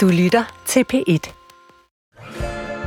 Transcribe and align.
Du 0.00 0.08
lytter 0.08 0.62
til 0.66 0.84
P1. 0.92 1.32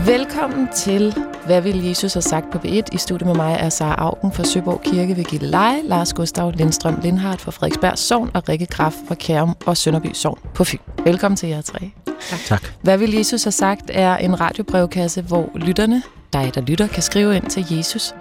Velkommen 0.05 0.67
til 0.75 1.15
Hvad 1.45 1.61
vil 1.61 1.83
Jesus 1.83 2.13
have 2.13 2.21
sagt 2.21 2.51
på 2.51 2.57
B1? 2.57 2.81
I 2.91 2.97
studiet 2.97 3.27
med 3.27 3.35
mig 3.35 3.57
er 3.59 3.69
Sara 3.69 3.95
Augen 3.95 4.31
fra 4.31 4.43
Søborg 4.43 4.81
Kirke 4.81 5.17
ved 5.17 5.23
Gilleleje, 5.23 5.81
Lars 5.83 6.13
Gustav 6.13 6.51
Lindstrøm 6.51 6.99
Lindhardt 7.03 7.41
fra 7.41 7.51
Frederiksberg 7.51 7.97
Sogn 7.97 8.31
og 8.33 8.49
Rikke 8.49 8.65
Graf 8.65 8.93
fra 9.07 9.15
Kærum 9.15 9.55
og 9.65 9.77
Sønderby 9.77 10.13
Sogn 10.13 10.39
på 10.53 10.63
Fyn. 10.63 10.77
Velkommen 11.03 11.35
til 11.35 11.49
jer 11.49 11.61
tre. 11.61 11.91
Tak. 12.29 12.39
tak. 12.45 12.63
Hvad 12.81 12.97
vil 12.97 13.13
Jesus 13.13 13.43
have 13.43 13.51
sagt 13.51 13.91
er 13.93 14.17
en 14.17 14.39
radiobrevkasse, 14.39 15.21
hvor 15.21 15.51
lytterne, 15.55 16.03
dig 16.33 16.51
der 16.55 16.61
lytter, 16.61 16.87
kan 16.87 17.03
skrive 17.03 17.35
ind 17.35 17.45
til 17.49 17.65
jesus 17.71 18.15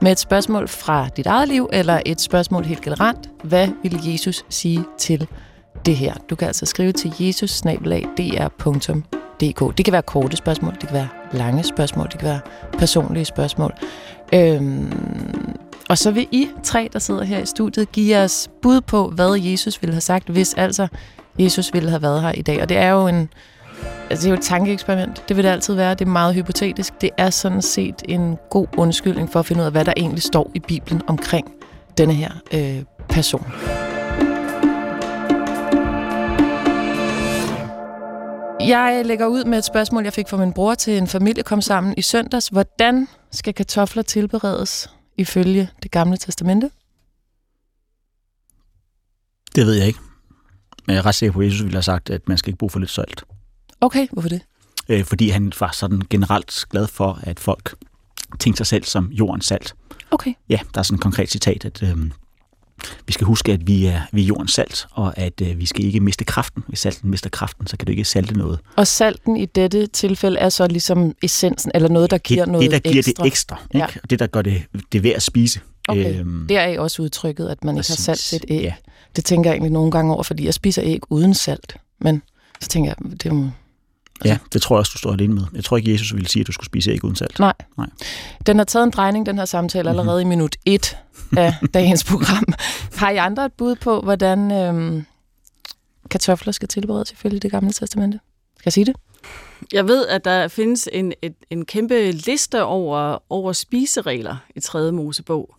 med 0.00 0.12
et 0.12 0.18
spørgsmål 0.18 0.68
fra 0.68 1.08
dit 1.16 1.26
eget 1.26 1.48
liv 1.48 1.68
eller 1.72 2.00
et 2.06 2.20
spørgsmål 2.20 2.64
helt 2.64 2.80
generelt. 2.80 3.30
Hvad 3.44 3.68
vil 3.82 4.00
Jesus 4.04 4.44
sige 4.48 4.84
til 4.98 5.28
det 5.86 5.96
her? 5.96 6.14
Du 6.30 6.34
kan 6.34 6.46
altså 6.46 6.66
skrive 6.66 6.92
til 6.92 7.12
jesus 7.20 7.60
dr.dk. 9.40 9.76
Det 9.76 9.84
kan 9.84 9.92
være 9.92 10.02
korte 10.02 10.36
spørgsmål, 10.36 10.72
det 10.72 10.80
kan 10.88 10.92
være 10.92 11.08
lange 11.32 11.64
spørgsmål, 11.64 12.08
det 12.12 12.18
kan 12.18 12.28
være 12.28 12.40
personlige 12.78 13.24
spørgsmål. 13.24 13.72
Øhm, 14.34 14.92
og 15.88 15.98
så 15.98 16.10
vil 16.10 16.26
I 16.32 16.48
tre, 16.62 16.88
der 16.92 16.98
sidder 16.98 17.24
her 17.24 17.38
i 17.38 17.46
studiet, 17.46 17.92
give 17.92 18.18
os 18.18 18.48
bud 18.62 18.80
på, 18.80 19.08
hvad 19.08 19.40
Jesus 19.40 19.82
ville 19.82 19.94
have 19.94 20.00
sagt, 20.00 20.28
hvis 20.28 20.54
altså 20.54 20.88
Jesus 21.38 21.70
ville 21.72 21.90
have 21.90 22.02
været 22.02 22.22
her 22.22 22.32
i 22.32 22.42
dag. 22.42 22.62
Og 22.62 22.68
det 22.68 22.76
er 22.76 22.88
jo 22.88 23.06
en, 23.06 23.28
altså 24.10 24.22
det 24.22 24.26
er 24.26 24.30
jo 24.30 24.34
et 24.34 24.42
tankeeksperiment. 24.44 25.24
Det 25.28 25.36
vil 25.36 25.44
det 25.44 25.50
altid 25.50 25.74
være. 25.74 25.94
Det 25.94 26.00
er 26.00 26.10
meget 26.10 26.34
hypotetisk. 26.34 27.00
Det 27.00 27.10
er 27.16 27.30
sådan 27.30 27.62
set 27.62 28.02
en 28.08 28.38
god 28.50 28.66
undskyldning 28.76 29.32
for 29.32 29.40
at 29.40 29.46
finde 29.46 29.60
ud 29.60 29.66
af, 29.66 29.72
hvad 29.72 29.84
der 29.84 29.92
egentlig 29.96 30.22
står 30.22 30.50
i 30.54 30.58
Bibelen 30.58 31.02
omkring 31.06 31.52
denne 31.98 32.14
her 32.14 32.30
øh, 32.52 32.82
person. 33.08 33.46
Jeg 38.68 39.02
lægger 39.06 39.26
ud 39.26 39.44
med 39.44 39.58
et 39.58 39.64
spørgsmål, 39.64 40.04
jeg 40.04 40.12
fik 40.12 40.28
fra 40.28 40.36
min 40.36 40.52
bror 40.52 40.74
til 40.74 40.98
en 40.98 41.06
familie 41.06 41.42
kom 41.42 41.60
sammen 41.60 41.94
i 41.96 42.02
søndags. 42.02 42.48
Hvordan 42.48 43.08
skal 43.30 43.54
kartofler 43.54 44.02
tilberedes 44.02 44.90
ifølge 45.16 45.70
det 45.82 45.90
gamle 45.90 46.16
testamente? 46.16 46.70
Det 49.54 49.66
ved 49.66 49.74
jeg 49.74 49.86
ikke. 49.86 49.98
Men 50.86 50.94
jeg 50.94 51.00
er 51.00 51.06
ret 51.06 51.14
sikker 51.14 51.32
på, 51.32 51.40
at 51.40 51.46
Jesus 51.46 51.62
ville 51.62 51.76
have 51.76 51.82
sagt, 51.82 52.10
at 52.10 52.28
man 52.28 52.38
skal 52.38 52.50
ikke 52.50 52.58
bruge 52.58 52.70
for 52.70 52.78
lidt 52.78 52.90
salt. 52.90 53.24
Okay, 53.80 54.08
hvorfor 54.12 54.28
det? 54.28 54.42
Øh, 54.88 55.04
fordi 55.04 55.28
han 55.28 55.52
var 55.60 55.70
sådan 55.72 56.02
generelt 56.10 56.64
glad 56.70 56.86
for, 56.86 57.18
at 57.22 57.40
folk 57.40 57.74
tænkte 58.38 58.56
sig 58.58 58.66
selv 58.66 58.84
som 58.84 59.06
jordens 59.06 59.46
salt. 59.46 59.74
Okay. 60.10 60.34
Ja, 60.48 60.58
der 60.74 60.78
er 60.78 60.82
sådan 60.82 60.94
et 60.94 61.02
konkret 61.02 61.30
citat, 61.30 61.64
at 61.64 61.82
øh, 61.82 61.96
vi 63.06 63.12
skal 63.12 63.26
huske, 63.26 63.52
at 63.52 63.66
vi 63.66 63.86
er, 63.86 64.00
vi 64.12 64.22
er 64.22 64.26
jordens 64.26 64.52
salt, 64.52 64.86
og 64.90 65.18
at 65.18 65.40
øh, 65.42 65.58
vi 65.58 65.66
skal 65.66 65.84
ikke 65.84 66.00
miste 66.00 66.24
kraften. 66.24 66.64
Hvis 66.68 66.78
salten 66.78 67.10
mister 67.10 67.30
kraften, 67.30 67.66
så 67.66 67.76
kan 67.76 67.86
du 67.86 67.90
ikke 67.90 68.04
salte 68.04 68.38
noget. 68.38 68.58
Og 68.76 68.86
salten 68.86 69.36
i 69.36 69.46
dette 69.46 69.86
tilfælde 69.86 70.38
er 70.38 70.48
så 70.48 70.66
ligesom 70.66 71.14
essensen, 71.22 71.70
eller 71.74 71.88
noget, 71.88 72.10
der 72.10 72.18
giver 72.18 72.44
det, 72.44 72.52
noget 72.52 72.70
Det, 72.70 72.84
der 72.84 72.90
giver 72.90 73.02
ekstra. 73.08 73.24
det 73.24 73.26
ekstra. 73.32 73.60
Ikke? 73.74 73.86
Ja. 73.94 74.00
Det, 74.10 74.18
der 74.18 74.26
gør 74.26 74.42
det, 74.42 74.62
det 74.92 75.02
værd 75.02 75.14
at 75.14 75.22
spise. 75.22 75.60
Okay. 75.88 76.20
Øhm, 76.20 76.46
det 76.48 76.56
er 76.56 76.80
også 76.80 77.02
udtrykket, 77.02 77.48
at 77.48 77.64
man 77.64 77.76
præcis. 77.76 77.90
ikke 77.90 78.10
har 78.10 78.14
salt 78.14 78.20
til 78.20 78.36
et 78.36 78.56
æg. 78.58 78.62
Ja. 78.62 78.74
Det 79.16 79.24
tænker 79.24 79.50
jeg 79.50 79.54
egentlig 79.54 79.72
nogle 79.72 79.90
gange 79.90 80.14
over, 80.14 80.22
fordi 80.22 80.44
jeg 80.44 80.54
spiser 80.54 80.82
æg 80.84 81.00
uden 81.10 81.34
salt. 81.34 81.76
Men 82.00 82.22
så 82.60 82.68
tænker 82.68 82.90
jeg, 82.90 83.20
det 83.22 83.32
må... 83.32 83.50
Altså, 84.20 84.32
ja, 84.32 84.38
det 84.52 84.62
tror 84.62 84.76
jeg 84.76 84.78
også, 84.78 84.90
du 84.94 84.98
står 84.98 85.12
alene 85.12 85.34
med. 85.34 85.42
Jeg 85.54 85.64
tror 85.64 85.76
ikke, 85.76 85.92
Jesus 85.92 86.14
ville 86.14 86.28
sige, 86.28 86.40
at 86.40 86.46
du 86.46 86.52
skulle 86.52 86.66
spise 86.66 86.90
æg 86.90 87.04
uden 87.04 87.16
salt. 87.16 87.38
Nej. 87.38 87.52
Nej. 87.78 87.86
Den 88.46 88.58
har 88.58 88.64
taget 88.64 88.84
en 88.84 88.90
drejning, 88.90 89.26
den 89.26 89.38
her 89.38 89.44
samtale, 89.44 89.88
allerede 89.88 90.24
mm-hmm. 90.24 90.32
i 90.32 90.36
minut 90.36 90.56
1 90.64 90.96
af 91.36 91.54
dagens 91.74 92.04
program. 92.04 92.44
Har 92.96 93.10
I 93.10 93.16
andre 93.16 93.44
et 93.44 93.52
bud 93.52 93.74
på, 93.74 94.00
hvordan 94.00 94.52
øhm, 94.52 95.04
kartofler 96.10 96.52
skal 96.52 96.68
tilberedes 96.68 97.10
ifølge 97.10 97.40
det 97.40 97.50
gamle 97.50 97.72
testamente? 97.72 98.20
Skal 98.58 98.62
jeg 98.66 98.72
sige 98.72 98.84
det? 98.84 98.96
Jeg 99.72 99.88
ved, 99.88 100.06
at 100.06 100.24
der 100.24 100.48
findes 100.48 100.88
en, 100.92 101.12
et, 101.22 101.34
en 101.50 101.64
kæmpe 101.64 102.10
liste 102.10 102.64
over, 102.64 103.22
over 103.30 103.52
spiseregler 103.52 104.36
i 104.56 104.60
3. 104.60 104.92
Mosebog, 104.92 105.54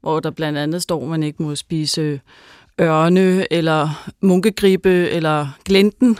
hvor 0.00 0.20
der 0.20 0.30
blandt 0.30 0.58
andet 0.58 0.82
står, 0.82 1.02
at 1.02 1.08
man 1.08 1.22
ikke 1.22 1.42
må 1.42 1.54
spise 1.54 2.20
ørne, 2.82 3.52
eller 3.52 4.10
munkegribe, 4.20 5.10
eller 5.10 5.48
glenten, 5.64 6.18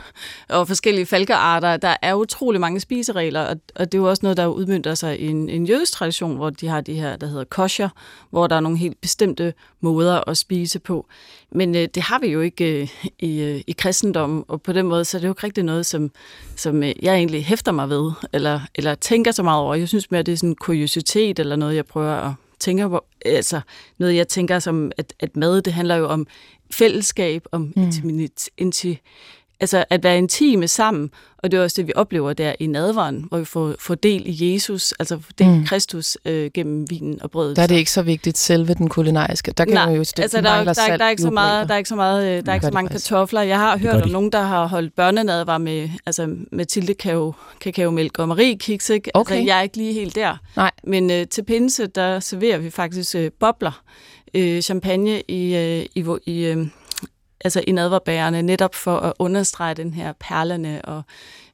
og 0.49 0.69
forskellige 0.69 1.07
falkearter. 1.07 1.77
Der 1.77 1.97
er 2.03 2.15
utrolig 2.15 2.61
mange 2.61 2.81
spiseregler, 2.81 3.41
og, 3.41 3.57
og 3.77 3.93
det 3.93 3.99
er 3.99 4.03
jo 4.03 4.09
også 4.09 4.21
noget, 4.23 4.37
der 4.37 4.47
udmyndter 4.47 4.95
sig 4.95 5.21
i 5.21 5.27
en, 5.27 5.49
en 5.49 5.67
jødisk 5.67 5.93
tradition, 5.93 6.37
hvor 6.37 6.51
de 6.51 6.69
har 6.69 6.81
de 6.81 6.95
her, 6.95 7.17
der 7.17 7.27
hedder 7.27 7.45
kosher, 7.45 7.89
hvor 8.31 8.47
der 8.47 8.57
er 8.57 8.61
nogle 8.61 8.79
helt 8.79 9.01
bestemte 9.01 9.55
måder 9.81 10.29
at 10.29 10.37
spise 10.37 10.79
på. 10.79 11.07
Men 11.53 11.75
øh, 11.75 11.89
det 11.95 12.03
har 12.03 12.19
vi 12.19 12.27
jo 12.27 12.41
ikke 12.41 12.83
øh, 12.83 12.89
i, 13.19 13.41
øh, 13.41 13.61
i 13.67 13.73
kristendommen, 13.73 14.45
og 14.49 14.63
på 14.63 14.73
den 14.73 14.87
måde, 14.87 15.05
så 15.05 15.17
er 15.17 15.21
det 15.21 15.29
jo 15.29 15.33
ikke 15.33 15.45
rigtig 15.45 15.65
noget, 15.65 15.87
som, 15.87 16.11
som 16.57 16.83
øh, 16.83 16.93
jeg 17.03 17.15
egentlig 17.15 17.45
hæfter 17.45 17.73
mig 17.73 17.89
ved, 17.89 18.13
eller, 18.33 18.61
eller 18.75 18.95
tænker 18.95 19.31
så 19.31 19.43
meget 19.43 19.61
over. 19.61 19.75
Jeg 19.75 19.89
synes 19.89 20.11
mere, 20.11 20.23
det 20.23 20.33
er 20.33 20.37
sådan 20.37 20.51
en 20.51 20.57
kuriositet, 20.57 21.39
eller 21.39 21.57
noget, 21.57 21.77
jeg 21.77 21.87
prøver 21.87 22.13
at 22.13 22.33
tænker 22.63 22.89
på, 22.89 23.05
altså 23.25 23.61
noget, 23.99 24.17
jeg 24.17 24.29
tænker 24.29 24.59
som, 24.59 24.93
at, 24.97 25.15
at 25.21 25.37
mad, 25.37 25.63
det 25.63 25.73
handler 25.73 25.97
jo 25.97 26.07
om 26.09 26.27
fællesskab, 26.71 27.45
om 27.53 27.73
mm. 27.77 27.83
intimitet, 27.83 28.49
inti, 28.59 28.99
altså 29.63 29.85
at 29.91 30.05
være 30.05 30.19
intime 30.19 30.69
sammen, 30.69 31.11
og 31.39 31.51
det 31.51 31.59
er 31.59 31.63
også 31.63 31.75
det, 31.77 31.87
vi 31.87 31.93
oplever 31.97 32.33
der 32.33 32.53
i 32.61 32.67
nadvaren, 32.67 33.25
hvor 33.29 33.39
vi 33.39 33.45
får, 33.45 33.75
får 33.79 33.95
del 33.95 34.23
i 34.27 34.53
Jesus, 34.53 34.93
altså 34.93 35.19
del 35.39 35.49
mm. 35.49 35.65
Kristus 35.65 36.19
øh, 36.25 36.51
gennem 36.55 36.91
vinen 36.91 37.23
og 37.23 37.31
brødet. 37.31 37.57
Der 37.57 37.63
er 37.63 37.67
det 37.67 37.75
ikke 37.75 37.91
så 37.91 38.03
vigtigt 38.03 38.39
selve 38.39 38.75
den 38.75 38.89
kulinariske. 38.89 39.53
Der 39.53 39.65
kan 39.65 39.75
Nej, 39.75 39.87
man 39.87 39.95
jo 39.95 40.01
altså 40.01 40.15
der, 40.17 40.27
der, 40.27 40.65
der, 40.65 40.97
der, 40.97 41.05
er 41.05 41.11
ikke 41.11 41.23
så 41.23 41.31
meget, 41.31 41.69
der 41.69 41.75
er 41.75 41.79
ikke 41.79 41.89
så 41.89 41.97
meget, 41.97 42.47
der 42.47 42.53
er 42.53 42.55
ikke 42.55 42.67
så 42.67 42.73
mange 42.73 42.89
kartofler. 42.89 43.43
Jeg 43.43 43.59
har 43.59 43.79
hørt 43.79 44.03
om 44.03 44.09
nogen, 44.09 44.33
der 44.33 44.43
har 44.43 44.67
holdt 44.67 44.95
børnenadvar 44.95 45.59
med, 45.59 45.89
altså 46.07 46.37
Mathilde 46.53 46.95
kakao, 46.95 47.35
kakaomælk 47.61 48.19
og 48.19 48.29
Marie 48.29 48.59
kiks, 48.59 48.91
ikke? 48.91 49.11
Okay. 49.15 49.35
Altså, 49.35 49.47
jeg 49.47 49.59
er 49.59 49.63
ikke 49.63 49.77
lige 49.77 49.93
helt 49.93 50.15
der. 50.15 50.37
Nej. 50.57 50.71
Men 50.85 51.11
øh, 51.11 51.27
til 51.27 51.45
pinse, 51.45 51.87
der 51.87 52.21
serverer 52.21 52.59
vi 52.59 52.71
faktisk 52.71 53.15
øh, 53.15 53.31
bobler, 53.41 53.83
øh, 54.35 54.61
champagne 54.61 55.23
i, 55.29 55.57
øh, 55.57 55.87
i, 55.95 56.05
i 56.27 56.45
øh, 56.45 56.67
altså 57.45 57.65
i 57.67 57.73
nadverbærerne, 57.73 58.43
netop 58.43 58.75
for 58.75 58.97
at 58.99 59.13
understrege 59.19 59.75
den 59.75 59.95
her 59.95 60.13
perlerne 60.21 60.85
og 60.85 61.03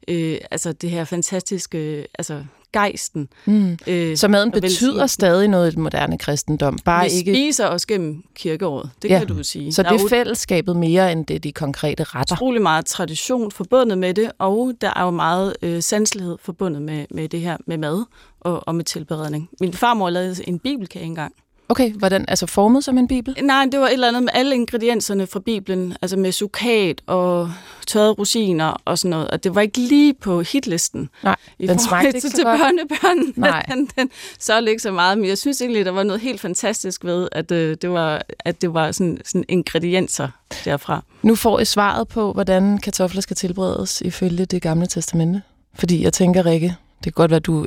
øh, 0.09 0.39
altså 0.51 0.73
det 0.73 0.91
her 0.91 1.05
fantastiske, 1.05 2.07
altså 2.19 2.45
gejsten. 2.73 3.29
Mm. 3.45 3.79
Øh, 3.87 4.17
så 4.17 4.29
maden 4.29 4.51
betyder 4.51 5.07
stadig 5.07 5.49
noget 5.49 5.73
i 5.73 5.75
den 5.75 5.83
moderne 5.83 6.19
kristendom, 6.19 6.79
bare 6.85 7.05
vi 7.05 7.11
ikke... 7.11 7.33
Spiser 7.33 7.67
også 7.67 7.87
gennem 7.87 8.23
kirkeåret, 8.35 8.91
det 9.03 9.11
ja. 9.11 9.19
kan 9.19 9.29
du 9.29 9.43
sige. 9.43 9.73
Så 9.73 9.83
det 9.83 9.93
er 9.93 10.09
fællesskabet 10.09 10.77
mere 10.77 11.13
end 11.13 11.27
det 11.27 11.45
de 11.45 11.53
konkrete 11.53 12.05
retter? 12.05 12.35
Utrolig 12.35 12.63
meget 12.63 12.87
tradition 12.87 13.51
forbundet 13.51 13.99
med 13.99 14.15
det, 14.15 14.33
og 14.39 14.73
der 14.81 14.93
er 14.97 15.05
jo 15.05 15.11
meget 15.11 15.57
øh, 15.63 15.83
sanselighed 15.83 16.37
forbundet 16.41 16.83
med, 16.83 17.07
med 17.11 17.29
det 17.29 17.41
her 17.41 17.57
med 17.67 17.79
mad 17.79 18.05
og, 18.41 18.69
og 18.69 18.75
med 18.75 18.85
tilberedning. 18.85 19.49
Min 19.61 19.73
farmor 19.73 20.11
lavede 20.11 20.49
en 20.49 20.59
bibelkage 20.59 21.05
engang. 21.05 21.35
Okay, 21.71 21.93
hvordan? 21.93 22.25
Altså 22.29 22.47
formet 22.47 22.85
som 22.85 22.99
en 22.99 23.09
bibel? 23.09 23.37
Nej, 23.43 23.67
det 23.73 23.81
var 23.81 23.87
et 23.87 23.93
eller 23.93 24.09
andet 24.09 24.23
med 24.23 24.31
alle 24.35 24.55
ingredienserne 24.55 25.27
fra 25.27 25.41
Bibelen, 25.41 25.97
altså 26.03 26.17
med 26.17 26.33
sukat 26.33 27.03
og 27.07 27.51
tørrede 27.87 28.13
rosiner 28.13 28.83
og 28.85 28.99
sådan 28.99 29.11
noget, 29.11 29.31
og 29.31 29.45
det 29.45 29.55
var 29.55 29.61
ikke 29.61 29.79
lige 29.79 30.15
på 30.15 30.41
hitlisten. 30.41 31.09
Nej, 31.23 31.37
i 31.59 31.67
den 31.67 31.79
smagte 31.79 32.09
ikke 32.09 32.21
til, 32.21 32.31
så 32.31 32.37
til 32.37 32.45
godt. 32.45 32.61
børnebørn. 32.61 33.33
Nej. 33.51 33.63
Den, 33.63 33.89
den 33.99 34.11
så 34.39 34.61
ikke 34.61 34.83
så 34.83 34.91
meget, 34.93 35.19
men 35.19 35.29
jeg 35.29 35.39
synes 35.39 35.61
egentlig, 35.61 35.85
der 35.85 35.91
var 35.91 36.03
noget 36.03 36.21
helt 36.21 36.41
fantastisk 36.41 37.05
ved, 37.05 37.29
at 37.33 37.53
øh, 37.53 37.77
det 37.83 37.91
var, 37.91 38.23
at 38.39 38.63
det 38.63 38.75
var 38.75 38.93
sådan, 38.93 39.19
sådan 39.25 39.45
ingredienser 39.49 40.29
derfra. 40.65 41.03
Nu 41.23 41.35
får 41.35 41.61
I 41.61 41.65
svaret 41.65 42.09
på, 42.09 42.33
hvordan 42.33 42.79
kartofler 42.79 43.21
skal 43.21 43.37
tilberedes 43.37 44.01
ifølge 44.01 44.45
det 44.45 44.63
gamle 44.63 44.87
testamente. 44.87 45.43
Fordi 45.75 46.03
jeg 46.03 46.13
tænker, 46.13 46.47
Rikke, 46.47 46.77
det 46.99 47.05
kan 47.05 47.13
godt 47.13 47.31
være, 47.31 47.41
du 47.41 47.67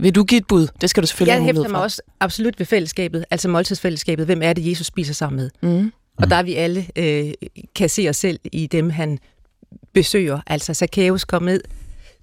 vil 0.00 0.14
du 0.14 0.24
give 0.24 0.38
et 0.38 0.46
bud? 0.46 0.68
Det 0.80 0.90
skal 0.90 1.02
du 1.02 1.06
selvfølgelig 1.06 1.32
Jeg 1.32 1.36
have 1.36 1.44
hæfter 1.44 1.60
mulighed 1.60 1.72
mig 1.72 1.82
også 1.82 2.02
absolut 2.20 2.58
ved 2.58 2.66
fællesskabet, 2.66 3.24
altså 3.30 3.48
måltidsfællesskabet. 3.48 4.26
Hvem 4.26 4.42
er 4.42 4.52
det, 4.52 4.70
Jesus 4.70 4.86
spiser 4.86 5.14
sammen 5.14 5.36
med? 5.36 5.50
Mm. 5.62 5.92
Og 6.16 6.30
der 6.30 6.36
er 6.36 6.42
vi 6.42 6.54
alle 6.54 6.86
øh, 6.96 7.32
kan 7.74 7.88
se 7.88 8.08
os 8.08 8.16
selv 8.16 8.40
i 8.52 8.66
dem, 8.66 8.90
han 8.90 9.18
besøger. 9.92 10.40
Altså 10.46 10.74
Zacchaeus 10.74 11.24
kom 11.24 11.42
ned 11.42 11.60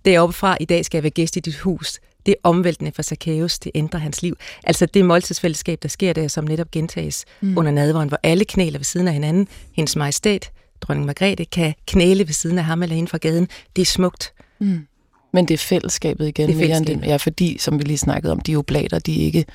deroppe 0.06 0.34
fra, 0.34 0.58
i 0.60 0.66
dag 0.66 0.86
skal 0.86 0.98
jeg 0.98 1.04
være 1.04 1.10
gæst 1.10 1.36
i 1.36 1.40
dit 1.40 1.56
hus. 1.56 2.00
Det 2.26 2.32
er 2.32 2.36
omvæltende 2.44 2.92
for 2.92 3.02
Zacchaeus, 3.02 3.60
det 3.60 3.72
ændrer 3.76 4.00
hans 4.00 4.22
liv. 4.22 4.38
Altså 4.64 4.86
det 4.86 5.06
måltidsfællesskab, 5.06 5.80
der 5.84 5.90
sker 5.90 6.14
der, 6.14 6.28
som 6.28 6.44
netop 6.44 6.72
gentages 6.72 7.26
mm. 7.42 7.58
under 7.58 7.72
nadveren, 7.72 8.08
hvor 8.08 8.20
alle 8.24 8.46
knæler 8.46 8.80
ved 8.80 8.84
siden 8.84 9.08
af 9.08 9.14
hinanden. 9.14 9.48
Hendes 9.74 9.96
majestæt, 9.96 10.52
dronning 10.82 11.06
Margrethe, 11.06 11.46
kan 11.46 11.74
knæle 11.88 12.28
ved 12.28 12.34
siden 12.34 12.58
af 12.58 12.64
ham 12.64 12.84
eller 12.84 12.96
hende 12.96 13.10
fra 13.10 13.18
gaden. 13.18 13.48
Det 13.76 13.82
er 13.82 13.86
smukt. 13.86 14.34
Mm. 14.60 14.88
Men 15.34 15.46
det 15.48 15.54
er 15.54 15.58
fællesskabet 15.58 16.28
igen, 16.28 16.48
Det 16.48 16.54
er 16.54 16.58
mere 16.58 16.66
end 16.66 16.74
fællesskabet. 16.76 17.04
det. 17.04 17.10
Ja, 17.10 17.16
fordi, 17.16 17.58
som 17.58 17.80
vi 17.80 17.84
lige 17.84 17.98
snakkede 17.98 18.32
om, 18.32 18.40
de 18.40 18.56
oblater, 18.56 19.00
de 19.00 19.22
er 19.22 19.26
ikke 19.26 19.46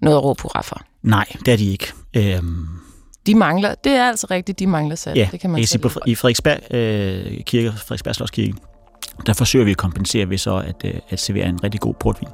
noget 0.00 0.16
at 0.16 0.24
råbe 0.24 0.42
hurra 0.42 0.62
for. 0.62 0.82
Nej, 1.02 1.24
det 1.46 1.52
er 1.52 1.56
de 1.56 1.70
ikke. 1.70 1.92
Øhm, 2.16 2.66
De 3.26 3.34
mangler, 3.34 3.74
det 3.74 3.92
er 3.92 4.08
altså 4.08 4.26
rigtigt, 4.30 4.58
de 4.58 4.66
mangler 4.66 4.96
salt. 4.96 5.16
ja, 5.16 5.28
det 5.32 5.40
kan 5.40 5.50
man 5.50 5.60
jeg 5.60 5.68
sige, 5.68 5.80
på, 5.80 5.90
i 6.06 6.14
Frederiksberg 6.14 6.74
øh, 6.74 7.40
kirke, 7.44 7.72
Frederiksberg 7.72 8.54
der 9.26 9.32
forsøger 9.32 9.64
vi 9.64 9.70
at 9.70 9.76
kompensere 9.76 10.30
ved 10.30 10.38
så 10.38 10.56
at, 10.56 10.74
øh, 10.84 10.94
at 11.08 11.20
servere 11.20 11.48
en 11.48 11.64
rigtig 11.64 11.80
god 11.80 11.94
portvin. 11.94 12.28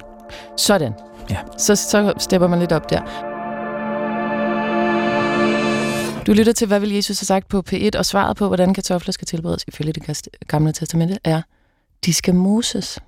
Sådan. 0.57 0.93
Ja. 1.29 1.37
Så, 1.57 1.75
så 1.75 2.13
stepper 2.17 2.47
man 2.47 2.59
lidt 2.59 2.71
op 2.71 2.89
der. 2.89 3.01
Du 6.27 6.33
lytter 6.33 6.53
til, 6.53 6.67
hvad 6.67 6.79
vil 6.79 6.91
Jesus 6.91 7.19
have 7.19 7.25
sagt 7.25 7.47
på 7.47 7.63
P1, 7.73 7.89
og 7.97 8.05
svaret 8.05 8.37
på, 8.37 8.47
hvordan 8.47 8.73
kartofler 8.73 9.11
skal 9.11 9.27
tilberedes 9.27 9.65
ifølge 9.67 9.93
det 9.93 10.27
gamle 10.47 10.73
testamente, 10.73 11.17
er, 11.23 11.41
de 12.05 12.13
skal 12.13 12.35
moses. 12.35 12.99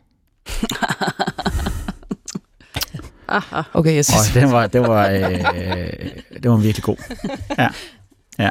okay, 3.74 3.95
jeg 3.95 4.06
synes... 4.06 4.36
Oh, 4.36 4.42
den 4.42 4.51
var, 4.51 4.68
den 4.68 4.81
var, 4.81 5.09
øh, 5.09 5.39
den 6.44 6.51
var 6.51 6.57
virkelig 6.57 6.83
god. 6.83 6.97
Ja. 7.57 7.68
Ja. 8.39 8.50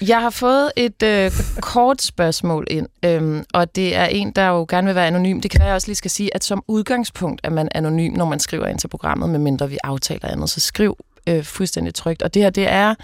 Jeg 0.00 0.20
har 0.20 0.30
fået 0.30 0.72
et 0.76 1.02
øh, 1.02 1.32
kort 1.60 2.02
spørgsmål 2.02 2.66
ind, 2.70 2.86
øhm, 3.04 3.44
og 3.54 3.76
det 3.76 3.96
er 3.96 4.04
en, 4.04 4.30
der 4.30 4.46
jo 4.46 4.66
gerne 4.68 4.86
vil 4.86 4.94
være 4.94 5.06
anonym. 5.06 5.40
Det 5.40 5.50
kan 5.50 5.60
være, 5.60 5.68
jeg 5.68 5.74
også 5.74 5.88
lige 5.88 5.96
skal 5.96 6.10
sige, 6.10 6.34
at 6.34 6.44
som 6.44 6.64
udgangspunkt 6.68 7.40
er 7.44 7.50
man 7.50 7.68
anonym, 7.74 8.12
når 8.12 8.24
man 8.24 8.40
skriver 8.40 8.66
ind 8.66 8.78
til 8.78 8.88
programmet, 8.88 9.30
medmindre 9.30 9.68
vi 9.68 9.78
aftaler 9.84 10.28
andet. 10.28 10.50
Så 10.50 10.60
skriv 10.60 10.96
øh, 11.26 11.44
fuldstændig 11.44 11.94
trygt. 11.94 12.22
Og 12.22 12.34
det 12.34 12.42
her, 12.42 12.50
det 12.50 12.70
er 12.70 12.94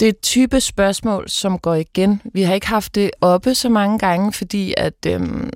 det 0.00 0.06
er 0.06 0.10
et 0.10 0.20
type 0.20 0.60
spørgsmål, 0.60 1.28
som 1.28 1.58
går 1.58 1.74
igen. 1.74 2.22
Vi 2.24 2.42
har 2.42 2.54
ikke 2.54 2.68
haft 2.68 2.94
det 2.94 3.10
oppe 3.20 3.54
så 3.54 3.68
mange 3.68 3.98
gange, 3.98 4.32
fordi 4.32 4.74
at 4.76 5.06
øhm, 5.06 5.50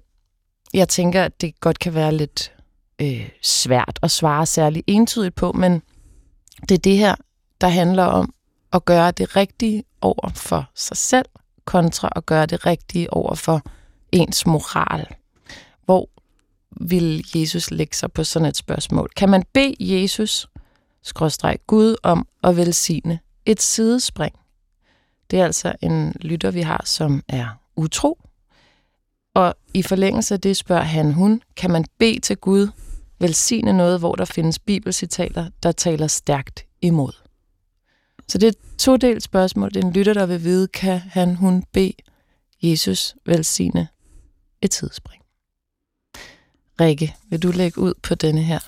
jeg 0.74 0.88
tænker, 0.88 1.22
at 1.22 1.40
det 1.40 1.60
godt 1.60 1.78
kan 1.78 1.94
være 1.94 2.14
lidt 2.14 2.52
øh, 2.98 3.30
svært 3.42 3.98
at 4.02 4.10
svare 4.10 4.46
særlig 4.46 4.84
entydigt 4.86 5.34
på, 5.34 5.52
men 5.52 5.82
det 6.68 6.74
er 6.74 6.78
det 6.78 6.96
her, 6.96 7.14
der 7.60 7.68
handler 7.68 8.04
om 8.04 8.34
at 8.72 8.84
gøre 8.84 9.10
det 9.10 9.36
rigtige 9.36 9.84
over 10.00 10.30
for 10.34 10.70
sig 10.74 10.96
selv, 10.96 11.26
kontra 11.64 12.12
at 12.16 12.26
gøre 12.26 12.46
det 12.46 12.66
rigtige 12.66 13.12
over 13.12 13.34
for 13.34 13.62
ens 14.12 14.46
moral. 14.46 15.06
Hvor 15.84 16.08
vil 16.80 17.26
Jesus 17.34 17.70
lægge 17.70 17.96
sig 17.96 18.12
på 18.12 18.24
sådan 18.24 18.48
et 18.48 18.56
spørgsmål? 18.56 19.08
Kan 19.16 19.28
man 19.28 19.42
bede 19.52 19.74
Jesus, 19.78 20.48
skråstreg 21.02 21.58
Gud, 21.66 21.96
om 22.02 22.26
at 22.42 22.56
velsigne 22.56 23.18
et 23.46 23.62
sidespring? 23.62 24.34
Det 25.30 25.40
er 25.40 25.44
altså 25.44 25.72
en 25.80 26.12
lytter, 26.20 26.50
vi 26.50 26.60
har, 26.60 26.82
som 26.84 27.22
er 27.28 27.46
utro. 27.76 28.18
Og 29.34 29.54
i 29.74 29.82
forlængelse 29.82 30.34
af 30.34 30.40
det 30.40 30.56
spørger 30.56 30.82
han 30.82 31.12
hun, 31.12 31.42
kan 31.56 31.70
man 31.70 31.84
bede 31.98 32.20
til 32.20 32.36
Gud 32.36 32.68
velsigne 33.20 33.72
noget, 33.72 33.98
hvor 33.98 34.14
der 34.14 34.24
findes 34.24 34.58
bibelcitater, 34.58 35.50
der 35.62 35.72
taler 35.72 36.06
stærkt 36.06 36.66
imod? 36.82 37.12
Så 38.28 38.38
det 38.38 38.46
er 38.46 38.50
et 38.50 38.78
todelt 38.78 39.22
spørgsmål. 39.22 39.70
Det 39.70 39.84
er 39.84 39.86
en 39.86 39.92
lytter, 39.92 40.14
der 40.14 40.26
vil 40.26 40.44
vide, 40.44 40.68
kan 40.68 40.98
han, 40.98 41.34
hun 41.34 41.64
bede 41.72 41.92
Jesus 42.62 43.14
velsigne 43.26 43.88
et 44.62 44.70
tidsspring. 44.70 45.22
Rikke, 46.80 47.16
vil 47.30 47.42
du 47.42 47.50
lægge 47.50 47.80
ud 47.80 47.94
på 48.02 48.14
denne 48.14 48.42
her? 48.42 48.58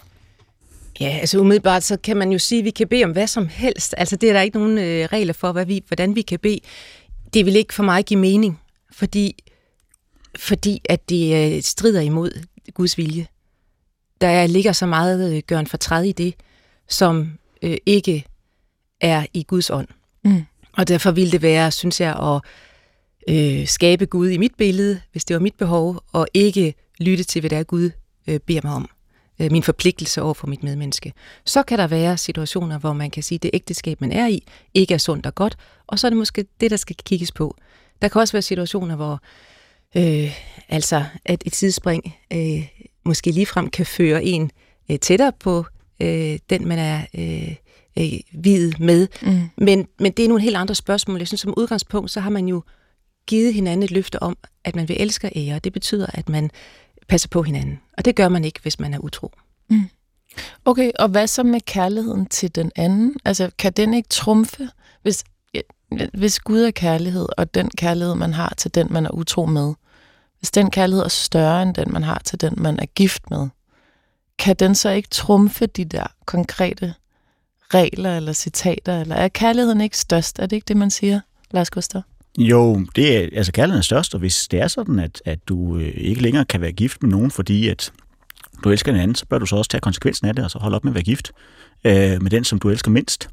Ja, 1.01 1.19
altså 1.21 1.39
umiddelbart, 1.39 1.83
så 1.83 1.97
kan 1.97 2.17
man 2.17 2.33
jo 2.33 2.39
sige, 2.39 2.59
at 2.59 2.65
vi 2.65 2.71
kan 2.71 2.89
bede 2.89 3.05
om 3.05 3.11
hvad 3.11 3.27
som 3.27 3.49
helst. 3.49 3.95
Altså 3.97 4.17
det 4.17 4.29
er 4.29 4.33
der 4.33 4.41
ikke 4.41 4.59
nogen 4.59 4.79
øh, 4.79 5.09
regler 5.13 5.33
for, 5.33 5.53
hvad 5.53 5.67
vi, 5.67 5.83
hvordan 5.87 6.15
vi 6.15 6.23
kan 6.23 6.39
bede. 6.39 6.61
Det 7.35 7.47
vil 7.47 7.57
ikke 7.57 7.75
for 7.75 7.83
mig 7.83 8.05
give 8.05 8.21
mening, 8.21 8.61
fordi, 8.93 9.45
fordi 10.39 10.83
at 10.85 11.09
det 11.09 11.55
øh, 11.57 11.63
strider 11.63 12.01
imod 12.01 12.31
Guds 12.75 12.99
vilje. 12.99 13.27
Der 14.21 14.47
ligger 14.47 14.73
så 14.73 14.87
meget 14.87 15.37
øh, 15.37 15.43
gøren 15.47 15.67
fortræd 15.67 16.05
i 16.05 16.13
det, 16.13 16.35
som 16.89 17.39
øh, 17.63 17.77
ikke 17.87 18.25
er 19.01 19.27
i 19.35 19.43
Guds 19.43 19.71
ånd. 19.71 19.89
Mm. 20.25 20.45
Og 20.73 20.89
derfor 20.89 21.11
ville 21.11 21.33
det 21.33 21.43
være, 21.43 21.71
synes 21.71 22.01
jeg, 22.01 22.17
at 22.17 22.41
øh, 23.35 23.67
skabe 23.67 24.07
Gud 24.07 24.29
i 24.29 24.39
mit 24.39 24.55
billede, 24.59 25.01
hvis 25.13 25.25
det 25.25 25.35
var 25.35 25.41
mit 25.41 25.55
behov, 25.55 26.03
og 26.13 26.29
ikke 26.35 26.75
lytte 27.01 27.25
til, 27.25 27.41
hvad 27.41 27.51
det 27.51 27.59
er, 27.59 27.63
Gud 27.63 27.91
øh, 28.27 28.41
beder 28.41 28.61
mig 28.65 28.73
om. 28.73 28.91
Øh, 29.41 29.53
min 29.53 29.63
forpligtelse 29.63 30.23
over 30.23 30.35
for 30.35 30.47
mit 30.47 30.63
medmenneske. 30.63 31.13
Så 31.45 31.63
kan 31.63 31.79
der 31.79 31.87
være 31.87 32.19
situationer, 32.19 32.79
hvor 32.79 32.93
man 32.93 33.11
kan 33.11 33.23
sige, 33.23 33.37
at 33.37 33.43
det 33.43 33.51
ægteskab, 33.55 34.01
man 34.01 34.13
er 34.13 34.27
i, 34.27 34.47
ikke 34.75 34.95
er 34.95 34.99
sundt 34.99 35.27
og 35.27 35.35
godt, 35.35 35.57
og 35.87 35.99
så 35.99 36.07
er 36.07 36.11
det 36.11 36.19
måske 36.19 36.47
det, 36.61 36.71
der 36.71 36.77
skal 36.77 36.97
kigges 37.05 37.33
på. 37.33 37.57
Der 38.03 38.09
kan 38.09 38.21
også 38.21 38.33
være 38.33 38.43
situationer, 38.43 38.97
hvor 38.97 39.21
øh, 39.97 40.33
altså, 40.69 41.05
at 41.25 41.43
et 41.47 41.53
tidsspring 41.53 42.17
øh, 42.33 42.69
måske 43.05 43.31
ligefrem 43.31 43.71
kan 43.71 43.87
føre 43.87 44.25
en 44.25 44.51
øh, 44.91 44.99
tættere 44.99 45.33
på 45.41 45.67
øh, 46.03 46.39
den, 46.51 46.69
man 46.69 46.79
er 46.79 47.01
øh, 47.15 47.55
øh, 47.99 48.21
videt 48.33 48.81
med. 48.81 49.09
Mm. 49.23 49.49
Men, 49.57 49.89
men 49.99 50.13
det 50.13 50.25
er 50.25 50.29
nogle 50.29 50.43
helt 50.43 50.57
andre 50.57 50.75
spørgsmål. 50.75 51.19
Jeg 51.19 51.27
synes, 51.27 51.41
som 51.41 51.55
udgangspunkt, 51.57 52.11
så 52.11 52.21
har 52.21 52.31
man 52.31 52.49
jo 52.49 52.63
givet 53.27 53.55
hinanden 53.55 53.83
et 53.83 53.91
løfte 53.91 54.23
om, 54.23 54.37
at 54.65 54.77
man 54.77 54.89
vil 54.89 54.97
elske 55.01 55.27
og 55.27 55.33
ære. 55.37 55.59
Det 55.59 55.73
betyder, 55.73 56.07
at 56.15 56.29
man 56.29 56.51
passer 57.09 57.29
på 57.29 57.43
hinanden. 57.43 57.81
Og 57.99 58.05
det 58.05 58.17
gør 58.17 58.29
man 58.29 58.45
ikke, 58.45 58.61
hvis 58.63 58.81
man 58.81 58.95
er 58.95 58.99
utro. 58.99 59.33
Mm. 59.71 59.83
Okay, 60.65 60.91
og 60.99 61.09
hvad 61.09 61.27
så 61.27 61.43
med 61.43 61.61
kærligheden 61.61 62.27
til 62.27 62.55
den 62.55 62.73
anden? 62.77 63.17
Altså, 63.25 63.51
kan 63.59 63.73
den 63.73 63.95
ikke 63.95 64.09
trumfe, 64.09 64.69
hvis, 65.03 65.25
hvis 66.15 66.41
Gud 66.41 66.61
er 66.61 66.71
kærlighed, 66.71 67.27
og 67.39 67.55
den 67.55 67.71
kærlighed, 67.77 68.15
man 68.15 68.33
har 68.33 68.55
til 68.57 68.75
den, 68.75 68.87
man 68.91 69.07
er 69.07 69.11
utro 69.11 69.47
med, 69.47 69.75
hvis 70.47 70.51
den 70.51 70.71
kærlighed 70.71 71.05
er 71.05 71.09
større 71.09 71.63
end 71.63 71.75
den, 71.75 71.93
man 71.93 72.03
har 72.03 72.21
til 72.25 72.41
den, 72.41 72.55
man 72.57 72.81
er 72.81 72.87
gift 72.87 73.31
med, 73.31 73.49
kan 74.39 74.57
den 74.57 74.75
så 74.75 74.91
ikke 74.91 75.09
trumfe 75.09 75.67
de 75.67 75.85
der 75.85 76.07
konkrete 76.27 76.95
regler 77.75 78.17
eller 78.17 78.33
citater? 78.33 79.01
Eller 79.01 79.15
er 79.15 79.29
kærligheden 79.29 79.81
ikke 79.81 79.99
størst? 79.99 80.39
Er 80.39 80.47
det 80.47 80.57
ikke 80.57 80.65
det, 80.69 80.77
man 80.77 80.91
siger, 80.91 81.21
Lars 81.51 81.71
Gustav? 81.71 82.03
Jo, 82.39 82.87
det 82.97 83.17
er, 83.17 83.29
altså 83.33 83.53
kærligheden 83.53 83.79
er 83.79 83.83
størst, 83.83 84.15
og 84.15 84.21
hvis 84.21 84.49
det 84.49 84.61
er 84.61 84.69
sådan, 84.69 84.99
at, 84.99 85.23
at 85.25 85.39
du 85.49 85.79
øh, 85.79 85.93
ikke 85.97 86.23
længere 86.23 86.45
kan 86.45 86.61
være 86.61 86.73
gift 86.73 87.03
med 87.03 87.11
nogen, 87.11 87.31
fordi 87.31 87.69
at 87.69 87.93
du 88.65 88.71
elsker 88.71 88.93
en 88.93 89.01
anden, 89.01 89.15
så 89.15 89.27
bør 89.27 89.39
du 89.39 89.47
så 89.47 89.57
også 89.57 89.69
tage 89.69 89.81
konsekvensen 89.81 90.27
af 90.27 90.35
det, 90.35 90.45
og 90.45 90.51
så 90.51 90.59
holde 90.59 90.77
op 90.77 90.85
med 90.85 90.91
at 90.91 90.95
være 90.95 91.05
gift 91.05 91.33
øh, 91.85 92.23
med 92.23 92.31
den, 92.31 92.45
som 92.45 92.59
du 92.59 92.71
elsker 92.71 92.91
mindst. 92.91 93.29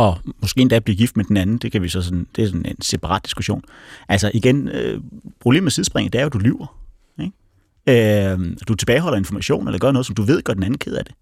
Og 0.00 0.18
måske 0.40 0.60
endda 0.60 0.78
blive 0.78 0.96
gift 0.96 1.16
med 1.16 1.24
den 1.24 1.36
anden, 1.36 1.58
det 1.58 1.72
kan 1.72 1.82
vi 1.82 1.88
så 1.88 2.02
sådan, 2.02 2.26
det 2.36 2.42
er 2.42 2.46
sådan 2.46 2.66
en 2.66 2.82
separat 2.82 3.24
diskussion. 3.24 3.62
Altså 4.08 4.30
igen, 4.34 4.68
øh, 4.68 5.00
problemet 5.40 5.62
med 5.62 5.70
sidespringet, 5.70 6.12
det 6.12 6.18
er 6.18 6.22
jo, 6.22 6.26
at 6.26 6.32
du 6.32 6.38
lyver. 6.38 6.76
Ikke? 7.20 8.32
Øh, 8.32 8.38
du 8.68 8.74
tilbageholder 8.74 9.18
information, 9.18 9.68
eller 9.68 9.78
gør 9.78 9.92
noget, 9.92 10.06
som 10.06 10.14
du 10.14 10.22
ved 10.22 10.42
gør 10.42 10.54
den 10.54 10.62
anden 10.62 10.78
ked 10.78 10.94
af 10.94 11.04
det. 11.04 11.14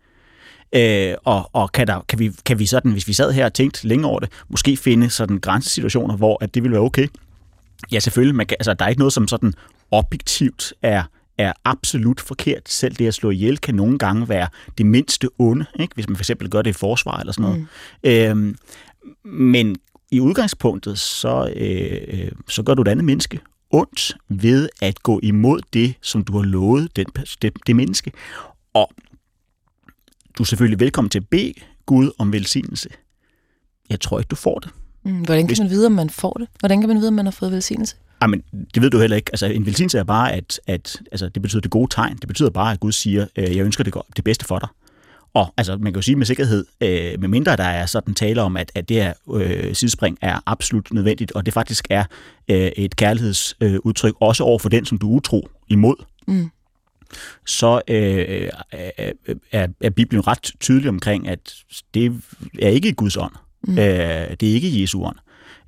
Øh, 0.73 1.17
og 1.25 1.51
og 1.53 1.73
kan, 1.73 1.87
der, 1.87 2.01
kan, 2.09 2.19
vi, 2.19 2.31
kan 2.45 2.59
vi 2.59 2.67
sådan, 2.67 2.93
hvis 2.93 3.09
vi 3.09 3.13
sad 3.13 3.33
her 3.33 3.45
og 3.45 3.55
tænkte 3.55 3.89
længe 3.89 4.07
over 4.07 4.21
det, 4.21 4.29
måske 4.49 4.77
finde 4.77 5.11
sådan 5.11 5.39
grænsesituationer, 5.39 6.17
hvor 6.17 6.39
at 6.45 6.55
det 6.55 6.63
ville 6.63 6.73
være 6.73 6.85
okay? 6.85 7.07
Ja, 7.93 8.01
selvfølgelig. 8.01 8.35
Man 8.35 8.47
kan, 8.47 8.57
altså, 8.61 8.75
der 8.75 8.85
er 8.85 8.89
ikke 8.89 9.01
noget, 9.01 9.13
som 9.13 9.29
sådan 9.29 9.55
objektivt 9.91 10.73
er, 10.83 11.03
er 11.39 11.53
absolut 11.65 12.21
forkert. 12.21 12.69
Selv 12.69 12.95
det 12.95 13.07
at 13.07 13.15
slå 13.15 13.31
ihjel 13.31 13.59
kan 13.59 13.75
nogle 13.75 13.99
gange 13.99 14.29
være 14.29 14.49
det 14.79 14.87
mindste 14.87 15.29
onde, 15.39 15.67
ikke? 15.81 15.95
hvis 15.95 16.09
man 16.09 16.17
for 16.17 16.23
eksempel 16.23 16.51
gør 16.51 16.63
det 16.63 16.71
i 16.71 16.73
forsvar 16.73 17.21
eller 17.21 17.33
sådan 17.33 17.51
noget. 17.51 17.67
Mm. 18.05 18.11
Øhm, 18.11 18.57
men 19.25 19.77
i 20.11 20.21
udgangspunktet, 20.21 20.99
så, 20.99 21.53
øh, 21.57 22.33
så 22.49 22.63
gør 22.63 22.75
du 22.75 22.83
et 22.83 22.89
andet 22.89 23.05
menneske 23.05 23.41
ondt 23.71 24.17
ved 24.29 24.69
at 24.83 25.03
gå 25.03 25.21
imod 25.23 25.61
det, 25.73 25.95
som 26.03 26.25
du 26.25 26.37
har 26.37 26.45
lovet 26.45 26.97
den, 26.97 27.07
det, 27.43 27.53
det 27.67 27.77
menneske. 27.77 28.13
Og 28.75 28.91
du 30.39 30.43
er 30.43 30.47
selvfølgelig 30.47 30.81
velkommen 30.81 31.11
til 31.11 31.19
at 31.19 31.29
bede 31.29 31.53
Gud 31.87 32.11
om 32.19 32.33
velsignelse. 32.33 32.89
Jeg 33.91 34.01
tror 34.01 34.19
ikke, 34.19 34.29
du 34.29 34.37
får 34.37 34.59
det. 34.59 34.71
Mm, 35.05 35.13
hvordan 35.13 35.43
kan 35.43 35.47
Hvis... 35.47 35.59
man 35.59 35.71
vide, 35.71 35.87
om 35.87 35.93
man 35.93 36.11
får 36.11 36.33
det? 36.33 36.49
Hvordan 36.61 36.81
kan 36.81 36.89
man 36.89 36.99
vide, 36.99 37.09
om 37.09 37.15
man 37.15 37.27
har 37.27 37.31
fået 37.31 37.53
velsignelse? 37.53 37.97
Jamen, 38.23 38.43
det 38.75 38.83
ved 38.83 38.91
du 38.91 38.99
heller 38.99 39.17
ikke. 39.17 39.31
Altså, 39.33 39.47
en 39.47 39.67
velsignelse 39.67 39.99
er 39.99 40.05
bare, 40.05 40.33
at, 40.33 40.61
at 40.67 41.03
altså, 41.13 41.29
det 41.29 41.43
betyder 41.43 41.61
det 41.61 41.71
gode 41.71 41.95
tegn. 41.95 42.17
Det 42.17 42.29
betyder 42.29 42.51
bare, 42.51 42.73
at 42.73 42.81
Gud 42.81 42.93
siger, 42.93 43.27
øh, 43.37 43.57
jeg 43.57 43.65
ønsker 43.65 43.85
det, 43.85 43.95
det 44.17 44.25
bedste 44.25 44.45
for 44.45 44.59
dig. 44.59 44.69
Og 45.35 45.55
altså, 45.57 45.77
man 45.77 45.93
kan 45.93 45.95
jo 45.95 46.03
sige 46.03 46.17
med 46.17 46.27
sikkerhed, 46.27 46.65
øh, 46.81 47.21
med 47.21 47.29
mindre 47.29 47.57
der 47.57 47.65
er 47.65 47.87
sådan 47.87 48.15
tale 48.15 48.43
om, 48.43 48.57
at, 48.57 48.73
at 48.75 48.89
det 48.89 48.97
her 48.97 49.13
øh, 49.35 49.75
sidespring 49.75 50.19
er 50.23 50.41
absolut 50.47 50.93
nødvendigt, 50.93 51.33
og 51.33 51.47
det 51.47 51.55
faktisk 51.55 51.87
er 51.91 52.05
øh, 52.49 52.57
et 52.77 52.97
kærlighedsudtryk, 52.97 54.15
øh, 54.15 54.29
også 54.29 54.45
over 54.45 54.59
for 54.59 54.69
den, 54.69 54.85
som 54.85 54.99
du 54.99 55.13
er 55.13 55.17
utro 55.17 55.49
imod. 55.69 56.05
Mm 56.27 56.51
så 57.47 57.81
øh, 57.89 58.51
er, 59.53 59.69
er 59.81 59.91
Bibelen 59.91 60.27
ret 60.27 60.53
tydelig 60.61 60.89
omkring, 60.89 61.29
at 61.29 61.55
det 61.95 62.23
er 62.59 62.69
ikke 62.69 62.93
Guds 62.93 63.17
ånd. 63.17 63.33
Mm. 63.63 63.79
Øh, 63.79 64.31
det 64.41 64.51
er 64.51 64.55
ikke 64.55 64.83
Jesu 64.83 65.05
ånd. 65.05 65.17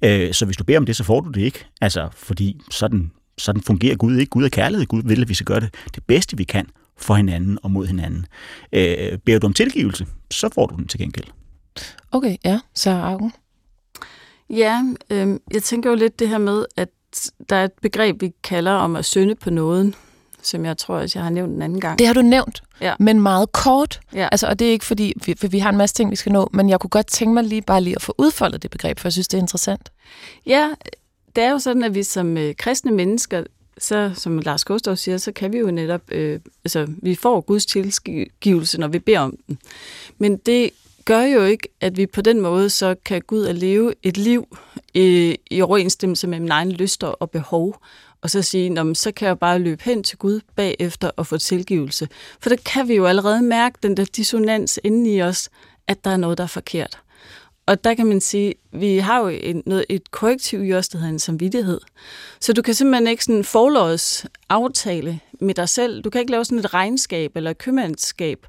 Øh, 0.03 0.35
så 0.35 0.45
hvis 0.45 0.57
du 0.57 0.65
beder 0.65 0.79
om 0.79 0.87
det, 0.87 0.97
så 0.97 1.05
får 1.05 1.21
du 1.21 1.31
det 1.31 1.41
ikke. 1.41 1.67
Altså, 1.81 2.09
fordi 2.13 2.61
sådan, 2.71 3.11
sådan 3.39 3.63
fungerer 3.63 3.97
Gud 3.97 4.17
ikke. 4.17 4.31
Gud 4.31 4.45
er 4.45 4.49
kærlighed. 4.49 4.87
Gud 4.87 5.03
vil, 5.05 5.23
at 5.23 5.29
vi 5.29 5.35
skal 5.35 5.47
gøre 5.47 5.61
det, 5.61 5.75
det 5.95 6.05
bedste, 6.05 6.37
vi 6.37 6.45
kan 6.45 6.67
for 6.97 7.15
hinanden 7.15 7.59
og 7.63 7.71
mod 7.71 7.87
hinanden. 7.87 8.27
Øh, 8.73 9.19
beder 9.19 9.39
du 9.39 9.47
om 9.47 9.53
tilgivelse, 9.53 10.07
så 10.31 10.49
får 10.55 10.67
du 10.67 10.77
den 10.77 10.87
til 10.87 11.01
gengæld. 11.01 11.27
Okay, 12.13 12.37
ja. 12.45 12.61
Så 12.75 12.91
Augen? 12.91 13.33
Ja, 14.51 14.83
øh, 15.11 15.39
jeg 15.55 15.63
tænker 15.63 15.91
jo 15.91 15.97
lidt 15.97 16.19
det 16.19 16.29
her 16.29 16.39
med, 16.39 16.65
at 16.77 16.89
der 17.51 17.57
er 17.57 17.65
et 17.65 17.73
begreb, 17.83 18.23
vi 18.23 18.33
kalder 18.43 18.73
om 18.73 18.97
at 18.97 19.05
synde 19.05 19.35
på 19.35 19.51
nåden 19.51 19.95
som 20.43 20.65
jeg 20.65 20.79
tror, 20.79 20.97
at 20.97 21.15
jeg 21.15 21.23
har 21.23 21.31
nævnt 21.31 21.53
en 21.53 21.63
anden 21.63 21.81
gang. 21.81 21.99
Det 21.99 22.07
har 22.07 22.15
du 22.15 22.23
nævnt, 22.23 22.63
ja. 22.81 22.95
men 22.99 23.21
meget 23.21 23.53
kort. 23.53 24.01
Ja. 24.15 24.29
Altså, 24.33 24.47
og 24.47 24.59
det 24.59 24.69
er 24.69 24.73
ikke 24.73 24.85
fordi, 24.85 25.13
vi, 25.27 25.35
for 25.39 25.49
vi 25.49 25.59
har 25.59 25.71
en 25.71 25.77
masse 25.77 25.95
ting, 25.95 26.11
vi 26.11 26.17
skal 26.17 26.33
nå, 26.33 26.49
men 26.53 26.69
jeg 26.69 26.81
kunne 26.81 26.91
godt 26.91 27.07
tænke 27.07 27.35
mig 27.35 27.45
lige 27.45 27.63
bare 27.63 27.81
lige 27.81 27.97
at 27.97 28.03
få 28.03 28.15
udfoldet 28.19 28.63
det 28.63 28.71
begreb, 28.71 28.99
for 28.99 29.09
jeg 29.09 29.13
synes, 29.13 29.29
det 29.29 29.39
er 29.39 29.43
interessant. 29.43 29.93
Ja, 30.47 30.71
det 31.37 31.45
er 31.45 31.51
jo 31.51 31.59
sådan, 31.59 31.83
at 31.83 31.95
vi 31.95 32.03
som 32.03 32.37
øh, 32.37 32.55
kristne 32.55 32.93
mennesker, 32.93 33.45
så 33.79 34.11
som 34.15 34.39
Lars 34.39 34.65
Gustav 34.65 34.97
siger, 34.97 35.19
så 35.19 35.33
kan 35.33 35.53
vi 35.53 35.59
jo 35.59 35.71
netop, 35.71 36.03
øh, 36.13 36.41
altså 36.65 36.87
vi 37.03 37.15
får 37.15 37.41
Guds 37.41 37.67
tilgivelse, 37.67 38.81
når 38.81 38.89
vi 38.89 38.99
beder 38.99 39.21
om 39.21 39.37
den. 39.47 39.59
Men 40.19 40.37
det 40.37 40.71
gør 41.05 41.23
jo 41.23 41.45
ikke, 41.45 41.69
at 41.81 41.97
vi 41.97 42.07
på 42.07 42.21
den 42.21 42.41
måde 42.41 42.71
så 42.71 42.95
kan 43.05 43.23
gå 43.27 43.37
ud 43.37 43.43
og 43.43 43.55
leve 43.55 43.95
et 44.03 44.17
liv 44.17 44.59
i, 44.95 45.37
i 45.51 45.63
overensstemmelse 45.63 46.27
med 46.27 46.41
mine 46.41 46.53
egne 46.53 46.73
lyster 46.73 47.07
og 47.07 47.31
behov, 47.31 47.83
og 48.23 48.31
så 48.31 48.43
sige, 48.43 48.71
Nå, 48.71 48.95
så 48.95 49.13
kan 49.13 49.29
jeg 49.29 49.39
bare 49.39 49.59
løbe 49.59 49.83
hen 49.85 50.03
til 50.03 50.19
Gud 50.19 50.41
bagefter 50.57 51.11
og 51.17 51.27
få 51.27 51.39
tilgivelse. 51.39 52.09
For 52.41 52.49
der 52.49 52.57
kan 52.67 52.89
vi 52.89 52.95
jo 52.95 53.07
allerede 53.07 53.43
mærke 53.43 53.79
den 53.83 53.97
der 53.97 54.05
dissonans 54.05 54.81
inde 54.85 55.15
i 55.15 55.23
os, 55.23 55.49
at 55.87 56.05
der 56.05 56.11
er 56.11 56.17
noget, 56.17 56.39
der 56.39 56.45
er 56.45 56.49
forkert. 56.49 56.99
Og 57.71 57.85
der 57.85 57.95
kan 57.95 58.07
man 58.07 58.21
sige, 58.21 58.55
vi 58.73 58.99
har 58.99 59.21
jo 59.21 59.29
et, 59.29 59.63
noget, 59.67 59.85
et 59.89 60.11
korrektiv 60.11 60.65
i 60.65 60.75
os, 60.75 60.89
der 60.89 60.99
hedder 60.99 61.13
en 61.13 61.19
samvittighed. 61.19 61.81
Så 62.41 62.53
du 62.53 62.63
kan 62.63 62.75
simpelthen 62.75 63.07
ikke 63.07 63.25
sådan 63.25 63.45
forlås 63.45 64.27
aftale 64.49 65.21
med 65.41 65.55
dig 65.55 65.69
selv. 65.69 66.03
Du 66.03 66.11
kan 66.11 66.21
ikke 66.21 66.31
lave 66.31 66.45
sådan 66.45 66.59
et 66.59 66.75
regnskab 66.75 67.37
eller 67.37 67.51
et 67.51 67.59
købmandskab 67.59 68.47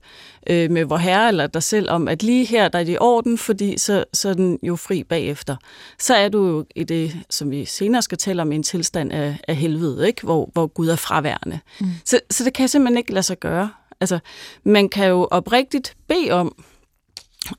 øh, 0.48 0.72
med 0.72 0.86
vor 0.86 0.98
herre 0.98 1.28
eller 1.28 1.48
dig 1.48 1.64
selv 1.64 1.90
om, 1.90 2.08
at 2.08 2.24
lige 2.24 2.46
her 2.46 2.68
der 2.68 2.80
er 2.80 2.84
det 2.84 2.94
i 2.94 2.98
orden, 3.00 3.38
fordi 3.38 3.78
så, 3.78 4.04
så 4.14 4.30
er 4.30 4.34
den 4.34 4.60
jo 4.64 4.76
fri 4.76 5.04
bagefter. 5.04 5.56
Så 6.00 6.16
er 6.16 6.30
du 6.30 6.48
jo 6.48 6.66
i 6.76 6.84
det, 6.84 7.18
som 7.30 7.52
vi 7.52 7.66
senere 7.66 8.02
skal 8.02 8.18
tale 8.18 8.42
om, 8.42 8.52
en 8.52 8.64
tilstand 8.64 9.12
af, 9.12 9.40
af 9.48 9.56
helvede, 9.56 10.08
ikke? 10.08 10.22
Hvor, 10.24 10.50
hvor 10.54 10.68
Gud 10.68 10.88
er 10.88 10.96
fraværende. 10.96 11.60
Mm. 11.80 11.88
Så, 12.06 12.20
så 12.30 12.44
det 12.44 12.54
kan 12.54 12.68
simpelthen 12.68 12.98
ikke 12.98 13.14
lade 13.14 13.24
sig 13.24 13.40
gøre. 13.40 13.72
Altså, 14.00 14.20
man 14.64 14.90
kan 14.90 15.08
jo 15.08 15.28
oprigtigt 15.32 15.96
bede 16.08 16.32
om, 16.32 16.56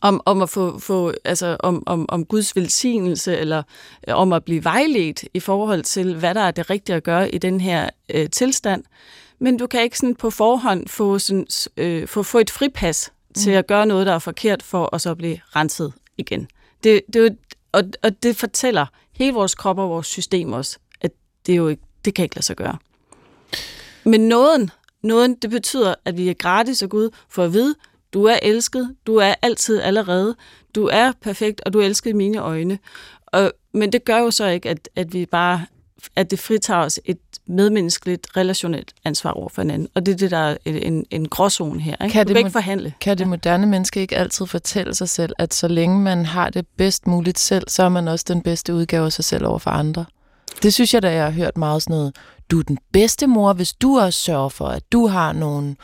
om, 0.01 0.21
om 0.25 0.43
at 0.43 0.51
få, 0.51 0.79
få 0.79 1.13
altså 1.25 1.57
om, 1.61 1.83
om, 1.87 2.07
om 2.09 2.25
Guds 2.25 2.57
velsignelse, 2.57 3.37
eller 3.37 3.63
øh, 4.09 4.15
om 4.17 4.33
at 4.33 4.45
blive 4.45 4.65
vejledt 4.65 5.25
i 5.35 5.41
forhold 5.41 5.83
til, 5.83 6.17
hvad 6.17 6.35
der 6.35 6.41
er 6.41 6.51
det 6.51 6.71
rigtige 6.71 6.97
at 6.97 7.03
gøre 7.03 7.35
i 7.35 7.39
den 7.39 7.61
her 7.61 7.91
øh, 8.15 8.31
tilstand. 8.31 8.85
Men 9.39 9.57
du 9.57 9.67
kan 9.67 9.83
ikke 9.83 9.99
sådan 9.99 10.15
på 10.15 10.31
forhånd 10.31 10.89
få, 10.89 11.19
sådan, 11.19 11.47
øh, 11.77 12.09
få, 12.09 12.23
få 12.23 12.39
et 12.39 12.51
fripas 12.51 13.13
mm. 13.29 13.35
til 13.35 13.51
at 13.51 13.67
gøre 13.67 13.87
noget, 13.87 14.07
der 14.07 14.13
er 14.13 14.19
forkert, 14.19 14.63
for 14.63 14.95
at 14.95 15.01
så 15.01 15.15
blive 15.15 15.39
renset 15.57 15.93
igen. 16.19 16.49
Det, 16.85 17.01
det, 17.13 17.37
og, 17.73 17.83
og 18.03 18.23
det 18.23 18.37
fortæller 18.37 18.87
hele 19.13 19.35
vores 19.35 19.55
krop 19.55 19.79
og 19.79 19.91
vores 19.91 20.07
system 20.07 20.53
også, 20.53 20.79
at 21.01 21.11
det, 21.47 21.53
er 21.53 21.57
jo 21.57 21.69
ikke, 21.69 21.83
det 22.05 22.15
kan 22.15 22.23
ikke 22.23 22.37
lade 22.37 22.45
sig 22.45 22.57
gøre. 22.57 22.77
Men 24.05 24.21
nåden, 24.21 24.71
nåden, 25.03 25.35
det 25.35 25.51
betyder, 25.51 25.95
at 26.05 26.17
vi 26.17 26.29
er 26.29 26.35
gratis 26.35 26.83
af 26.83 26.89
Gud 26.89 27.11
for 27.29 27.45
at 27.45 27.53
vide, 27.53 27.75
du 28.13 28.25
er 28.25 28.39
elsket, 28.43 28.97
du 29.07 29.17
er 29.17 29.35
altid 29.43 29.81
allerede, 29.81 30.37
du 30.75 30.89
er 30.93 31.13
perfekt, 31.23 31.61
og 31.67 31.73
du 31.73 31.81
er 31.81 31.85
elsket 31.85 32.11
i 32.11 32.13
mine 32.13 32.39
øjne. 32.39 32.79
Og, 33.27 33.53
men 33.75 33.93
det 33.93 34.05
gør 34.05 34.19
jo 34.19 34.31
så 34.31 34.47
ikke, 34.47 34.69
at, 34.69 34.89
at 34.97 35.13
vi 35.13 35.27
bare 35.27 35.67
at 36.17 36.31
det 36.31 36.39
fritager 36.39 36.81
os 36.81 37.01
et 37.05 37.19
medmenneskeligt, 37.47 38.27
relationelt 38.37 38.95
ansvar 39.05 39.31
over 39.31 39.49
for 39.49 39.63
hinanden. 39.63 39.89
Og 39.95 40.07
det 40.07 40.13
er 40.13 40.17
det, 40.17 40.31
der 40.31 40.39
er 40.39 40.57
en, 40.65 41.07
en 41.11 41.29
gråzone 41.29 41.81
her. 41.81 41.97
Ikke? 42.05 42.13
Kan 42.13 42.27
du 42.27 42.29
det, 42.29 42.37
kan 42.37 42.47
ikke 42.47 42.51
forhandle. 42.51 42.95
Kan 43.01 43.19
det 43.19 43.29
moderne 43.29 43.67
menneske 43.67 44.01
ikke 44.01 44.17
altid 44.17 44.47
fortælle 44.47 44.95
sig 44.95 45.09
selv, 45.09 45.33
at 45.39 45.55
så 45.55 45.69
længe 45.69 46.01
man 46.01 46.27
har 46.27 46.51
det 46.51 46.67
bedst 46.77 47.07
muligt 47.07 47.39
selv, 47.39 47.65
så 47.69 47.83
er 47.83 47.89
man 47.89 48.09
også 48.09 48.25
den 48.29 48.43
bedste 48.43 48.75
udgave 48.75 49.07
af 49.07 49.13
sig 49.13 49.25
selv 49.25 49.47
over 49.47 49.59
for 49.59 49.71
andre? 49.71 50.05
Det 50.63 50.75
synes 50.75 50.95
jeg, 50.95 51.03
da 51.03 51.13
jeg 51.13 51.25
har 51.25 51.31
hørt 51.31 51.57
meget 51.57 51.83
sådan 51.83 51.97
noget. 51.97 52.17
Du 52.51 52.59
er 52.59 52.63
den 52.63 52.79
bedste 52.93 53.27
mor, 53.27 53.53
hvis 53.53 53.73
du 53.73 53.99
også 53.99 54.21
sørger 54.21 54.49
for, 54.49 54.67
at 54.67 54.83
du 54.93 55.07
har 55.07 55.33
nogle 55.33 55.77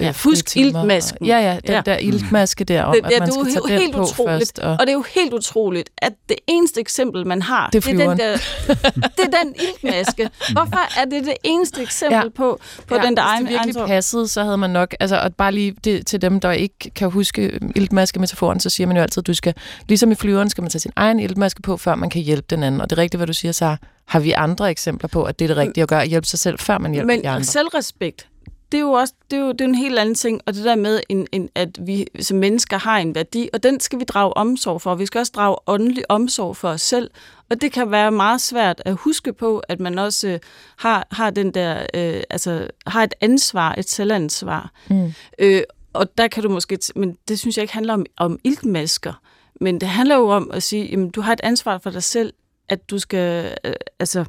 Ja, 0.00 0.10
fusk 0.10 0.56
iltmasken. 0.56 1.26
Ja, 1.26 1.38
ja, 1.38 1.60
den 1.66 1.74
ja. 1.74 1.80
der 1.80 1.96
iltmaske 1.96 2.64
der 2.64 2.82
om, 2.82 2.94
det, 2.94 3.12
at 3.12 3.20
man 3.20 3.32
skal 3.32 3.68
tage 3.68 3.80
den 3.80 3.92
på 3.92 4.02
utroligt. 4.02 4.40
først. 4.40 4.58
Og... 4.58 4.70
og 4.70 4.78
det 4.80 4.88
er 4.88 4.92
jo 4.92 5.04
helt 5.14 5.34
utroligt, 5.34 5.90
at 5.98 6.12
det 6.28 6.36
eneste 6.46 6.80
eksempel, 6.80 7.26
man 7.26 7.42
har, 7.42 7.70
det 7.70 7.86
er, 7.86 7.92
det 7.92 8.00
er, 8.00 8.08
den, 8.08 8.18
der, 8.18 8.36
det 9.16 9.34
er 9.34 9.42
den 9.42 9.54
iltmaske. 9.54 10.30
Hvorfor 10.52 11.00
er 11.00 11.04
det 11.04 11.24
det 11.24 11.34
eneste 11.44 11.82
eksempel 11.82 12.16
ja. 12.16 12.28
på, 12.36 12.60
på 12.86 12.94
ja, 12.94 13.02
den 13.02 13.16
der 13.16 13.22
egen 13.22 13.46
Hvis 13.46 13.56
det 13.56 13.66
virkelig 13.66 13.86
passede, 13.86 14.28
så 14.28 14.42
havde 14.42 14.58
man 14.58 14.70
nok, 14.70 14.94
altså 15.00 15.16
og 15.16 15.34
bare 15.34 15.52
lige 15.52 15.74
det, 15.84 16.06
til 16.06 16.22
dem, 16.22 16.40
der 16.40 16.50
ikke 16.50 16.90
kan 16.94 17.10
huske 17.10 17.60
iltmaske-metaforen, 17.76 18.60
så 18.60 18.70
siger 18.70 18.86
man 18.86 18.96
jo 18.96 19.02
altid, 19.02 19.20
at 19.20 19.26
du 19.26 19.34
skal, 19.34 19.54
ligesom 19.88 20.12
i 20.12 20.14
flyveren, 20.14 20.50
skal 20.50 20.62
man 20.62 20.70
tage 20.70 20.80
sin 20.80 20.92
egen 20.96 21.20
iltmaske 21.20 21.62
på, 21.62 21.76
før 21.76 21.94
man 21.94 22.10
kan 22.10 22.22
hjælpe 22.22 22.46
den 22.50 22.62
anden. 22.62 22.80
Og 22.80 22.90
det 22.90 22.98
er 22.98 23.02
rigtigt, 23.02 23.18
hvad 23.18 23.26
du 23.26 23.32
siger, 23.32 23.52
så 23.52 23.76
har 24.06 24.20
vi 24.20 24.32
andre 24.32 24.70
eksempler 24.70 25.08
på, 25.08 25.24
at 25.24 25.38
det 25.38 25.44
er 25.44 25.48
det 25.48 25.56
rigtige 25.56 25.82
at 25.82 25.88
gøre, 25.88 26.02
at 26.02 26.08
hjælpe 26.08 26.26
sig 26.26 26.38
selv, 26.38 26.58
før 26.58 26.78
man 26.78 26.92
hjælper 26.92 27.06
Men 27.06 27.22
de 27.22 27.28
andre. 27.28 27.38
Men 27.38 27.44
selvrespekt, 27.44 28.26
det 28.72 28.78
er 28.78 28.82
jo 28.82 28.92
også 28.92 29.14
det 29.30 29.36
er 29.36 29.40
jo, 29.40 29.52
det 29.52 29.60
er 29.60 29.64
en 29.64 29.74
helt 29.74 29.98
anden 29.98 30.14
ting, 30.14 30.40
og 30.46 30.54
det 30.54 30.64
der 30.64 30.76
med, 30.76 31.00
en, 31.08 31.26
en, 31.32 31.48
at 31.54 31.86
vi 31.86 32.06
som 32.20 32.36
mennesker 32.36 32.78
har 32.78 32.98
en 32.98 33.14
værdi, 33.14 33.48
og 33.52 33.62
den 33.62 33.80
skal 33.80 33.98
vi 33.98 34.04
drage 34.04 34.36
omsorg 34.36 34.82
for. 34.82 34.94
Vi 34.94 35.06
skal 35.06 35.18
også 35.18 35.32
drage 35.36 35.56
åndelig 35.66 36.04
omsorg 36.08 36.56
for 36.56 36.68
os 36.68 36.82
selv, 36.82 37.10
og 37.50 37.60
det 37.60 37.72
kan 37.72 37.90
være 37.90 38.12
meget 38.12 38.40
svært 38.40 38.82
at 38.84 38.94
huske 38.94 39.32
på, 39.32 39.58
at 39.58 39.80
man 39.80 39.98
også 39.98 40.28
øh, 40.28 40.38
har, 40.76 41.06
har 41.10 41.30
den 41.30 41.54
der, 41.54 41.86
øh, 41.94 42.22
altså 42.30 42.70
har 42.86 43.02
et 43.02 43.14
ansvar, 43.20 43.74
et 43.78 43.88
selvansvar. 43.88 44.70
Mm. 44.90 45.12
Øh, 45.38 45.62
og 45.92 46.18
der 46.18 46.28
kan 46.28 46.42
du 46.42 46.48
måske, 46.48 46.78
men 46.96 47.16
det 47.28 47.38
synes 47.38 47.56
jeg 47.56 47.62
ikke 47.62 47.74
handler 47.74 47.94
om, 47.94 48.06
om 48.16 48.38
iltmasker, 48.44 49.12
men 49.60 49.80
det 49.80 49.88
handler 49.88 50.16
jo 50.16 50.28
om 50.28 50.50
at 50.52 50.62
sige, 50.62 50.84
jamen 50.84 51.10
du 51.10 51.20
har 51.20 51.32
et 51.32 51.40
ansvar 51.42 51.78
for 51.78 51.90
dig 51.90 52.02
selv, 52.02 52.32
at 52.68 52.90
du 52.90 52.98
skal, 52.98 53.56
øh, 53.64 53.72
altså 54.00 54.24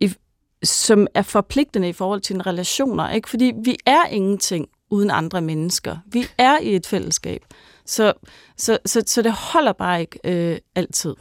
i, 0.00 0.14
som 0.62 1.06
er 1.14 1.22
forpligtende 1.22 1.88
i 1.88 1.92
forhold 1.92 2.20
til 2.20 2.34
en 2.34 2.46
relationer. 2.46 3.10
Ikke? 3.10 3.30
Fordi 3.30 3.52
vi 3.64 3.76
er 3.86 4.06
ingenting 4.10 4.66
uden 4.90 5.10
andre 5.10 5.40
mennesker. 5.40 5.96
Vi 6.06 6.26
er 6.38 6.58
i 6.58 6.76
et 6.76 6.86
fællesskab. 6.86 7.44
Så, 7.86 8.12
så, 8.56 8.78
så, 8.86 9.02
så 9.06 9.22
det 9.22 9.32
holder 9.32 9.72
bare 9.72 10.00
ikke 10.00 10.18
øh, 10.24 10.58
altid. 10.74 11.14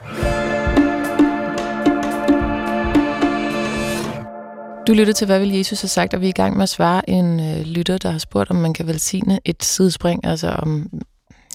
Du 4.87 4.93
lytter 4.93 5.13
til, 5.13 5.25
hvad 5.25 5.39
vil 5.39 5.49
Jesus 5.49 5.81
have 5.81 5.89
sagt, 5.89 6.13
og 6.13 6.21
vi 6.21 6.25
er 6.25 6.29
i 6.29 6.31
gang 6.31 6.55
med 6.55 6.63
at 6.63 6.69
svare 6.69 7.09
en 7.09 7.39
øh, 7.39 7.61
lytter, 7.61 7.97
der 7.97 8.11
har 8.11 8.19
spurgt, 8.19 8.49
om 8.49 8.55
man 8.55 8.73
kan 8.73 8.87
velsigne 8.87 9.39
et 9.45 9.63
sidespring, 9.63 10.25
altså 10.25 10.49
om, 10.49 10.89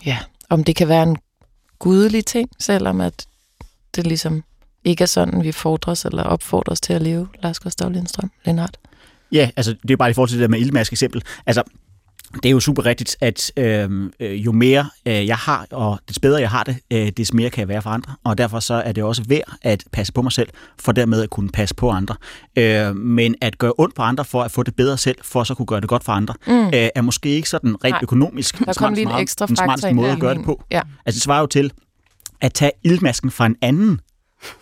ja, 0.07 0.19
om 0.51 0.65
det 0.65 0.77
kan 0.77 0.89
være 0.89 1.03
en 1.03 1.17
gudelig 1.79 2.27
ting, 2.27 2.51
selvom 2.61 3.01
at 3.01 3.27
det 3.97 4.07
ligesom 4.07 4.43
ikke 4.85 5.03
er 5.03 5.07
sådan, 5.07 5.43
vi 5.43 5.53
fordres 5.53 6.05
eller 6.05 6.23
opfordres 6.23 6.81
til 6.81 6.93
at 6.93 7.03
leve, 7.03 7.29
Lars 7.43 7.61
Gustav 7.61 7.91
Lindstrøm, 7.91 8.31
Lindhardt? 8.45 8.79
Ja, 9.33 9.51
altså 9.57 9.75
det 9.83 9.91
er 9.91 9.97
bare 9.97 10.11
i 10.11 10.13
forhold 10.13 10.29
til 10.29 10.39
det 10.39 10.43
der 10.43 10.49
med 10.49 10.59
ildmask 10.59 10.93
eksempel. 10.93 11.23
Altså, 11.47 11.63
det 12.35 12.47
er 12.47 12.51
jo 12.51 12.61
super 12.61 12.87
rigtigt, 12.87 13.17
at 13.21 13.53
øhm, 13.57 14.13
øh, 14.21 14.45
jo 14.45 14.53
mere 14.53 14.91
øh, 15.07 15.27
jeg 15.27 15.37
har, 15.37 15.67
og 15.71 15.99
des 16.09 16.19
bedre 16.19 16.41
jeg 16.41 16.51
har 16.51 16.65
det, 16.65 16.77
øh, 16.93 17.13
des 17.17 17.33
mere 17.33 17.51
kan 17.51 17.61
jeg 17.61 17.69
være 17.69 17.83
for 17.83 17.91
andre. 17.91 18.13
Og 18.25 18.39
derfor 18.39 18.61
så 18.61 18.75
er 18.75 18.93
det 18.93 19.05
også 19.05 19.23
værd 19.29 19.57
at 19.63 19.85
passe 19.93 20.13
på 20.13 20.23
mig 20.23 20.33
selv, 20.33 20.49
for 20.79 20.93
dermed 20.93 21.23
at 21.23 21.31
kunne 21.31 21.51
passe 21.51 21.75
på 21.75 21.91
andre. 21.91 22.15
Øh, 22.57 22.97
men 22.97 23.35
at 23.41 23.59
gøre 23.59 23.73
ondt 23.79 23.95
på 23.95 24.03
andre 24.03 24.25
for 24.25 24.43
at 24.43 24.51
få 24.51 24.63
det 24.63 24.77
bedre 24.77 24.99
selv, 24.99 25.17
for 25.23 25.41
at 25.41 25.47
så 25.47 25.55
kunne 25.55 25.67
gøre 25.67 25.81
det 25.81 25.89
godt 25.89 26.05
for 26.05 26.13
andre, 26.13 26.35
mm. 26.47 26.67
øh, 26.67 26.89
er 26.95 27.03
måske 27.03 27.29
ikke 27.29 27.49
sådan 27.49 27.85
rent 27.85 27.93
Nej. 27.93 28.01
økonomisk 28.03 28.59
Der 28.59 28.73
kom 28.73 28.95
lige 28.95 29.07
en 29.15 29.19
ekstra 29.21 29.47
den 29.47 29.57
smarteste 29.57 29.95
måde 29.95 30.11
at 30.11 30.21
gøre 30.21 30.35
det 30.35 30.45
på. 30.45 30.63
Ja. 30.71 30.81
Altså 31.07 31.17
det 31.17 31.23
svarer 31.23 31.41
jo 31.41 31.47
til 31.47 31.73
at 32.41 32.53
tage 32.53 32.73
ildmasken 32.85 33.31
fra 33.31 33.47
en 33.47 33.57
anden, 33.63 34.01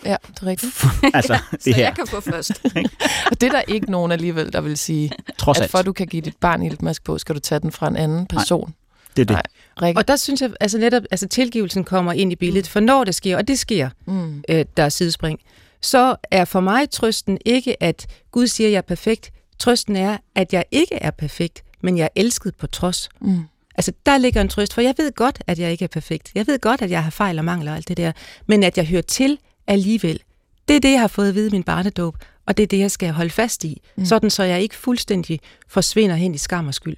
Ja, 0.04 0.16
det 0.28 0.42
er 0.42 0.46
rigtigt. 0.46 0.84
altså, 1.14 1.38
det 1.52 1.62
så 1.62 1.72
her. 1.72 1.84
jeg 1.84 1.94
kan 1.94 2.06
få 2.06 2.20
først. 2.20 2.50
og 3.30 3.40
det 3.40 3.42
er 3.42 3.50
der 3.50 3.62
ikke 3.68 3.90
nogen 3.90 4.12
alligevel, 4.12 4.52
der 4.52 4.60
vil 4.60 4.78
sige, 4.78 5.12
Trods 5.38 5.60
at 5.60 5.70
for 5.70 5.78
at 5.78 5.86
du 5.86 5.92
kan 5.92 6.06
give 6.06 6.22
dit 6.22 6.36
barn 6.36 6.62
iltmask 6.62 7.04
på, 7.04 7.18
skal 7.18 7.34
du 7.34 7.40
tage 7.40 7.58
den 7.58 7.72
fra 7.72 7.88
en 7.88 7.96
anden 7.96 8.26
person. 8.26 8.64
Nej, 8.66 8.74
det 9.16 9.30
er 9.30 9.36
det. 9.36 9.46
Nej, 9.80 9.92
og 9.96 10.08
der 10.08 10.16
synes 10.16 10.42
jeg, 10.42 10.50
altså 10.60 10.78
netop, 10.78 11.02
altså 11.10 11.28
tilgivelsen 11.28 11.84
kommer 11.84 12.12
ind 12.12 12.32
i 12.32 12.36
billedet, 12.36 12.68
for 12.68 12.80
når 12.80 13.04
det 13.04 13.14
sker, 13.14 13.36
og 13.36 13.48
det 13.48 13.58
sker, 13.58 13.88
mm. 14.06 14.42
øh, 14.48 14.64
der 14.76 14.82
er 14.82 14.88
sidespring, 14.88 15.40
så 15.80 16.16
er 16.30 16.44
for 16.44 16.60
mig 16.60 16.90
trøsten 16.90 17.38
ikke, 17.44 17.82
at 17.82 18.06
Gud 18.30 18.46
siger, 18.46 18.68
at 18.68 18.72
jeg 18.72 18.78
er 18.78 18.82
perfekt. 18.82 19.30
Trøsten 19.58 19.96
er, 19.96 20.16
at 20.34 20.52
jeg 20.52 20.64
ikke 20.70 20.94
er 20.94 21.10
perfekt, 21.10 21.62
men 21.80 21.98
jeg 21.98 22.04
er 22.04 22.20
elsket 22.20 22.54
på 22.54 22.66
trods. 22.66 23.08
Mm. 23.20 23.44
Altså, 23.74 23.92
der 24.06 24.18
ligger 24.18 24.40
en 24.40 24.48
trøst, 24.48 24.74
for 24.74 24.80
jeg 24.80 24.94
ved 24.98 25.12
godt, 25.14 25.42
at 25.46 25.58
jeg 25.58 25.72
ikke 25.72 25.84
er 25.84 25.88
perfekt. 25.88 26.30
Jeg 26.34 26.46
ved 26.46 26.58
godt, 26.58 26.82
at 26.82 26.90
jeg 26.90 27.02
har 27.04 27.10
fejl 27.10 27.38
og 27.38 27.44
mangler 27.44 27.70
og 27.70 27.76
alt 27.76 27.88
det 27.88 27.96
der. 27.96 28.12
Men 28.46 28.62
at 28.62 28.76
jeg 28.76 28.86
hører 28.86 29.02
til 29.02 29.38
alligevel. 29.66 30.20
Det 30.68 30.76
er 30.76 30.80
det, 30.80 30.92
jeg 30.92 31.00
har 31.00 31.08
fået 31.08 31.28
at 31.28 31.34
vide 31.34 31.48
i 31.48 31.50
min 31.50 31.62
barnedåb, 31.62 32.16
og 32.46 32.56
det 32.56 32.62
er 32.62 32.66
det, 32.66 32.78
jeg 32.78 32.90
skal 32.90 33.12
holde 33.12 33.30
fast 33.30 33.64
i, 33.64 33.82
mm. 33.96 34.04
sådan 34.04 34.30
så 34.30 34.42
jeg 34.42 34.62
ikke 34.62 34.74
fuldstændig 34.74 35.40
forsvinder 35.68 36.16
hen 36.16 36.34
i 36.34 36.38
skam 36.38 36.66
og 36.66 36.74
skyld. 36.74 36.96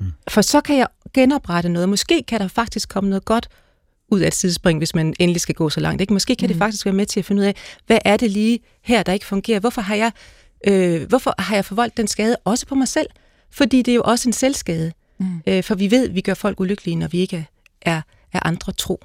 Mm. 0.00 0.06
For 0.28 0.42
så 0.42 0.60
kan 0.60 0.76
jeg 0.76 0.86
genoprette 1.14 1.68
noget. 1.68 1.88
Måske 1.88 2.22
kan 2.28 2.40
der 2.40 2.48
faktisk 2.48 2.88
komme 2.88 3.10
noget 3.10 3.24
godt 3.24 3.48
ud 4.08 4.20
af 4.20 4.26
et 4.26 4.34
sidespring, 4.34 4.78
hvis 4.78 4.94
man 4.94 5.14
endelig 5.18 5.40
skal 5.40 5.54
gå 5.54 5.70
så 5.70 5.80
langt. 5.80 6.00
Ikke? 6.00 6.12
Måske 6.12 6.36
kan 6.36 6.46
mm. 6.46 6.48
det 6.48 6.58
faktisk 6.58 6.84
være 6.84 6.94
med 6.94 7.06
til 7.06 7.20
at 7.20 7.26
finde 7.26 7.40
ud 7.40 7.46
af, 7.46 7.54
hvad 7.86 7.98
er 8.04 8.16
det 8.16 8.30
lige 8.30 8.60
her, 8.82 9.02
der 9.02 9.12
ikke 9.12 9.26
fungerer? 9.26 9.60
Hvorfor 9.60 9.80
har 9.80 9.94
jeg, 9.94 10.12
øh, 10.66 11.08
hvorfor 11.08 11.34
har 11.38 11.54
jeg 11.54 11.64
forvoldt 11.64 11.96
den 11.96 12.08
skade 12.08 12.36
også 12.44 12.66
på 12.66 12.74
mig 12.74 12.88
selv? 12.88 13.06
Fordi 13.50 13.82
det 13.82 13.92
er 13.92 13.96
jo 13.96 14.02
også 14.04 14.28
en 14.28 14.32
selvskade. 14.32 14.92
Mm. 15.18 15.42
Øh, 15.46 15.62
for 15.62 15.74
vi 15.74 15.90
ved, 15.90 16.08
at 16.08 16.14
vi 16.14 16.20
gør 16.20 16.34
folk 16.34 16.60
ulykkelige, 16.60 16.96
når 16.96 17.08
vi 17.08 17.18
ikke 17.18 17.46
er, 17.82 18.02
er 18.32 18.46
andre 18.46 18.72
tro. 18.72 19.04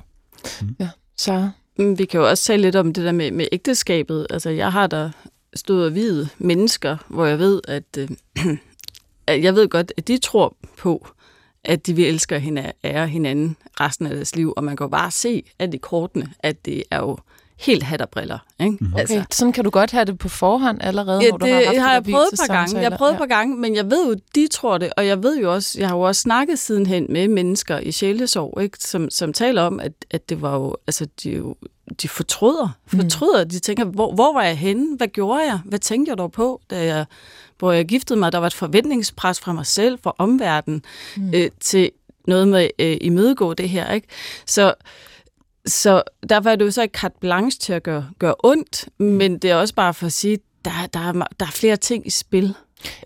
Mm. 0.61 0.75
Ja, 0.79 0.89
så 1.17 1.49
Mm, 1.77 1.99
vi 1.99 2.05
kan 2.05 2.19
jo 2.19 2.29
også 2.29 2.43
tale 2.43 2.61
lidt 2.61 2.75
om 2.75 2.93
det 2.93 3.05
der 3.05 3.11
med, 3.11 3.31
med 3.31 3.47
ægteskabet. 3.51 4.27
Altså, 4.29 4.49
jeg 4.49 4.71
har 4.71 4.87
der 4.87 5.09
stået 5.55 5.85
og 5.85 5.95
videt 5.95 6.29
mennesker, 6.37 6.97
hvor 7.07 7.25
jeg 7.25 7.39
ved, 7.39 7.61
at, 7.67 7.97
øh, 7.97 8.09
jeg 9.43 9.55
ved 9.55 9.69
godt, 9.69 9.93
at 9.97 10.07
de 10.07 10.17
tror 10.17 10.57
på, 10.77 11.07
at 11.63 11.87
de 11.87 11.93
vil 11.93 12.05
elske 12.05 12.39
hinanden, 12.39 12.73
ære 12.83 13.07
hinanden 13.07 13.57
resten 13.79 14.07
af 14.07 14.15
deres 14.15 14.35
liv, 14.35 14.53
og 14.57 14.63
man 14.63 14.77
kan 14.77 14.85
jo 14.85 14.89
bare 14.89 15.11
se, 15.11 15.43
at 15.59 15.71
de 15.71 15.77
kortene, 15.77 16.33
at 16.39 16.65
det 16.65 16.83
er 16.91 16.99
jo 16.99 17.17
helt 17.63 17.83
hat 17.83 18.01
og 18.01 18.09
briller. 18.09 18.39
Ikke? 18.59 18.71
Mm-hmm. 18.71 18.93
Okay, 18.93 19.01
altså. 19.01 19.23
sådan 19.31 19.53
kan 19.53 19.63
du 19.63 19.69
godt 19.69 19.91
have 19.91 20.05
det 20.05 20.17
på 20.17 20.29
forhånd 20.29 20.77
allerede, 20.81 21.23
ja, 21.23 21.29
når 21.29 21.37
du 21.37 21.45
har 21.45 21.65
haft 21.65 21.77
har 21.77 21.93
jeg 21.93 22.03
prøvet 22.03 22.27
et 22.33 22.39
par 22.39 22.55
gange. 22.55 22.79
Jeg 22.79 22.89
har 22.89 22.97
prøvet 22.97 23.11
et 23.11 23.17
par 23.17 23.25
gange, 23.25 23.57
men 23.57 23.75
jeg 23.75 23.91
ved 23.91 24.07
jo, 24.07 24.15
de 24.35 24.47
tror 24.47 24.77
det, 24.77 24.93
og 24.97 25.07
jeg 25.07 25.23
ved 25.23 25.39
jo 25.39 25.53
også, 25.53 25.79
jeg 25.79 25.87
har 25.87 25.95
jo 25.95 26.01
også 26.01 26.21
snakket 26.21 26.59
sidenhen 26.59 27.05
med 27.09 27.27
mennesker 27.27 27.79
i 27.79 27.91
sjælesorg, 27.91 28.61
ikke? 28.61 28.77
Som, 28.79 29.09
som 29.09 29.33
taler 29.33 29.61
om, 29.61 29.79
at, 29.79 29.91
at 30.11 30.29
det 30.29 30.41
var 30.41 30.53
jo, 30.55 30.75
altså 30.87 31.07
de 31.23 31.29
jo, 31.31 31.55
de 32.01 32.09
fortryder, 32.09 32.77
mm. 32.91 32.99
fortryder, 32.99 33.43
mm. 33.43 33.49
de 33.49 33.59
tænker, 33.59 33.85
hvor, 33.85 34.13
hvor 34.13 34.33
var 34.33 34.43
jeg 34.43 34.57
henne? 34.57 34.97
Hvad 34.97 35.07
gjorde 35.07 35.43
jeg? 35.43 35.59
Hvad 35.65 35.79
tænkte 35.79 36.09
jeg 36.09 36.17
dog 36.17 36.31
på, 36.31 36.61
da 36.69 36.85
jeg, 36.85 37.05
hvor 37.59 37.71
jeg 37.71 37.85
giftede 37.85 38.19
mig? 38.19 38.31
Der 38.31 38.37
var 38.37 38.47
et 38.47 38.53
forventningspres 38.53 39.39
fra 39.39 39.53
mig 39.53 39.65
selv, 39.65 39.99
fra 40.03 40.15
omverdenen, 40.17 40.83
mm. 41.17 41.31
øh, 41.35 41.49
til 41.59 41.91
noget 42.27 42.47
med 42.47 42.69
øh, 42.79 42.97
imødegå 43.01 43.53
det 43.53 43.69
her, 43.69 43.91
ikke? 43.91 44.07
Så 44.45 44.73
så 45.65 46.03
derfor 46.29 46.49
er 46.49 46.55
det 46.55 46.65
jo 46.65 46.71
så 46.71 46.81
ikke 46.81 46.99
carte 46.99 47.15
blanche 47.19 47.59
til 47.59 47.73
at 47.73 47.83
gøre, 47.83 48.09
gøre 48.19 48.35
ondt, 48.43 48.89
men 48.97 49.37
det 49.37 49.51
er 49.51 49.55
også 49.55 49.75
bare 49.75 49.93
for 49.93 50.05
at 50.05 50.13
sige, 50.13 50.39
der, 50.65 50.71
der, 50.93 50.99
er, 50.99 51.11
der 51.11 51.45
er 51.45 51.51
flere 51.51 51.75
ting 51.75 52.07
i 52.07 52.09
spil. 52.09 52.55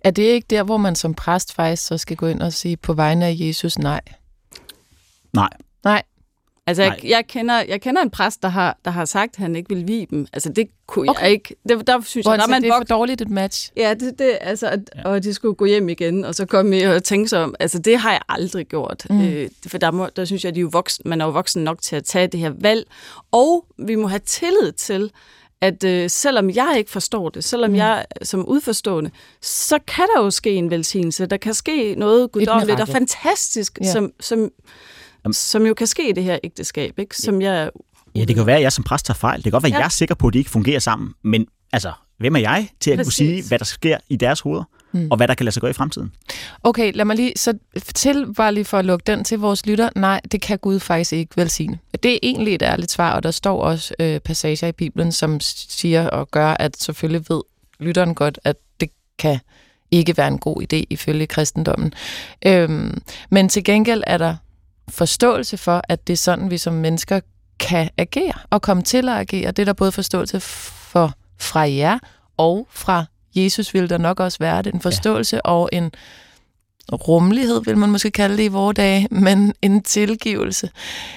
Er 0.03 0.11
det 0.11 0.23
ikke 0.23 0.47
der, 0.49 0.63
hvor 0.63 0.77
man 0.77 0.95
som 0.95 1.13
præst 1.13 1.53
faktisk 1.53 1.85
så 1.85 1.97
skal 1.97 2.17
gå 2.17 2.27
ind 2.27 2.41
og 2.41 2.53
sige 2.53 2.77
på 2.77 2.93
vegne 2.93 3.25
af 3.25 3.35
Jesus 3.39 3.79
nej? 3.79 4.01
Nej. 5.33 5.49
Nej. 5.83 6.03
Altså, 6.67 6.83
jeg, 6.83 6.99
jeg, 7.03 7.27
kender, 7.27 7.63
jeg 7.67 7.81
kender 7.81 8.01
en 8.01 8.09
præst, 8.09 8.43
der 8.43 8.49
har, 8.49 8.77
der 8.85 8.91
har 8.91 9.05
sagt, 9.05 9.35
at 9.35 9.41
han 9.41 9.55
ikke 9.55 9.75
vil 9.75 9.87
vide 9.87 10.05
dem. 10.09 10.27
Altså, 10.33 10.49
det 10.49 10.67
kunne 10.87 11.09
okay. 11.09 11.21
jeg 11.21 11.31
ikke. 11.31 11.55
Det, 11.69 11.87
der 11.87 12.01
synes 12.01 12.25
Hvor 12.25 12.33
jeg, 12.33 12.39
der 12.39 12.47
man 12.47 12.61
det 12.61 12.69
er 12.69 12.77
for 12.77 12.83
dårligt 12.83 13.21
et 13.21 13.29
match. 13.29 13.71
Ja, 13.77 13.93
det, 13.93 14.19
det, 14.19 14.37
altså, 14.41 14.67
at, 14.67 14.79
ja. 14.95 15.03
og 15.03 15.23
de 15.23 15.33
skulle 15.33 15.55
gå 15.55 15.65
hjem 15.65 15.89
igen, 15.89 16.25
og 16.25 16.35
så 16.35 16.45
komme 16.45 16.95
og 16.95 17.03
tænke 17.03 17.29
sig 17.29 17.43
om. 17.43 17.55
Altså, 17.59 17.79
det 17.79 17.97
har 17.97 18.11
jeg 18.11 18.21
aldrig 18.29 18.67
gjort. 18.67 19.05
Mm. 19.09 19.21
Øh, 19.21 19.49
for 19.67 19.77
der, 19.77 19.91
må, 19.91 20.09
der 20.15 20.25
synes 20.25 20.43
jeg, 20.43 20.49
at 20.49 20.55
de 20.55 20.59
er 20.59 20.61
jo 20.61 20.69
voksen, 20.71 21.01
man 21.05 21.21
er 21.21 21.25
jo 21.25 21.31
voksen 21.31 21.63
nok 21.63 21.81
til 21.81 21.95
at 21.95 22.03
tage 22.03 22.27
det 22.27 22.39
her 22.39 22.53
valg. 22.59 22.87
Og 23.31 23.65
vi 23.77 23.95
må 23.95 24.07
have 24.07 24.21
tillid 24.25 24.71
til, 24.71 25.11
at 25.61 25.83
øh, 25.83 26.09
selvom 26.09 26.49
jeg 26.49 26.75
ikke 26.77 26.91
forstår 26.91 27.29
det, 27.29 27.43
selvom 27.43 27.69
mm. 27.69 27.75
jeg 27.75 28.05
som 28.21 28.45
udforstående, 28.45 29.11
så 29.41 29.79
kan 29.87 30.05
der 30.15 30.21
jo 30.23 30.31
ske 30.31 30.53
en 30.53 30.69
velsignelse. 30.69 31.25
Der 31.25 31.37
kan 31.37 31.53
ske 31.53 31.95
noget 31.97 32.31
guddommeligt 32.31 32.79
og 32.79 32.87
fantastisk, 32.87 33.79
ja. 33.81 33.91
som, 33.91 34.11
som 34.19 34.51
som 35.31 35.65
jo 35.65 35.73
kan 35.73 35.87
ske 35.87 36.09
i 36.09 36.11
det 36.11 36.23
her 36.23 36.39
ægteskab, 36.43 36.99
ikke? 36.99 37.17
som 37.17 37.41
jeg... 37.41 37.69
Ja, 38.15 38.25
det 38.25 38.35
kan 38.35 38.45
være, 38.45 38.55
at 38.57 38.61
jeg 38.61 38.71
som 38.71 38.83
præst 38.83 39.05
tager 39.05 39.15
fejl. 39.15 39.37
Det 39.37 39.43
kan 39.43 39.51
godt 39.51 39.63
være, 39.63 39.69
at 39.69 39.73
ja. 39.73 39.77
jeg 39.77 39.85
er 39.85 39.89
sikker 39.89 40.15
på, 40.15 40.27
at 40.27 40.33
de 40.33 40.37
ikke 40.37 40.49
fungerer 40.49 40.79
sammen. 40.79 41.13
Men 41.23 41.47
altså, 41.73 41.91
hvem 42.17 42.35
er 42.35 42.39
jeg 42.39 42.69
til 42.79 42.91
at 42.91 42.97
Præcis. 42.97 43.07
kunne 43.07 43.27
sige, 43.27 43.43
hvad 43.47 43.59
der 43.59 43.65
sker 43.65 43.97
i 44.09 44.15
deres 44.15 44.39
hoveder? 44.39 44.63
Mm. 44.91 45.07
og 45.11 45.17
hvad 45.17 45.27
der 45.27 45.33
kan 45.33 45.43
lade 45.43 45.53
sig 45.53 45.61
gøre 45.61 45.69
i 45.69 45.73
fremtiden. 45.73 46.11
Okay, 46.63 46.91
lad 46.93 47.05
mig 47.05 47.15
lige 47.15 47.33
så 47.35 47.53
til, 47.95 48.33
bare 48.33 48.53
lige 48.53 48.65
for 48.65 48.77
at 48.77 48.85
lukke 48.85 49.03
den 49.07 49.23
til 49.23 49.39
vores 49.39 49.65
lytter. 49.65 49.89
Nej, 49.95 50.21
det 50.31 50.41
kan 50.41 50.57
Gud 50.57 50.79
faktisk 50.79 51.13
ikke 51.13 51.37
velsigne. 51.37 51.79
Det 52.03 52.13
er 52.13 52.19
egentlig 52.23 52.55
et 52.55 52.61
ærligt 52.61 52.91
svar, 52.91 53.11
og 53.11 53.23
der 53.23 53.31
står 53.31 53.61
også 53.61 53.93
øh, 53.99 54.19
passager 54.19 54.67
i 54.67 54.71
Bibelen, 54.71 55.11
som 55.11 55.39
siger 55.39 56.09
og 56.09 56.31
gør, 56.31 56.55
at 56.59 56.77
selvfølgelig 56.77 57.25
ved 57.29 57.41
lytteren 57.79 58.15
godt, 58.15 58.39
at 58.43 58.55
det 58.79 58.89
kan 59.19 59.39
ikke 59.91 60.17
være 60.17 60.27
en 60.27 60.39
god 60.39 60.61
idé 60.61 60.83
ifølge 60.89 61.27
kristendommen. 61.27 61.93
Øhm, 62.45 63.01
men 63.29 63.49
til 63.49 63.63
gengæld 63.63 64.03
er 64.07 64.17
der 64.17 64.35
forståelse 64.89 65.57
for, 65.57 65.81
at 65.89 66.07
det 66.07 66.13
er 66.13 66.17
sådan, 66.17 66.51
vi 66.51 66.57
som 66.57 66.73
mennesker 66.73 67.19
kan 67.59 67.89
agere 67.97 68.33
og 68.49 68.61
komme 68.61 68.83
til 68.83 69.09
at 69.09 69.15
agere. 69.15 69.51
Det 69.51 69.59
er 69.59 69.65
der 69.65 69.73
både 69.73 69.91
forståelse 69.91 70.39
for 70.39 71.13
fra 71.39 71.59
jer 71.59 71.99
og 72.37 72.67
fra 72.71 73.05
Jesus 73.35 73.73
vil 73.73 73.89
der 73.89 73.97
nok 73.97 74.19
også 74.19 74.39
være 74.39 74.61
det. 74.61 74.73
En 74.73 74.81
forståelse 74.81 75.35
ja. 75.35 75.41
og 75.43 75.69
en 75.71 75.91
rummelighed, 76.93 77.61
vil 77.65 77.77
man 77.77 77.89
måske 77.89 78.11
kalde 78.11 78.37
det 78.37 78.43
i 78.43 78.47
vores 78.47 78.75
dage, 78.75 79.07
men 79.23 79.53
en 79.61 79.83
tilgivelse. 79.83 80.69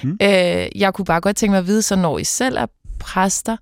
Mm. 0.03 0.17
Øh, 0.21 0.67
jeg 0.75 0.93
kunne 0.93 1.05
bare 1.05 1.21
godt 1.21 1.37
tænke 1.37 1.51
mig 1.51 1.59
at 1.59 1.67
vide, 1.67 1.81
så 1.81 1.95
når 1.95 2.19
I 2.19 2.23
selv 2.23 2.57
er 2.57 2.65
præster, 2.99 3.57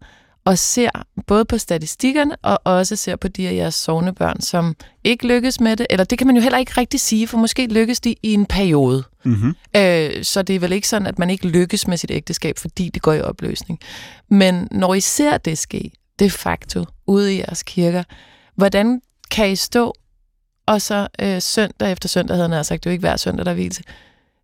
og 0.50 0.58
ser 0.58 0.90
både 1.28 1.46
på 1.46 1.58
statistikkerne 1.58 2.36
og 2.36 2.60
også 2.64 2.96
ser 2.96 3.16
på 3.16 3.28
de 3.28 3.48
af 3.48 3.54
jeres 3.54 3.76
sovende 3.76 4.14
børn, 4.14 4.42
som 4.42 4.76
ikke 5.04 5.28
lykkes 5.28 5.60
med 5.60 5.76
det. 5.78 5.88
Eller 5.90 6.04
det 6.04 6.18
kan 6.18 6.28
man 6.28 6.36
jo 6.36 6.42
heller 6.42 6.58
ikke 6.58 6.72
rigtig 6.78 7.00
sige, 7.00 7.28
for 7.28 7.38
måske 7.38 7.68
lykkes 7.68 8.00
de 8.00 8.16
i 8.24 8.34
en 8.34 8.46
periode. 8.46 9.04
Mm-hmm. 9.26 9.56
Øh, 9.76 10.24
så 10.24 10.42
det 10.42 10.56
er 10.56 10.60
vel 10.60 10.72
ikke 10.72 10.88
sådan, 10.88 11.08
at 11.08 11.20
man 11.20 11.30
ikke 11.30 11.48
lykkes 11.48 11.88
med 11.88 11.98
sit 11.98 12.12
ægteskab, 12.12 12.58
fordi 12.58 12.90
det 12.90 13.02
går 13.02 13.14
i 13.14 13.22
opløsning. 13.22 13.80
Men 14.30 14.68
når 14.72 14.94
I 14.94 15.00
ser 15.00 15.38
det 15.38 15.58
ske, 15.58 15.92
de 16.20 16.30
facto, 16.30 16.86
ude 17.08 17.36
i 17.36 17.38
jeres 17.38 17.64
kirker, 17.64 18.04
hvordan 18.56 19.02
kan 19.32 19.52
I 19.52 19.56
stå, 19.56 19.94
og 20.66 20.82
så 20.82 21.08
øh, 21.22 21.42
søndag 21.42 21.92
efter 21.92 22.10
søndag, 22.10 22.38
havde 22.38 22.50
han 22.50 22.64
sagt, 22.64 22.84
det 22.84 22.90
er 22.90 22.92
jo 22.92 22.94
ikke 22.94 23.08
hver 23.08 23.18
søndag, 23.18 23.46
der 23.46 23.52
er 23.52 23.82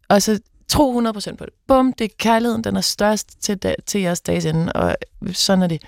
og 0.10 0.22
så 0.22 0.40
Tro 0.68 1.02
100% 1.02 1.36
på 1.36 1.46
det. 1.46 1.54
Bum, 1.68 1.94
det 1.94 2.06
er 2.06 2.16
kærligheden, 2.18 2.64
den 2.64 2.76
er 2.76 2.82
størst 2.82 3.42
til, 3.42 3.58
da, 3.58 3.76
til 3.86 4.02
jeres 4.02 4.22
dages 4.22 4.46
ende, 4.46 4.74
og 4.74 4.96
sådan 5.34 5.64
er 5.64 5.68
det. 5.68 5.82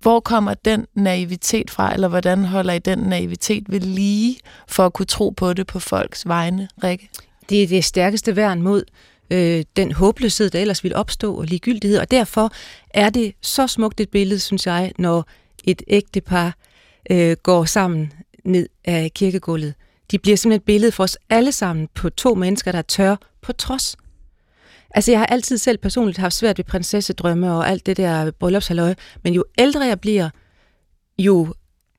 Hvor 0.00 0.20
kommer 0.20 0.54
den 0.54 0.86
naivitet 0.94 1.70
fra, 1.70 1.94
eller 1.94 2.08
hvordan 2.08 2.44
holder 2.44 2.72
I 2.72 2.78
den 2.78 2.98
naivitet 2.98 3.64
ved 3.68 3.80
lige, 3.80 4.38
for 4.68 4.86
at 4.86 4.92
kunne 4.92 5.06
tro 5.06 5.30
på 5.30 5.52
det 5.52 5.66
på 5.66 5.78
folks 5.78 6.28
vegne, 6.28 6.68
Rikke? 6.84 7.08
Det 7.48 7.62
er 7.62 7.66
det 7.66 7.84
stærkeste 7.84 8.36
værn 8.36 8.62
mod 8.62 8.84
øh, 9.30 9.64
den 9.76 9.92
håbløshed, 9.92 10.50
der 10.50 10.60
ellers 10.60 10.84
vil 10.84 10.94
opstå, 10.94 11.34
og 11.34 11.44
ligegyldighed, 11.44 11.98
og 11.98 12.10
derfor 12.10 12.52
er 12.90 13.10
det 13.10 13.32
så 13.40 13.66
smukt 13.66 14.00
et 14.00 14.10
billede, 14.10 14.40
synes 14.40 14.66
jeg, 14.66 14.92
når 14.98 15.26
et 15.64 15.82
ægtepar 15.88 16.56
øh, 17.10 17.36
går 17.42 17.64
sammen 17.64 18.12
ned 18.44 18.68
af 18.84 19.10
kirkegulvet. 19.14 19.74
De 20.10 20.18
bliver 20.18 20.36
simpelthen 20.36 20.60
et 20.60 20.64
billede 20.64 20.92
for 20.92 21.04
os 21.04 21.18
alle 21.30 21.52
sammen 21.52 21.88
på 21.94 22.10
to 22.10 22.34
mennesker, 22.34 22.72
der 22.72 22.82
tør 22.82 23.16
på 23.42 23.52
trods 23.52 23.96
Altså, 24.94 25.10
jeg 25.10 25.20
har 25.20 25.26
altid 25.26 25.58
selv 25.58 25.78
personligt 25.78 26.18
haft 26.18 26.34
svært 26.34 26.58
ved 26.58 26.64
prinsessedrømme 26.64 27.52
og 27.52 27.68
alt 27.68 27.86
det 27.86 27.96
der 27.96 28.30
bryllupshalløj, 28.30 28.94
men 29.22 29.34
jo 29.34 29.44
ældre 29.58 29.86
jeg 29.86 30.00
bliver, 30.00 30.30
jo 31.18 31.54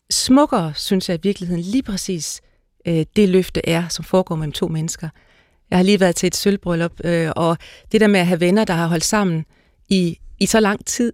smukkere, 0.09 0.73
synes 0.75 1.09
jeg 1.09 1.17
i 1.17 1.19
virkeligheden 1.23 1.63
lige 1.63 1.83
præcis 1.83 2.41
øh, 2.87 3.05
det 3.15 3.29
løfte 3.29 3.69
er, 3.69 3.87
som 3.87 4.05
foregår 4.05 4.35
mellem 4.35 4.51
to 4.51 4.67
mennesker. 4.67 5.09
Jeg 5.69 5.77
har 5.77 5.83
lige 5.83 5.99
været 5.99 6.15
til 6.15 6.27
et 6.27 6.35
sølvbryllup, 6.35 6.91
øh, 7.03 7.31
og 7.35 7.57
det 7.91 8.01
der 8.01 8.07
med 8.07 8.19
at 8.19 8.27
have 8.27 8.39
venner, 8.39 8.65
der 8.65 8.73
har 8.73 8.87
holdt 8.87 9.03
sammen 9.03 9.45
i, 9.89 10.19
i 10.39 10.45
så 10.45 10.59
lang 10.59 10.85
tid, 10.85 11.13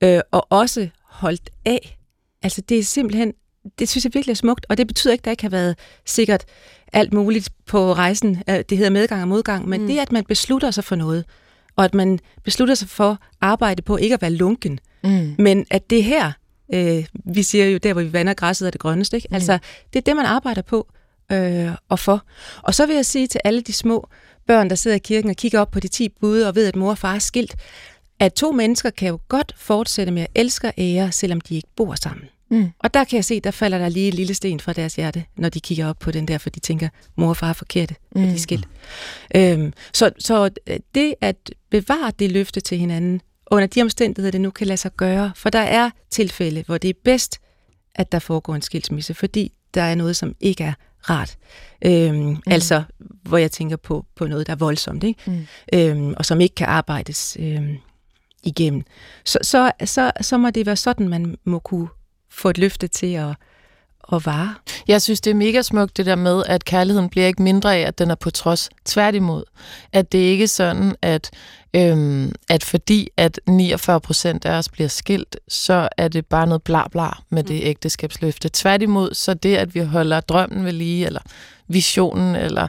øh, 0.00 0.20
og 0.30 0.46
også 0.50 0.88
holdt 1.02 1.50
af, 1.64 1.98
altså 2.42 2.60
det 2.60 2.78
er 2.78 2.82
simpelthen, 2.82 3.32
det 3.78 3.88
synes 3.88 4.04
jeg 4.04 4.14
virkelig 4.14 4.32
er 4.32 4.36
smukt, 4.36 4.66
og 4.68 4.78
det 4.78 4.86
betyder 4.86 5.12
ikke, 5.12 5.20
at 5.20 5.24
der 5.24 5.30
ikke 5.30 5.42
har 5.42 5.50
været 5.50 5.78
sikkert 6.04 6.44
alt 6.92 7.12
muligt 7.12 7.50
på 7.66 7.92
rejsen. 7.92 8.42
Det 8.46 8.78
hedder 8.78 8.90
medgang 8.90 9.22
og 9.22 9.28
modgang, 9.28 9.68
men 9.68 9.80
mm. 9.80 9.86
det, 9.86 9.98
at 9.98 10.12
man 10.12 10.24
beslutter 10.24 10.70
sig 10.70 10.84
for 10.84 10.96
noget, 10.96 11.24
og 11.76 11.84
at 11.84 11.94
man 11.94 12.18
beslutter 12.44 12.74
sig 12.74 12.88
for 12.88 13.10
at 13.10 13.18
arbejde 13.40 13.82
på 13.82 13.96
ikke 13.96 14.14
at 14.14 14.22
være 14.22 14.30
lunken, 14.30 14.78
mm. 15.04 15.34
men 15.38 15.66
at 15.70 15.90
det 15.90 16.04
her, 16.04 16.32
øh, 16.74 17.04
vi 17.24 17.42
siger 17.42 17.66
jo 17.66 17.78
der, 17.78 17.92
hvor 17.92 18.02
vi 18.02 18.12
vander 18.12 18.34
græsset 18.34 18.66
er 18.66 18.70
det 18.70 18.80
grønneste, 18.80 19.16
ikke? 19.16 19.28
Mm. 19.30 19.34
altså 19.34 19.58
det 19.92 19.98
er 19.98 20.02
det, 20.02 20.16
man 20.16 20.26
arbejder 20.26 20.62
på 20.62 20.88
øh, 21.32 21.70
og 21.88 21.98
for. 21.98 22.24
Og 22.62 22.74
så 22.74 22.86
vil 22.86 22.94
jeg 22.94 23.06
sige 23.06 23.26
til 23.26 23.40
alle 23.44 23.60
de 23.60 23.72
små 23.72 24.08
børn, 24.46 24.70
der 24.70 24.76
sidder 24.76 24.96
i 24.96 25.00
kirken 25.04 25.30
og 25.30 25.36
kigger 25.36 25.60
op 25.60 25.70
på 25.70 25.80
de 25.80 25.88
10 25.88 26.08
bud 26.20 26.40
og 26.40 26.54
ved, 26.54 26.66
at 26.66 26.76
mor 26.76 26.90
og 26.90 26.98
far 26.98 27.14
er 27.14 27.18
skilt, 27.18 27.56
at 28.20 28.32
to 28.32 28.52
mennesker 28.52 28.90
kan 28.90 29.08
jo 29.08 29.18
godt 29.28 29.54
fortsætte 29.56 30.12
med 30.12 30.22
at 30.22 30.28
elske 30.34 30.66
og 30.66 30.74
ære, 30.78 31.12
selvom 31.12 31.40
de 31.40 31.54
ikke 31.54 31.68
bor 31.76 31.94
sammen. 31.94 32.24
Mm. 32.50 32.70
Og 32.78 32.94
der 32.94 33.04
kan 33.04 33.16
jeg 33.16 33.24
se, 33.24 33.40
der 33.40 33.50
falder 33.50 33.78
der 33.78 33.88
lige 33.88 34.08
en 34.08 34.14
lille 34.14 34.34
sten 34.34 34.60
fra 34.60 34.72
deres 34.72 34.94
hjerte, 34.94 35.24
når 35.36 35.48
de 35.48 35.60
kigger 35.60 35.88
op 35.88 35.98
på 35.98 36.10
den 36.10 36.28
der, 36.28 36.38
for 36.38 36.50
de 36.50 36.60
tænker, 36.60 36.88
mor 37.16 37.28
og 37.28 37.36
far 37.36 37.48
er 37.48 37.52
forkerte, 37.52 37.94
mm. 38.16 38.22
de 38.22 38.32
er 38.34 38.38
skilt. 38.38 38.68
Øhm, 39.34 39.72
så, 39.92 40.10
så 40.18 40.50
øh, 40.66 40.76
det 40.94 41.14
at 41.20 41.36
bevare 41.70 42.12
det 42.18 42.32
løfte 42.32 42.60
til 42.60 42.78
hinanden, 42.78 43.20
under 43.50 43.66
de 43.66 43.82
omstændigheder, 43.82 44.30
det 44.30 44.40
nu 44.40 44.50
kan 44.50 44.66
lade 44.66 44.76
sig 44.76 44.90
gøre, 44.96 45.32
for 45.36 45.50
der 45.50 45.58
er 45.58 45.90
tilfælde, 46.10 46.64
hvor 46.66 46.78
det 46.78 46.90
er 46.90 46.94
bedst, 47.04 47.38
at 47.94 48.12
der 48.12 48.18
foregår 48.18 48.54
en 48.54 48.62
skilsmisse, 48.62 49.14
fordi 49.14 49.52
der 49.74 49.82
er 49.82 49.94
noget, 49.94 50.16
som 50.16 50.34
ikke 50.40 50.64
er 50.64 50.72
rart. 51.10 51.36
Øhm, 51.84 52.16
mm. 52.16 52.36
Altså, 52.46 52.82
hvor 53.22 53.38
jeg 53.38 53.52
tænker 53.52 53.76
på, 53.76 54.06
på 54.16 54.26
noget, 54.26 54.46
der 54.46 54.52
er 54.52 54.56
voldsomt, 54.56 55.04
ikke? 55.04 55.20
Mm. 55.26 55.46
Øhm, 55.72 56.14
og 56.16 56.24
som 56.24 56.40
ikke 56.40 56.54
kan 56.54 56.66
arbejdes 56.66 57.36
øhm, 57.40 57.76
igennem. 58.42 58.82
Så, 59.24 59.38
så, 59.42 59.72
så, 59.84 60.12
så 60.20 60.38
må 60.38 60.50
det 60.50 60.66
være 60.66 60.76
sådan, 60.76 61.08
man 61.08 61.36
må 61.44 61.58
kunne 61.58 61.88
få 62.36 62.50
et 62.50 62.58
løfte 62.58 62.88
til 62.88 63.14
at, 63.14 63.36
at 64.12 64.26
vare. 64.26 64.54
Jeg 64.88 65.02
synes, 65.02 65.20
det 65.20 65.30
er 65.30 65.34
mega 65.34 65.62
smukt 65.62 65.96
det 65.96 66.06
der 66.06 66.14
med, 66.14 66.42
at 66.46 66.64
kærligheden 66.64 67.08
bliver 67.08 67.26
ikke 67.26 67.42
mindre 67.42 67.76
af, 67.76 67.80
at 67.80 67.98
den 67.98 68.10
er 68.10 68.14
på 68.14 68.30
trods. 68.30 68.70
Tværtimod. 68.84 69.44
At 69.92 70.12
det 70.12 70.18
ikke 70.18 70.44
er 70.44 70.48
sådan, 70.48 70.96
at, 71.02 71.30
øhm, 71.74 72.32
at 72.50 72.64
fordi 72.64 73.08
at 73.16 73.40
49 73.48 74.00
procent 74.00 74.44
af 74.44 74.58
os 74.58 74.68
bliver 74.68 74.88
skilt, 74.88 75.36
så 75.48 75.88
er 75.96 76.08
det 76.08 76.26
bare 76.26 76.46
noget 76.46 76.62
bla 76.62 76.88
bla 76.88 77.08
med 77.30 77.42
det 77.42 77.56
mm. 77.56 77.68
ægteskabsløfte. 77.68 78.50
Tværtimod, 78.52 79.14
så 79.14 79.34
det, 79.34 79.56
at 79.56 79.74
vi 79.74 79.80
holder 79.80 80.20
drømmen 80.20 80.64
ved 80.64 80.72
lige, 80.72 81.06
eller 81.06 81.20
visionen, 81.68 82.36
eller 82.36 82.68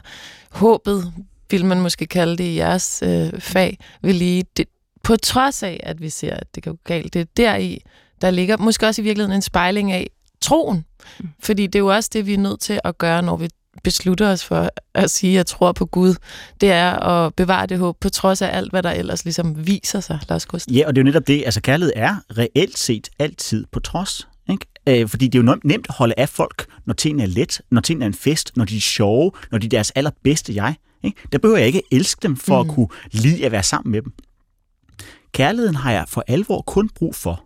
håbet, 0.50 1.12
vil 1.50 1.64
man 1.64 1.80
måske 1.80 2.06
kalde 2.06 2.36
det 2.36 2.44
i 2.44 2.56
jeres 2.56 3.02
øh, 3.06 3.40
fag, 3.40 3.78
ved 4.02 4.12
lige, 4.12 4.44
det, 4.56 4.66
på 5.02 5.16
trods 5.16 5.62
af, 5.62 5.80
at 5.82 6.00
vi 6.00 6.10
ser, 6.10 6.34
at 6.34 6.54
det 6.54 6.62
kan 6.62 6.72
gå 6.72 6.80
galt, 6.84 7.14
det 7.14 7.20
er 7.20 7.24
deri, 7.36 7.82
der 8.22 8.30
ligger 8.30 8.56
måske 8.56 8.86
også 8.86 9.02
i 9.02 9.04
virkeligheden 9.04 9.36
en 9.36 9.42
spejling 9.42 9.92
af 9.92 10.10
troen. 10.40 10.84
Mm. 11.20 11.28
Fordi 11.40 11.66
det 11.66 11.74
er 11.74 11.78
jo 11.78 11.94
også 11.94 12.10
det, 12.12 12.26
vi 12.26 12.34
er 12.34 12.38
nødt 12.38 12.60
til 12.60 12.80
at 12.84 12.98
gøre, 12.98 13.22
når 13.22 13.36
vi 13.36 13.48
beslutter 13.84 14.30
os 14.30 14.44
for 14.44 14.70
at 14.94 15.10
sige, 15.10 15.30
at 15.30 15.36
jeg 15.36 15.46
tror 15.46 15.72
på 15.72 15.86
Gud, 15.86 16.14
det 16.60 16.70
er 16.70 16.90
at 16.90 17.34
bevare 17.34 17.66
det 17.66 17.78
håb, 17.78 17.96
på 18.00 18.08
trods 18.08 18.42
af 18.42 18.56
alt, 18.56 18.70
hvad 18.70 18.82
der 18.82 18.90
ellers 18.90 19.24
ligesom 19.24 19.66
viser 19.66 20.00
sig, 20.00 20.18
Lars 20.28 20.46
Gust. 20.46 20.70
Ja, 20.70 20.86
og 20.86 20.96
det 20.96 21.00
er 21.00 21.02
jo 21.02 21.04
netop 21.04 21.26
det. 21.26 21.42
Altså, 21.44 21.60
kærlighed 21.60 21.92
er 21.96 22.16
reelt 22.38 22.78
set 22.78 23.08
altid 23.18 23.64
på 23.72 23.80
trods. 23.80 24.28
Ikke? 24.50 24.66
Øh, 24.86 25.08
fordi 25.08 25.28
det 25.28 25.38
er 25.38 25.42
jo 25.42 25.58
nemt 25.64 25.86
at 25.88 25.94
holde 25.94 26.14
af 26.16 26.28
folk, 26.28 26.66
når 26.86 26.94
tingene 26.94 27.22
er 27.22 27.26
let, 27.26 27.60
når 27.70 27.80
tingene 27.80 28.04
er 28.04 28.06
en 28.06 28.14
fest, 28.14 28.56
når 28.56 28.64
de 28.64 28.76
er 28.76 28.80
sjove, 28.80 29.32
når 29.50 29.58
de 29.58 29.66
er 29.66 29.70
deres 29.70 29.90
allerbedste 29.90 30.54
jeg. 30.54 30.74
Ikke? 31.02 31.16
Der 31.32 31.38
behøver 31.38 31.58
jeg 31.58 31.66
ikke 31.66 31.82
elske 31.92 32.18
dem 32.22 32.36
for 32.36 32.62
mm. 32.62 32.70
at 32.70 32.74
kunne 32.74 32.88
lide 33.12 33.46
at 33.46 33.52
være 33.52 33.62
sammen 33.62 33.92
med 33.92 34.02
dem. 34.02 34.12
Kærligheden 35.32 35.74
har 35.76 35.92
jeg 35.92 36.04
for 36.08 36.24
alvor 36.26 36.62
kun 36.62 36.88
brug 36.88 37.14
for, 37.14 37.44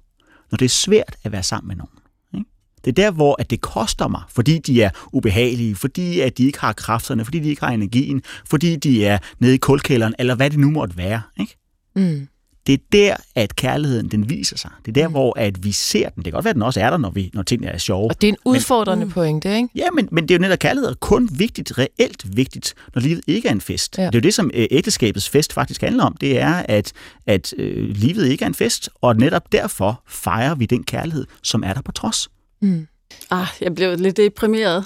når 0.52 0.56
det 0.56 0.64
er 0.64 0.68
svært 0.68 1.16
at 1.24 1.32
være 1.32 1.42
sammen 1.42 1.68
med 1.68 1.76
nogen. 1.76 1.98
Ikke? 2.34 2.50
Det 2.84 2.90
er 2.90 3.02
der, 3.02 3.10
hvor 3.10 3.36
at 3.38 3.50
det 3.50 3.60
koster 3.60 4.08
mig, 4.08 4.22
fordi 4.28 4.58
de 4.58 4.82
er 4.82 4.90
ubehagelige, 5.12 5.74
fordi 5.74 6.20
at 6.20 6.38
de 6.38 6.44
ikke 6.44 6.60
har 6.60 6.72
kræfterne, 6.72 7.24
fordi 7.24 7.40
de 7.40 7.48
ikke 7.48 7.64
har 7.64 7.72
energien, 7.72 8.22
fordi 8.48 8.76
de 8.76 9.06
er 9.06 9.18
nede 9.38 9.54
i 9.54 9.58
kulkælderen, 9.58 10.14
eller 10.18 10.34
hvad 10.34 10.50
det 10.50 10.58
nu 10.58 10.70
måtte 10.70 10.96
være. 10.96 11.22
Ikke? 11.40 11.56
Mm 11.96 12.28
det 12.66 12.72
er 12.72 12.78
der, 12.92 13.16
at 13.34 13.56
kærligheden 13.56 14.08
den 14.08 14.30
viser 14.30 14.56
sig. 14.56 14.70
Det 14.86 14.96
er 14.96 15.02
der, 15.02 15.08
mm. 15.08 15.12
hvor 15.12 15.38
at 15.38 15.64
vi 15.64 15.72
ser 15.72 16.08
den. 16.08 16.16
Det 16.16 16.24
kan 16.24 16.32
godt 16.32 16.44
være, 16.44 16.50
at 16.50 16.54
den 16.54 16.62
også 16.62 16.80
er 16.80 16.90
der, 16.90 16.96
når, 16.96 17.10
vi, 17.10 17.30
når 17.34 17.42
tingene 17.42 17.70
er 17.70 17.78
sjove. 17.78 18.10
Og 18.10 18.20
det 18.20 18.28
er 18.28 18.32
en 18.32 18.38
udfordrende 18.44 19.04
men, 19.04 19.08
mm. 19.08 19.12
pointe, 19.12 19.56
ikke? 19.56 19.68
Ja, 19.74 19.90
men, 19.90 20.08
men 20.12 20.28
det 20.28 20.34
er 20.34 20.38
jo 20.38 20.42
netop, 20.42 20.58
kærlighed 20.58 20.90
er 20.90 20.94
kun 20.94 21.28
vigtigt, 21.32 21.78
reelt 21.78 22.36
vigtigt, 22.36 22.74
når 22.94 23.02
livet 23.02 23.20
ikke 23.26 23.48
er 23.48 23.52
en 23.52 23.60
fest. 23.60 23.98
Ja. 23.98 24.06
Det 24.06 24.14
er 24.14 24.18
jo 24.18 24.22
det, 24.22 24.34
som 24.34 24.50
øh, 24.54 24.66
ægteskabets 24.70 25.28
fest 25.28 25.52
faktisk 25.52 25.80
handler 25.80 26.04
om. 26.04 26.16
Det 26.20 26.40
er, 26.40 26.54
at, 26.68 26.92
at 27.26 27.54
øh, 27.58 27.88
livet 27.88 28.26
ikke 28.26 28.42
er 28.42 28.46
en 28.46 28.54
fest, 28.54 28.90
og 29.00 29.16
netop 29.16 29.52
derfor 29.52 30.02
fejrer 30.08 30.54
vi 30.54 30.66
den 30.66 30.84
kærlighed, 30.84 31.26
som 31.42 31.62
er 31.64 31.72
der 31.74 31.82
på 31.82 31.92
trods. 31.92 32.28
Mm. 32.60 32.86
Ah, 33.30 33.46
jeg 33.60 33.74
blev 33.74 33.98
lidt 33.98 34.16
deprimeret, 34.16 34.84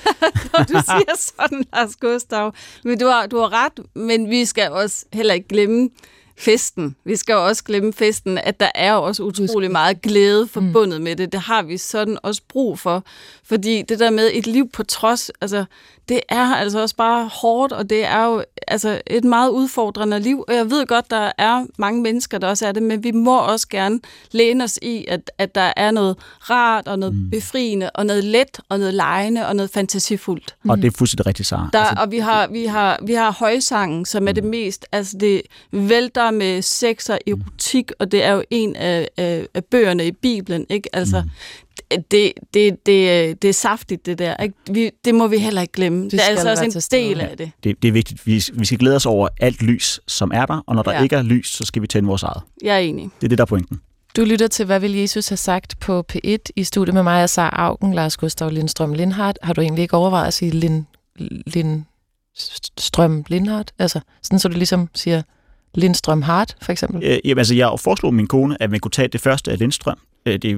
når 0.52 0.64
du 0.64 0.72
siger 0.90 1.16
sådan, 1.16 1.64
Lars 1.72 1.96
Gustav. 1.96 2.54
Men 2.84 2.98
du 2.98 3.06
har, 3.06 3.26
du 3.26 3.38
har 3.38 3.52
ret, 3.52 3.80
men 3.94 4.30
vi 4.30 4.44
skal 4.44 4.70
også 4.70 5.04
heller 5.12 5.34
ikke 5.34 5.48
glemme, 5.48 5.88
festen. 6.38 6.96
Vi 7.04 7.16
skal 7.16 7.32
jo 7.32 7.46
også 7.46 7.64
glemme 7.64 7.92
festen, 7.92 8.38
at 8.38 8.60
der 8.60 8.70
er 8.74 8.92
også 8.92 9.22
utrolig 9.22 9.70
meget 9.70 10.02
glæde 10.02 10.42
mm. 10.42 10.48
forbundet 10.48 11.02
med 11.02 11.16
det. 11.16 11.32
Det 11.32 11.40
har 11.40 11.62
vi 11.62 11.76
sådan 11.76 12.18
også 12.22 12.42
brug 12.48 12.78
for. 12.78 13.04
Fordi 13.44 13.82
det 13.82 13.98
der 13.98 14.10
med 14.10 14.30
et 14.32 14.46
liv 14.46 14.68
på 14.68 14.82
trods, 14.82 15.30
altså 15.40 15.64
det 16.08 16.20
er 16.28 16.54
altså 16.54 16.80
også 16.80 16.96
bare 16.96 17.28
hårdt, 17.32 17.72
og 17.72 17.90
det 17.90 18.04
er 18.04 18.24
jo 18.24 18.44
altså 18.68 19.00
et 19.06 19.24
meget 19.24 19.50
udfordrende 19.50 20.20
liv. 20.20 20.44
Og 20.48 20.54
jeg 20.54 20.70
ved 20.70 20.86
godt, 20.86 21.10
der 21.10 21.32
er 21.38 21.66
mange 21.78 22.02
mennesker, 22.02 22.38
der 22.38 22.48
også 22.48 22.66
er 22.66 22.72
det, 22.72 22.82
men 22.82 23.04
vi 23.04 23.10
må 23.10 23.38
også 23.38 23.68
gerne 23.68 24.00
læne 24.32 24.64
os 24.64 24.78
i, 24.82 25.04
at, 25.08 25.30
at 25.38 25.54
der 25.54 25.72
er 25.76 25.90
noget 25.90 26.16
rart, 26.50 26.88
og 26.88 26.98
noget 26.98 27.14
mm. 27.14 27.30
befriende, 27.30 27.90
og 27.90 28.06
noget 28.06 28.24
let, 28.24 28.60
og 28.68 28.78
noget 28.78 28.94
lejende, 28.94 29.46
og 29.46 29.56
noget 29.56 29.70
fantasifuldt. 29.70 30.54
Mm. 30.62 30.70
Og 30.70 30.76
det 30.76 30.86
er 30.86 30.96
fuldstændig 30.98 31.26
rigtigt, 31.26 31.48
Sarah. 31.48 31.68
Der, 31.72 31.78
altså, 31.78 32.02
og 32.02 32.10
vi 32.10 32.18
har, 32.18 32.46
vi, 32.46 32.64
har, 32.64 32.98
vi 33.02 33.12
har 33.12 33.30
højsangen, 33.30 34.04
som 34.04 34.28
er 34.28 34.32
det 34.32 34.44
mm. 34.44 34.50
mest, 34.50 34.86
altså 34.92 35.18
det 35.18 35.42
vælter 35.72 36.25
med 36.30 36.62
sex 36.62 37.08
og 37.08 37.18
erotik, 37.26 37.92
og 37.98 38.12
det 38.12 38.24
er 38.24 38.32
jo 38.32 38.44
en 38.50 38.76
af, 38.76 39.08
af, 39.16 39.46
af 39.54 39.64
bøgerne 39.64 40.06
i 40.06 40.12
Bibelen, 40.12 40.66
ikke? 40.68 40.96
Altså, 40.96 41.20
mm 41.20 41.30
det, 42.10 42.32
det, 42.54 42.86
det, 42.86 43.42
det 43.42 43.48
er 43.48 43.52
saftigt, 43.52 44.06
det 44.06 44.18
der. 44.18 44.36
Ikke? 44.36 44.54
Vi, 44.70 44.90
det 45.04 45.14
må 45.14 45.26
vi 45.26 45.38
heller 45.38 45.60
ikke 45.60 45.72
glemme. 45.72 46.04
Det, 46.04 46.12
det 46.12 46.20
er 46.20 46.24
altså 46.24 46.50
også 46.50 46.64
en 46.64 46.70
del 46.70 47.20
af 47.20 47.36
det. 47.36 47.50
det. 47.64 47.82
Det 47.82 47.88
er 47.88 47.92
vigtigt. 47.92 48.26
Vi, 48.26 48.44
vi 48.52 48.64
skal 48.64 48.78
glæde 48.78 48.96
os 48.96 49.06
over 49.06 49.28
alt 49.40 49.62
lys, 49.62 50.00
som 50.06 50.30
er 50.34 50.46
der, 50.46 50.64
og 50.66 50.74
når 50.74 50.82
der 50.82 50.92
ja. 50.92 51.02
ikke 51.02 51.16
er 51.16 51.22
lys, 51.22 51.48
så 51.48 51.64
skal 51.64 51.82
vi 51.82 51.86
tænde 51.86 52.06
vores 52.06 52.22
eget. 52.22 52.42
Jeg 52.62 52.74
er 52.74 52.78
enig. 52.78 53.10
Det 53.20 53.26
er 53.26 53.28
det, 53.28 53.38
der 53.38 53.44
er 53.44 53.46
pointen. 53.46 53.80
Du 54.16 54.24
lytter 54.24 54.46
til, 54.46 54.66
hvad 54.66 54.80
vil 54.80 54.94
Jesus 54.94 55.28
have 55.28 55.36
sagt 55.36 55.80
på 55.80 56.04
P1 56.12 56.38
i 56.56 56.64
studiet 56.64 56.94
med 56.94 57.02
mig 57.02 57.22
og 57.22 57.30
Sara 57.30 57.56
Augen, 57.56 57.94
Lars 57.94 58.16
Gustav 58.16 58.50
Lindstrøm 58.50 58.92
Lindhardt. 58.92 59.38
Har 59.42 59.52
du 59.52 59.60
egentlig 59.60 59.82
ikke 59.82 59.96
overvejet 59.96 60.26
at 60.26 60.34
sige 60.34 60.50
Lind, 60.50 60.84
Lindstrøm 61.46 63.24
Lindhardt? 63.28 63.72
Altså, 63.78 64.00
sådan 64.22 64.38
så 64.38 64.48
du 64.48 64.56
ligesom 64.56 64.88
siger 64.94 65.22
Lindstrøm 65.76 66.22
Hart, 66.22 66.56
for 66.62 66.72
eksempel? 66.72 67.04
Øh, 67.04 67.18
jamen, 67.24 67.38
altså, 67.38 67.54
jeg 67.54 67.72
foreslog 67.80 68.14
min 68.14 68.26
kone, 68.26 68.62
at 68.62 68.70
man 68.70 68.80
kunne 68.80 68.90
tage 68.90 69.08
det 69.08 69.20
første 69.20 69.50
af 69.50 69.58
Lindstrøm, 69.58 69.98
øh, 70.26 70.38
det 70.38 70.50
er 70.50 70.56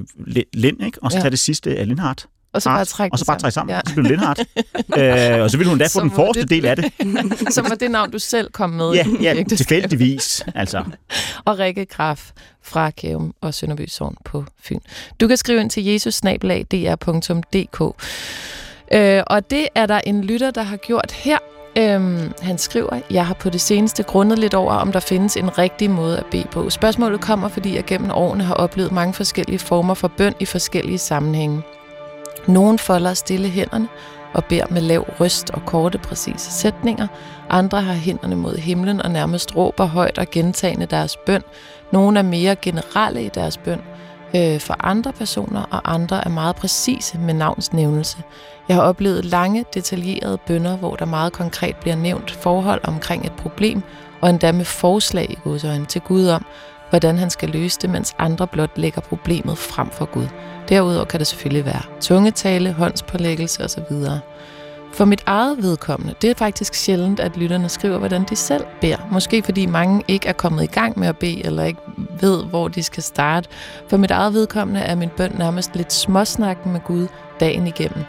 Lind, 0.55 0.83
ikke? 0.85 0.99
og 1.03 1.13
så 1.13 1.19
ja. 1.19 1.23
tage 1.23 1.31
det 1.31 1.39
sidste 1.39 1.77
af 1.77 1.89
Lindhardt. 1.89 2.27
Og 2.53 2.63
så 2.63 2.69
bare 2.69 2.85
trække 2.85 3.15
og 3.15 3.19
så 3.19 3.27
bare 3.27 3.39
trække 3.39 3.55
sammen. 3.55 3.75
Ja. 3.75 3.81
Så 3.87 3.95
blev 3.95 4.05
Lindhardt. 4.05 4.41
øh, 4.99 5.43
og 5.43 5.51
så 5.51 5.57
ville 5.57 5.71
hun 5.71 5.79
da 5.79 5.87
få 5.87 6.01
den 6.01 6.11
forreste 6.11 6.43
det... 6.43 6.51
del 6.51 6.67
af 6.67 6.77
det. 6.77 6.93
Som 7.55 7.65
var 7.69 7.75
det 7.75 7.91
navn, 7.91 8.11
du 8.11 8.19
selv 8.19 8.51
kom 8.51 8.71
med. 8.71 8.93
Ja, 8.93 9.07
ja 9.23 9.45
tilfældigvis. 9.49 10.45
Altså. 10.55 10.85
og 11.45 11.59
Rikke 11.59 11.85
Graf 11.85 12.31
fra 12.63 12.91
Kæum 12.91 13.35
og 13.41 13.55
Sønderby 13.55 13.87
Sogn 13.89 14.17
på 14.25 14.45
Fyn. 14.63 14.79
Du 15.21 15.29
kan 15.29 15.37
skrive 15.37 15.61
ind 15.61 15.71
til 15.71 15.85
jesusnabelag.dr.dk. 15.85 17.81
Øh, 18.93 19.23
og 19.27 19.51
det 19.51 19.69
er 19.75 19.87
der 19.87 20.01
en 20.07 20.25
lytter, 20.25 20.51
der 20.51 20.63
har 20.63 20.77
gjort 20.77 21.13
her. 21.13 21.39
Øhm, 21.77 22.33
han 22.43 22.59
skriver, 22.59 23.01
jeg 23.11 23.27
har 23.27 23.35
på 23.35 23.51
det 23.51 23.61
seneste 23.61 24.03
grundet 24.03 24.39
lidt 24.39 24.55
over, 24.55 24.73
om 24.73 24.93
der 24.93 25.01
findes 25.01 25.37
en 25.37 25.59
rigtig 25.59 25.91
måde 25.91 26.19
at 26.19 26.27
bede 26.31 26.47
på. 26.51 26.71
Spørgsmålet 26.71 27.21
kommer, 27.21 27.49
fordi 27.49 27.77
jeg 27.77 27.85
gennem 27.85 28.11
årene 28.11 28.45
har 28.45 28.55
oplevet 28.55 28.93
mange 28.93 29.15
forskellige 29.15 29.59
former 29.59 29.95
for 29.95 30.09
bøn 30.09 30.35
i 30.41 30.45
forskellige 30.45 30.99
sammenhænge. 30.99 31.63
Nogen 32.47 32.79
folder 32.79 33.15
stille 33.15 33.49
hænderne 33.49 33.89
og 34.35 34.45
beder 34.45 34.67
med 34.71 34.83
lav 34.83 35.01
røst 35.21 35.51
og 35.51 35.63
korte, 35.67 35.99
præcise 35.99 36.53
sætninger. 36.53 37.07
Andre 37.51 37.83
har 37.83 37.95
hænderne 37.95 38.37
mod 38.37 38.57
himlen 38.57 39.03
og 39.03 39.11
nærmest 39.11 39.57
råber 39.57 39.85
højt 39.85 40.19
og 40.19 40.31
gentagende 40.31 40.87
deres 40.87 41.17
bøn. 41.17 41.43
Nogle 41.93 42.19
er 42.19 42.23
mere 42.23 42.57
generelle 42.57 43.25
i 43.25 43.29
deres 43.29 43.57
bøn 43.59 43.81
øh, 44.37 44.61
for 44.61 44.77
andre 44.81 45.13
personer, 45.13 45.63
og 45.71 45.95
andre 45.95 46.25
er 46.25 46.29
meget 46.29 46.57
præcise 46.57 47.19
med 47.19 47.35
navnsnævnelse. 47.35 48.19
Jeg 48.69 48.77
har 48.77 48.83
oplevet 48.83 49.25
lange, 49.25 49.65
detaljerede 49.75 50.39
bønder, 50.47 50.77
hvor 50.77 50.97
der 50.97 51.05
meget 51.05 51.33
konkret 51.33 51.77
bliver 51.77 51.97
nævnt 51.97 52.31
forhold 52.31 52.81
omkring 52.85 53.27
et 53.27 53.33
problem, 53.33 53.83
og 54.21 54.31
endda 54.31 54.53
med 54.53 54.65
forslag 54.65 55.31
i 55.31 55.39
Guds 55.45 55.65
øjne 55.65 55.87
til 55.87 56.01
Gud 56.01 56.27
om, 56.27 56.45
hvordan 56.91 57.19
han 57.19 57.31
skal 57.31 57.49
løse 57.49 57.79
det, 57.83 57.91
mens 57.91 58.15
andre 58.19 58.47
blot 58.47 58.79
lægger 58.79 59.01
problemet 59.01 59.59
frem 59.59 59.91
for 59.91 60.05
Gud. 60.05 60.27
Derudover 60.69 61.05
kan 61.05 61.21
det 61.21 61.27
selvfølgelig 61.27 61.65
være 61.65 61.83
tungetale, 62.01 62.73
håndspålæggelse 62.73 63.65
osv. 63.65 63.83
For 64.93 65.05
mit 65.05 65.23
eget 65.27 65.63
vedkommende, 65.63 66.15
det 66.23 66.31
er 66.31 66.35
faktisk 66.35 66.75
sjældent, 66.75 67.21
at 67.21 67.37
lytterne 67.37 67.69
skriver, 67.69 67.99
hvordan 67.99 68.25
de 68.31 68.37
selv 68.37 68.65
beder. 68.81 69.09
Måske 69.11 69.43
fordi 69.43 69.67
mange 69.67 70.05
ikke 70.09 70.29
er 70.29 70.33
kommet 70.33 70.63
i 70.63 70.67
gang 70.67 70.99
med 70.99 71.09
at 71.09 71.17
bede, 71.17 71.47
eller 71.47 71.65
ikke 71.65 71.81
ved, 72.21 72.45
hvor 72.45 72.69
de 72.69 72.83
skal 72.83 73.03
starte. 73.03 73.49
For 73.89 73.97
mit 73.97 74.11
eget 74.11 74.35
vedkommende 74.35 74.81
er 74.81 74.95
min 74.95 75.11
bøn 75.17 75.35
nærmest 75.39 75.77
lidt 75.77 75.93
småsnakken 75.93 76.73
med 76.73 76.81
Gud 76.81 77.07
dagen 77.41 77.67
igennem. 77.67 78.05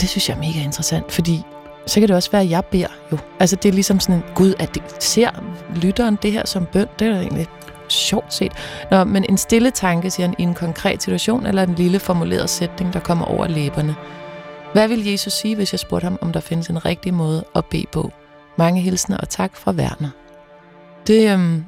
Det 0.00 0.08
synes 0.08 0.28
jeg 0.28 0.34
er 0.34 0.40
mega 0.40 0.60
interessant, 0.64 1.12
fordi 1.12 1.42
så 1.86 2.00
kan 2.00 2.08
det 2.08 2.16
også 2.16 2.30
være, 2.30 2.42
at 2.42 2.50
jeg 2.50 2.64
beder 2.64 2.88
jo. 3.12 3.18
Altså 3.40 3.56
det 3.56 3.68
er 3.68 3.72
ligesom 3.72 4.00
sådan 4.00 4.22
Gud, 4.34 4.54
at 4.58 4.74
det, 4.74 4.82
ser 5.00 5.30
lytteren 5.76 6.18
det 6.22 6.32
her 6.32 6.46
som 6.46 6.66
bøn, 6.66 6.86
det 6.98 7.08
er 7.08 7.20
egentlig 7.20 7.46
sjovt 7.88 8.34
set. 8.34 8.52
Nå, 8.90 9.04
men 9.04 9.24
en 9.28 9.38
stille 9.38 9.70
tanke, 9.70 10.10
siger 10.10 10.26
han, 10.26 10.36
i 10.38 10.42
en 10.42 10.54
konkret 10.54 11.02
situation, 11.02 11.46
eller 11.46 11.62
en 11.62 11.74
lille 11.74 11.98
formuleret 11.98 12.50
sætning, 12.50 12.92
der 12.92 13.00
kommer 13.00 13.24
over 13.24 13.46
læberne. 13.48 13.96
Hvad 14.72 14.88
vil 14.88 15.06
Jesus 15.06 15.32
sige, 15.32 15.56
hvis 15.56 15.72
jeg 15.72 15.80
spurgte 15.80 16.04
ham, 16.04 16.18
om 16.20 16.32
der 16.32 16.40
findes 16.40 16.68
en 16.68 16.84
rigtig 16.84 17.14
måde 17.14 17.44
at 17.54 17.64
bede 17.64 17.86
på? 17.92 18.12
Mange 18.56 18.80
hilsner 18.80 19.16
og 19.16 19.28
tak 19.28 19.56
fra 19.56 19.72
Werner. 19.72 20.10
Det, 21.06 21.32
øhm, 21.32 21.64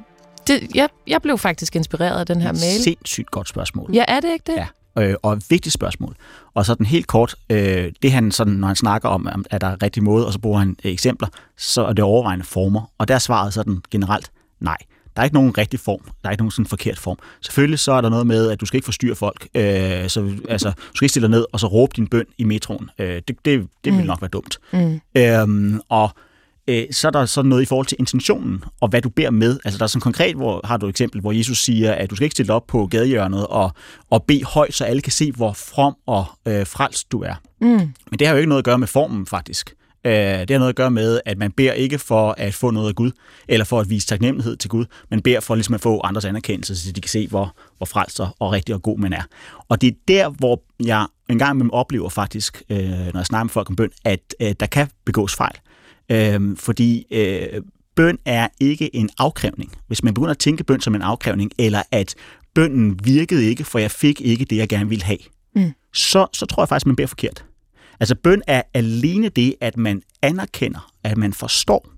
det, 0.47 0.75
jeg, 0.75 0.89
jeg 1.07 1.21
blev 1.21 1.37
faktisk 1.37 1.75
inspireret 1.75 2.19
af 2.19 2.25
den 2.25 2.41
her 2.41 2.51
mail. 2.51 2.83
Sindssygt 2.83 3.31
godt 3.31 3.49
spørgsmål. 3.49 3.89
Ja, 3.93 4.03
er 4.07 4.19
det 4.19 4.31
ikke 4.33 4.51
det? 4.51 4.57
Ja 4.57 4.65
øh, 5.01 5.15
og 5.23 5.33
et 5.33 5.45
vigtigt 5.49 5.73
spørgsmål. 5.73 6.15
Og 6.53 6.65
så 6.65 6.75
den 6.75 6.85
helt 6.85 7.07
kort, 7.07 7.35
øh, 7.49 7.91
det 8.01 8.11
han 8.11 8.31
sådan, 8.31 8.53
når 8.53 8.67
han 8.67 8.75
snakker 8.75 9.09
om, 9.09 9.45
at 9.49 9.61
der 9.61 9.67
er 9.67 9.83
rigtig 9.83 10.03
måde, 10.03 10.25
og 10.25 10.33
så 10.33 10.39
bruger 10.39 10.59
han 10.59 10.75
eksempler, 10.83 11.27
så 11.57 11.85
er 11.85 11.93
det 11.93 12.03
overvejende 12.03 12.45
former. 12.45 12.91
Og 12.97 13.07
der 13.07 13.15
er 13.15 13.19
svaret 13.19 13.53
sådan 13.53 13.81
generelt 13.91 14.31
nej. 14.59 14.77
Der 15.15 15.21
er 15.21 15.23
ikke 15.23 15.33
nogen 15.33 15.57
rigtig 15.57 15.79
form. 15.79 16.01
Der 16.03 16.29
er 16.29 16.31
ikke 16.31 16.41
nogen 16.41 16.51
sådan 16.51 16.65
forkert 16.65 16.97
form. 16.97 17.17
Selvfølgelig 17.41 17.79
så 17.79 17.91
er 17.91 18.01
der 18.01 18.09
noget 18.09 18.27
med, 18.27 18.51
at 18.51 18.61
du 18.61 18.65
skal 18.65 18.77
ikke 18.77 18.85
forstyrre 18.85 19.15
folk. 19.15 19.47
Øh, 19.55 20.09
så, 20.09 20.31
altså, 20.49 20.69
du 20.69 20.95
skal 20.95 21.05
ikke 21.05 21.09
stille 21.09 21.27
dig 21.27 21.31
ned 21.31 21.45
og 21.51 21.59
så 21.59 21.67
råbe 21.67 21.93
din 21.95 22.07
bøn 22.07 22.25
i 22.37 22.43
metroen. 22.43 22.89
Øh, 22.99 23.21
det 23.27 23.45
det, 23.45 23.67
det 23.83 23.93
mm. 23.93 23.99
vil 23.99 24.05
nok 24.05 24.21
være 24.21 24.29
dumt. 24.29 24.59
Mm. 24.73 25.01
Øh, 25.15 25.79
og 25.89 26.09
øh, 26.69 26.85
så 26.91 27.07
er 27.07 27.11
der 27.11 27.25
sådan 27.25 27.49
noget 27.49 27.61
i 27.61 27.65
forhold 27.65 27.87
til 27.87 27.95
intentionen, 27.99 28.63
og 28.81 28.89
hvad 28.89 29.01
du 29.01 29.09
beder 29.09 29.31
med. 29.31 29.59
Altså 29.65 29.77
der 29.77 29.83
er 29.83 29.87
sådan 29.87 30.01
konkret, 30.01 30.35
hvor 30.35 30.61
har 30.63 30.77
du 30.77 30.85
et 30.85 30.89
eksempel, 30.89 31.21
hvor 31.21 31.31
Jesus 31.31 31.63
siger, 31.63 31.93
at 31.93 32.09
du 32.09 32.15
skal 32.15 32.23
ikke 32.23 32.33
stille 32.33 32.53
op 32.53 32.67
på 32.67 32.87
gadehjørnet 32.87 33.47
og, 33.47 33.71
og 34.09 34.23
bede 34.23 34.43
højt, 34.43 34.73
så 34.73 34.83
alle 34.83 35.01
kan 35.01 35.11
se, 35.11 35.31
hvor 35.31 35.53
from 35.53 35.95
og 36.05 36.25
øh, 36.47 36.67
frelst 36.67 37.11
du 37.11 37.21
er. 37.21 37.35
Mm. 37.61 37.67
Men 37.67 38.19
det 38.19 38.27
har 38.27 38.33
jo 38.33 38.37
ikke 38.37 38.49
noget 38.49 38.61
at 38.61 38.65
gøre 38.65 38.77
med 38.77 38.87
formen, 38.87 39.25
faktisk. 39.25 39.73
Øh, 40.05 40.13
det 40.13 40.49
har 40.49 40.57
noget 40.57 40.69
at 40.69 40.75
gøre 40.75 40.91
med, 40.91 41.19
at 41.25 41.37
man 41.37 41.51
beder 41.51 41.73
ikke 41.73 41.99
for 41.99 42.35
at 42.37 42.53
få 42.53 42.71
noget 42.71 42.89
af 42.89 42.95
Gud, 42.95 43.11
eller 43.47 43.65
for 43.65 43.79
at 43.79 43.89
vise 43.89 44.07
taknemmelighed 44.07 44.57
til 44.57 44.69
Gud, 44.69 44.85
men 45.09 45.21
beder 45.21 45.39
for 45.39 45.55
ligesom 45.55 45.75
at 45.75 45.81
få 45.81 46.01
andres 46.03 46.25
anerkendelse, 46.25 46.75
så 46.75 46.91
de 46.91 47.01
kan 47.01 47.09
se, 47.09 47.27
hvor, 47.27 47.55
hvor 47.77 47.85
frelst 47.85 48.19
og 48.19 48.51
rigtig 48.51 48.75
og 48.75 48.81
god 48.81 48.99
man 48.99 49.13
er. 49.13 49.23
Og 49.69 49.81
det 49.81 49.87
er 49.87 49.97
der, 50.07 50.29
hvor 50.29 50.61
jeg 50.85 51.07
en 51.29 51.39
gang 51.39 51.51
imellem 51.51 51.71
oplever 51.71 52.09
faktisk, 52.09 52.63
øh, 52.69 52.79
når 52.79 53.19
jeg 53.19 53.25
snakker 53.25 53.43
med 53.43 53.49
folk 53.49 53.69
om 53.69 53.75
bøn, 53.75 53.89
at 54.05 54.19
øh, 54.41 54.53
der 54.59 54.65
kan 54.65 54.89
begås 55.05 55.35
fejl. 55.35 55.55
Øh, 56.11 56.57
fordi 56.57 57.05
øh, 57.11 57.61
bøn 57.95 58.17
er 58.25 58.47
ikke 58.59 58.95
en 58.95 59.09
afkrævning. 59.17 59.71
Hvis 59.87 60.03
man 60.03 60.13
begynder 60.13 60.31
at 60.31 60.37
tænke 60.37 60.63
bøn 60.63 60.81
som 60.81 60.95
en 60.95 61.01
afkrævning, 61.01 61.51
eller 61.57 61.81
at 61.91 62.15
bønnen 62.53 62.99
virkede 63.03 63.45
ikke, 63.45 63.63
for 63.63 63.79
jeg 63.79 63.91
fik 63.91 64.21
ikke 64.21 64.45
det, 64.45 64.57
jeg 64.57 64.69
gerne 64.69 64.89
ville 64.89 65.03
have, 65.03 65.19
mm. 65.55 65.71
så, 65.93 66.27
så 66.33 66.45
tror 66.45 66.63
jeg 66.63 66.69
faktisk, 66.69 66.85
man 66.85 66.95
beder 66.95 67.07
forkert. 67.07 67.45
Altså 67.99 68.15
bøn 68.15 68.41
er 68.47 68.61
alene 68.73 69.29
det, 69.29 69.55
at 69.61 69.77
man 69.77 70.01
anerkender, 70.21 70.91
at 71.03 71.17
man 71.17 71.33
forstår, 71.33 71.91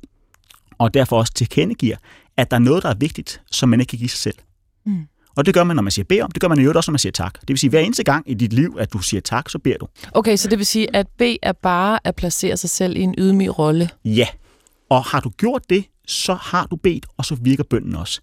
og 0.78 0.94
derfor 0.94 1.18
også 1.18 1.34
tilkendegiver, 1.34 1.98
at 2.38 2.52
der 2.52 2.58
er 2.58 2.62
noget, 2.62 2.84
der 2.84 2.90
er 2.90 2.96
vigtigt, 2.96 3.42
som 3.52 3.70
man 3.70 3.80
ikke 3.80 3.90
kan 3.90 4.00
give 4.00 4.10
sig 4.10 4.20
selv. 4.20 4.36
Mm. 4.86 5.08
Og 5.36 5.46
det 5.46 5.54
gør 5.54 5.64
man, 5.64 5.76
når 5.76 5.84
man 5.84 5.92
siger 5.92 6.06
bed 6.06 6.22
om. 6.22 6.32
Det 6.32 6.42
gør 6.42 6.48
man 6.48 6.60
jo 6.60 6.72
også, 6.76 6.92
når 6.92 6.94
man 6.94 7.00
siger 7.00 7.12
tak. 7.12 7.42
Det 7.42 7.50
vil 7.50 7.58
sige, 7.58 7.70
hver 7.70 7.80
eneste 7.80 8.04
gang 8.04 8.30
i 8.30 8.34
dit 8.34 8.54
liv, 8.54 8.76
at 8.80 8.94
du 8.94 9.00
siger 9.00 9.22
tak, 9.22 9.50
så 9.50 9.60
beder 9.60 9.78
du. 9.78 9.88
Okay, 10.12 10.36
så 10.36 10.50
det 10.50 10.58
vil 10.58 10.66
sige, 10.66 10.96
at 10.96 11.08
B 11.08 11.22
er 11.42 11.52
bare 11.52 12.00
at 12.04 12.16
placere 12.16 12.58
sig 12.58 12.70
selv 12.70 12.98
i 12.98 13.02
en 13.02 13.16
ydmyg 13.18 13.60
rolle. 13.60 13.90
Ja. 14.06 14.28
Og 14.90 15.04
har 15.04 15.20
du 15.20 15.30
gjort 15.30 15.70
det, 15.70 15.86
så 16.08 16.34
har 16.34 16.66
du 16.66 16.76
bedt, 16.76 17.06
og 17.18 17.26
så 17.26 17.36
virker 17.36 17.64
bønnen 17.64 17.96
også. 17.96 18.22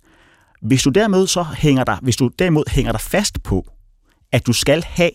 Hvis 0.62 0.82
du 0.82 0.90
derimod 0.90 1.26
så 1.26 1.42
hænger 1.42 1.84
dig, 1.84 1.98
hvis 2.02 2.16
du 2.16 2.30
derimod 2.38 2.64
hænger 2.70 2.92
dig 2.92 3.00
fast 3.00 3.42
på, 3.42 3.66
at 4.32 4.46
du 4.46 4.52
skal 4.52 4.82
have 4.82 5.10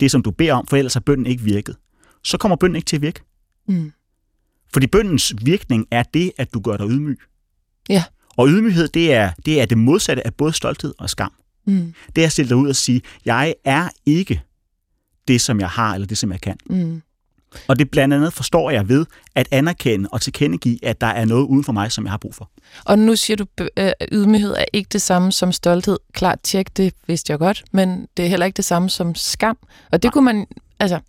det, 0.00 0.10
som 0.10 0.22
du 0.22 0.30
beder 0.30 0.54
om, 0.54 0.66
for 0.66 0.76
ellers 0.76 0.94
har 0.94 1.00
bønnen 1.00 1.26
ikke 1.26 1.42
virket, 1.42 1.76
så 2.24 2.38
kommer 2.38 2.56
bønnen 2.56 2.76
ikke 2.76 2.86
til 2.86 2.96
at 2.96 3.02
virke. 3.02 3.20
Mm. 3.68 3.92
Fordi 4.72 4.86
bøndens 4.86 5.34
virkning 5.42 5.86
er 5.90 6.02
det, 6.02 6.32
at 6.38 6.54
du 6.54 6.60
gør 6.60 6.76
dig 6.76 6.88
ydmyg. 6.88 7.18
Ja. 7.88 8.04
Og 8.36 8.48
ydmyghed, 8.48 8.88
det 8.88 9.14
er, 9.14 9.30
det 9.46 9.60
er 9.60 9.66
det 9.66 9.78
modsatte 9.78 10.26
af 10.26 10.34
både 10.34 10.52
stolthed 10.52 10.94
og 10.98 11.10
skam. 11.10 11.32
Mm. 11.66 11.94
Det 12.16 12.22
er 12.22 12.26
at 12.26 12.32
stille 12.32 12.48
dig 12.48 12.56
ud 12.56 12.68
og 12.68 12.76
sige, 12.76 13.02
jeg 13.24 13.54
er 13.64 13.88
ikke 14.06 14.42
det, 15.28 15.40
som 15.40 15.60
jeg 15.60 15.68
har, 15.68 15.94
eller 15.94 16.06
det, 16.06 16.18
som 16.18 16.32
jeg 16.32 16.40
kan. 16.40 16.56
Mm. 16.66 17.02
Og 17.68 17.78
det 17.78 17.90
blandt 17.90 18.14
andet 18.14 18.32
forstår 18.32 18.70
jeg 18.70 18.88
ved 18.88 19.06
at 19.34 19.48
anerkende 19.50 20.08
og 20.12 20.20
tilkendegive, 20.20 20.84
at 20.84 21.00
der 21.00 21.06
er 21.06 21.24
noget 21.24 21.46
uden 21.46 21.64
for 21.64 21.72
mig, 21.72 21.92
som 21.92 22.04
jeg 22.04 22.12
har 22.12 22.18
brug 22.18 22.34
for. 22.34 22.50
Og 22.84 22.98
nu 22.98 23.16
siger 23.16 23.36
du, 23.36 23.46
at 23.76 23.94
ydmyghed 24.12 24.50
er 24.52 24.64
ikke 24.72 24.88
det 24.92 25.02
samme 25.02 25.32
som 25.32 25.52
stolthed. 25.52 25.98
Klart, 26.12 26.40
tjek, 26.40 26.76
det 26.76 26.94
vidste 27.06 27.30
jeg 27.30 27.38
godt, 27.38 27.64
men 27.72 28.06
det 28.16 28.24
er 28.24 28.28
heller 28.28 28.46
ikke 28.46 28.56
det 28.56 28.64
samme 28.64 28.90
som 28.90 29.14
skam. 29.14 29.58
Og 29.92 30.02
det 30.02 30.08
Nej. 30.08 30.12
kunne 30.12 30.24
man, 30.24 30.46
altså, 30.80 31.00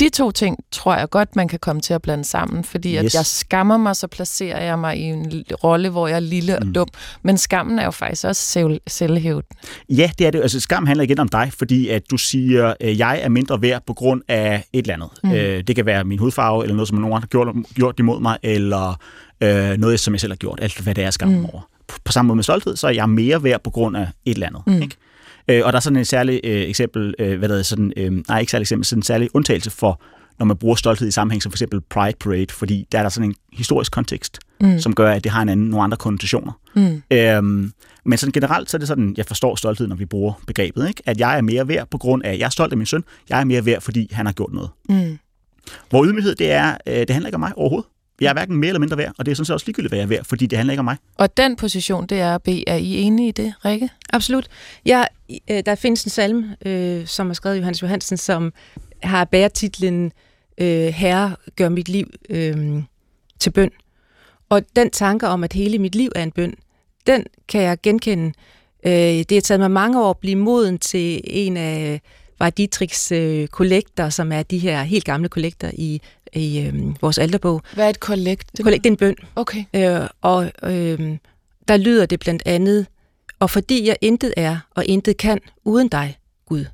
de 0.00 0.08
to 0.08 0.30
ting 0.30 0.56
tror 0.72 0.96
jeg 0.96 1.10
godt, 1.10 1.36
man 1.36 1.48
kan 1.48 1.58
komme 1.58 1.82
til 1.82 1.94
at 1.94 2.02
blande 2.02 2.24
sammen, 2.24 2.64
fordi 2.64 2.94
Yes. 2.94 3.04
at 3.04 3.14
jeg 3.14 3.26
skammer 3.26 3.76
mig, 3.76 3.96
så 3.96 4.06
placerer 4.06 4.64
jeg 4.64 4.78
mig 4.78 4.96
i 4.98 5.02
en 5.02 5.44
rolle, 5.64 5.88
hvor 5.88 6.08
jeg 6.08 6.16
er 6.16 6.20
lille 6.20 6.58
og 6.58 6.66
Mm. 6.66 6.72
dum. 6.72 6.88
Men 7.22 7.38
skammen 7.38 7.78
er 7.78 7.84
jo 7.84 7.90
faktisk 7.90 8.24
også 8.24 8.42
selv, 8.42 8.80
selvhævdende. 8.86 9.46
Ja, 9.88 10.10
det 10.18 10.26
er 10.26 10.30
det. 10.30 10.40
Altså, 10.42 10.60
skam 10.60 10.86
handler 10.86 11.04
igen 11.04 11.18
om 11.18 11.28
dig, 11.28 11.50
fordi 11.58 11.88
at 11.88 12.02
du 12.10 12.16
siger, 12.16 12.74
at 12.80 12.98
jeg 12.98 13.20
er 13.22 13.28
mindre 13.28 13.62
værd 13.62 13.82
på 13.86 13.94
grund 13.94 14.22
af 14.28 14.64
et 14.72 14.78
eller 14.82 14.94
andet. 14.94 15.08
Mm. 15.24 15.32
Øh, 15.32 15.62
det 15.66 15.76
kan 15.76 15.86
være 15.86 16.04
min 16.04 16.18
hudfarve, 16.18 16.62
eller 16.64 16.74
noget, 16.74 16.88
som 16.88 16.98
nogen 16.98 17.20
har 17.20 17.26
gjort, 17.26 17.48
gjort 17.74 17.98
imod 17.98 18.20
mig, 18.20 18.38
eller 18.42 19.00
øh, 19.40 19.76
noget, 19.78 20.00
som 20.00 20.14
jeg 20.14 20.20
selv 20.20 20.32
har 20.32 20.36
gjort. 20.36 20.58
Alt 20.62 20.80
hvad 20.80 20.94
det 20.94 21.04
er, 21.04 21.26
Mm. 21.26 21.32
mm. 21.32 21.44
over. 21.44 21.60
På, 21.88 21.98
på 22.04 22.12
samme 22.12 22.26
måde 22.26 22.36
med 22.36 22.44
stolthed, 22.44 22.76
så 22.76 22.86
er 22.86 22.90
jeg 22.92 23.08
mere 23.10 23.42
værd 23.42 23.62
på 23.62 23.70
grund 23.70 23.96
af 23.96 24.02
et 24.24 24.34
eller 24.34 24.46
andet. 24.46 24.62
Mm. 24.66 24.82
Ikke? 24.82 24.96
Øh, 25.48 25.62
og 25.64 25.72
der 25.72 25.76
er 25.76 25.80
sådan 25.80 25.96
en 25.96 26.04
særlig 26.04 26.40
øh, 26.44 26.62
eksempel, 26.62 27.14
øh, 27.18 27.38
hvad 27.38 27.48
der 27.48 27.58
er 27.58 27.62
sådan, 27.62 27.92
øh, 27.96 28.12
nej, 28.28 28.40
ikke 28.40 28.50
særlig 28.50 28.62
eksempel, 28.62 28.84
sådan 28.86 28.98
en 28.98 29.02
særlig 29.02 29.28
undtagelse 29.34 29.70
for, 29.70 30.00
når 30.38 30.46
man 30.46 30.56
bruger 30.56 30.74
stolthed 30.74 31.08
i 31.08 31.10
sammenhæng, 31.10 31.42
som 31.42 31.52
for 31.52 31.54
eksempel 31.56 31.80
Pride 31.80 32.16
Parade, 32.20 32.46
fordi 32.50 32.86
der 32.92 32.98
er 32.98 33.02
der 33.02 33.08
sådan 33.10 33.30
en 33.30 33.34
historisk 33.52 33.92
kontekst, 33.92 34.38
Mm. 34.60 34.78
som 34.80 34.94
gør, 34.94 35.12
at 35.12 35.24
det 35.24 35.32
har 35.32 35.42
en 35.42 35.48
anden, 35.48 35.66
nogle 35.68 35.84
andre 35.84 35.96
konnotationer. 35.96 36.52
Mm. 36.74 37.02
Øhm, 37.10 37.72
men 38.04 38.18
sådan 38.18 38.32
generelt, 38.32 38.70
så 38.70 38.76
er 38.76 38.78
det 38.78 38.88
sådan, 38.88 39.14
jeg 39.16 39.26
forstår 39.26 39.54
stolthed, 39.56 39.86
når 39.86 39.96
vi 39.96 40.04
bruger 40.04 40.32
begrebet, 40.46 40.88
ikke? 40.88 41.02
at 41.06 41.20
jeg 41.20 41.36
er 41.36 41.40
mere 41.42 41.68
værd 41.68 41.88
på 41.90 41.98
grund 41.98 42.24
af, 42.24 42.32
at 42.32 42.38
jeg 42.38 42.44
er 42.46 42.50
stolt 42.50 42.72
af 42.72 42.76
min 42.76 42.86
søn, 42.86 43.04
jeg 43.28 43.40
er 43.40 43.44
mere 43.44 43.66
værd, 43.66 43.80
fordi 43.80 44.08
han 44.12 44.26
har 44.26 44.32
gjort 44.32 44.52
noget. 44.52 44.70
Mm. 44.88 45.18
Hvor 45.90 46.04
ydmyghed, 46.06 46.34
det 46.34 46.50
er, 46.52 46.76
øh, 46.86 46.94
det 46.94 47.10
handler 47.10 47.28
ikke 47.28 47.34
om 47.34 47.40
mig 47.40 47.52
overhovedet. 47.56 47.88
Jeg 48.20 48.28
er 48.28 48.32
hverken 48.32 48.56
mere 48.56 48.68
eller 48.68 48.80
mindre 48.80 48.96
værd, 48.96 49.12
og 49.18 49.26
det 49.26 49.32
er 49.32 49.36
sådan 49.36 49.44
set 49.44 49.54
også 49.54 49.66
ligegyldigt, 49.66 49.90
hvad 49.90 49.98
jeg 49.98 50.04
er 50.04 50.08
værd, 50.08 50.24
fordi 50.24 50.46
det 50.46 50.58
handler 50.58 50.72
ikke 50.72 50.78
om 50.78 50.84
mig. 50.84 50.96
Og 51.14 51.36
den 51.36 51.56
position, 51.56 52.06
det 52.06 52.20
er 52.20 52.34
at 52.34 52.42
bede. 52.42 52.64
Er 52.66 52.76
I 52.76 52.94
enige 52.94 53.28
i 53.28 53.32
det, 53.32 53.54
Rikke? 53.64 53.90
Absolut. 54.12 54.48
Ja, 54.86 55.04
øh, 55.50 55.62
der 55.66 55.74
findes 55.74 56.04
en 56.04 56.10
salme, 56.10 56.56
øh, 56.66 57.06
som 57.06 57.30
er 57.30 57.34
skrevet 57.34 57.56
af 57.56 57.58
Johannes 57.58 57.82
Johansen, 57.82 58.16
som 58.16 58.52
har 59.02 59.24
bæretitlen 59.24 60.12
øh, 60.58 60.86
Herre, 60.86 61.36
gør 61.56 61.68
mit 61.68 61.88
liv 61.88 62.06
øh, 62.30 62.82
til 63.38 63.50
bøn. 63.50 63.70
Og 64.48 64.62
den 64.76 64.90
tanke 64.90 65.28
om, 65.28 65.44
at 65.44 65.52
hele 65.52 65.78
mit 65.78 65.94
liv 65.94 66.10
er 66.14 66.22
en 66.22 66.32
bøn, 66.32 66.54
den 67.06 67.24
kan 67.48 67.62
jeg 67.62 67.78
genkende. 67.82 68.32
Øh, 68.86 68.92
det 68.92 69.32
har 69.32 69.40
taget 69.40 69.60
mig 69.60 69.70
mange 69.70 70.02
år 70.02 70.10
at 70.10 70.18
blive 70.18 70.36
moden 70.36 70.78
til 70.78 71.20
en 71.24 71.56
af 71.56 72.00
var 72.38 72.50
Dietrichs 72.50 73.12
øh, 73.12 73.48
kollekter, 73.48 74.10
som 74.10 74.32
er 74.32 74.42
de 74.42 74.58
her 74.58 74.82
helt 74.82 75.04
gamle 75.04 75.28
kollekter 75.28 75.70
i, 75.74 76.00
i 76.32 76.60
øh, 76.60 77.02
vores 77.02 77.18
alderbog. 77.18 77.62
Hvad 77.74 77.84
er 77.84 77.88
et 77.88 78.00
kollekt? 78.00 78.50
Kollekt, 78.62 78.84
det 78.84 78.90
er 78.90 78.92
en 78.92 78.96
bøn. 78.96 79.16
Okay. 79.36 79.64
Øh, 79.74 80.08
og 80.22 80.52
øh, 80.62 81.16
der 81.68 81.76
lyder 81.76 82.06
det 82.06 82.20
blandt 82.20 82.42
andet, 82.46 82.86
og 83.38 83.50
fordi 83.50 83.86
jeg 83.88 83.96
intet 84.00 84.34
er, 84.36 84.58
og 84.74 84.86
intet 84.86 85.16
kan 85.16 85.38
uden 85.64 85.88
dig, 85.88 86.18
Gud, 86.46 86.64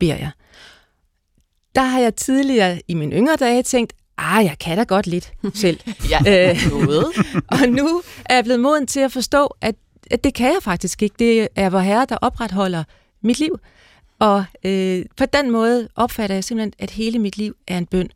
beder 0.00 0.16
jeg. 0.16 0.30
Der 1.74 1.82
har 1.82 2.00
jeg 2.00 2.14
tidligere 2.16 2.80
i 2.88 2.94
mine 2.94 3.16
yngre 3.16 3.36
dage 3.36 3.62
tænkt, 3.62 3.92
ah, 4.18 4.44
jeg 4.44 4.56
kan 4.60 4.78
da 4.78 4.82
godt 4.84 5.06
lidt 5.06 5.32
selv. 5.54 5.80
Ja, 6.10 6.50
Øh, 6.50 6.72
og 7.60 7.68
nu 7.68 8.02
er 8.24 8.34
jeg 8.34 8.44
blevet 8.44 8.60
moden 8.60 8.86
til 8.86 9.00
at 9.00 9.12
forstå, 9.12 9.56
at, 9.60 9.74
at 10.10 10.24
det 10.24 10.34
kan 10.34 10.46
jeg 10.46 10.62
faktisk 10.62 11.02
ikke. 11.02 11.14
Det 11.18 11.48
er 11.56 11.70
vor 11.70 11.78
Herre, 11.78 12.06
der 12.08 12.16
opretholder 12.16 12.84
mit 13.22 13.38
liv. 13.38 13.58
Og 14.18 14.44
øh, 14.64 15.04
på 15.16 15.26
den 15.26 15.50
måde 15.50 15.88
opfatter 15.96 16.36
jeg 16.36 16.44
simpelthen, 16.44 16.72
at 16.78 16.90
hele 16.90 17.18
mit 17.18 17.36
liv 17.36 17.54
er 17.68 17.78
en 17.78 17.86
bøn. 17.86 18.08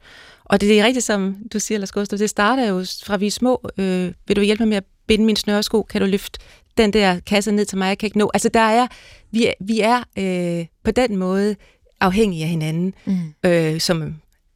Og 0.53 0.61
det 0.61 0.81
er 0.81 0.85
rigtigt, 0.85 1.05
som 1.05 1.37
du 1.53 1.59
siger, 1.59 1.79
Lars 1.79 1.93
Gustav, 1.93 2.19
det 2.19 2.31
starter 2.31 2.69
jo 2.69 2.85
fra 3.05 3.17
vi 3.17 3.27
er 3.27 3.31
små. 3.31 3.69
Øh, 3.79 4.12
vil 4.27 4.37
du 4.37 4.41
hjælpe 4.41 4.62
mig 4.62 4.69
med 4.69 4.77
at 4.77 4.85
binde 5.07 5.25
min 5.25 5.37
snøresko? 5.37 5.83
Kan 5.83 6.01
du 6.01 6.07
løfte 6.07 6.38
den 6.77 6.93
der 6.93 7.21
kasse 7.21 7.53
ned 7.53 7.65
til 7.65 7.79
mig? 7.79 7.88
Jeg 7.88 7.99
kan 7.99 8.07
ikke 8.07 8.19
nå. 8.19 8.31
Altså, 8.35 8.49
der 8.49 8.61
er, 8.61 8.87
vi 9.31 9.47
er, 9.47 9.53
vi 9.61 9.81
er 9.81 10.03
øh, 10.19 10.67
på 10.85 10.91
den 10.91 11.17
måde 11.17 11.57
afhængige 12.01 12.43
af 12.43 12.49
hinanden, 12.49 12.95
Mm. 13.05 13.35
øh, 13.45 13.81
som 13.81 14.15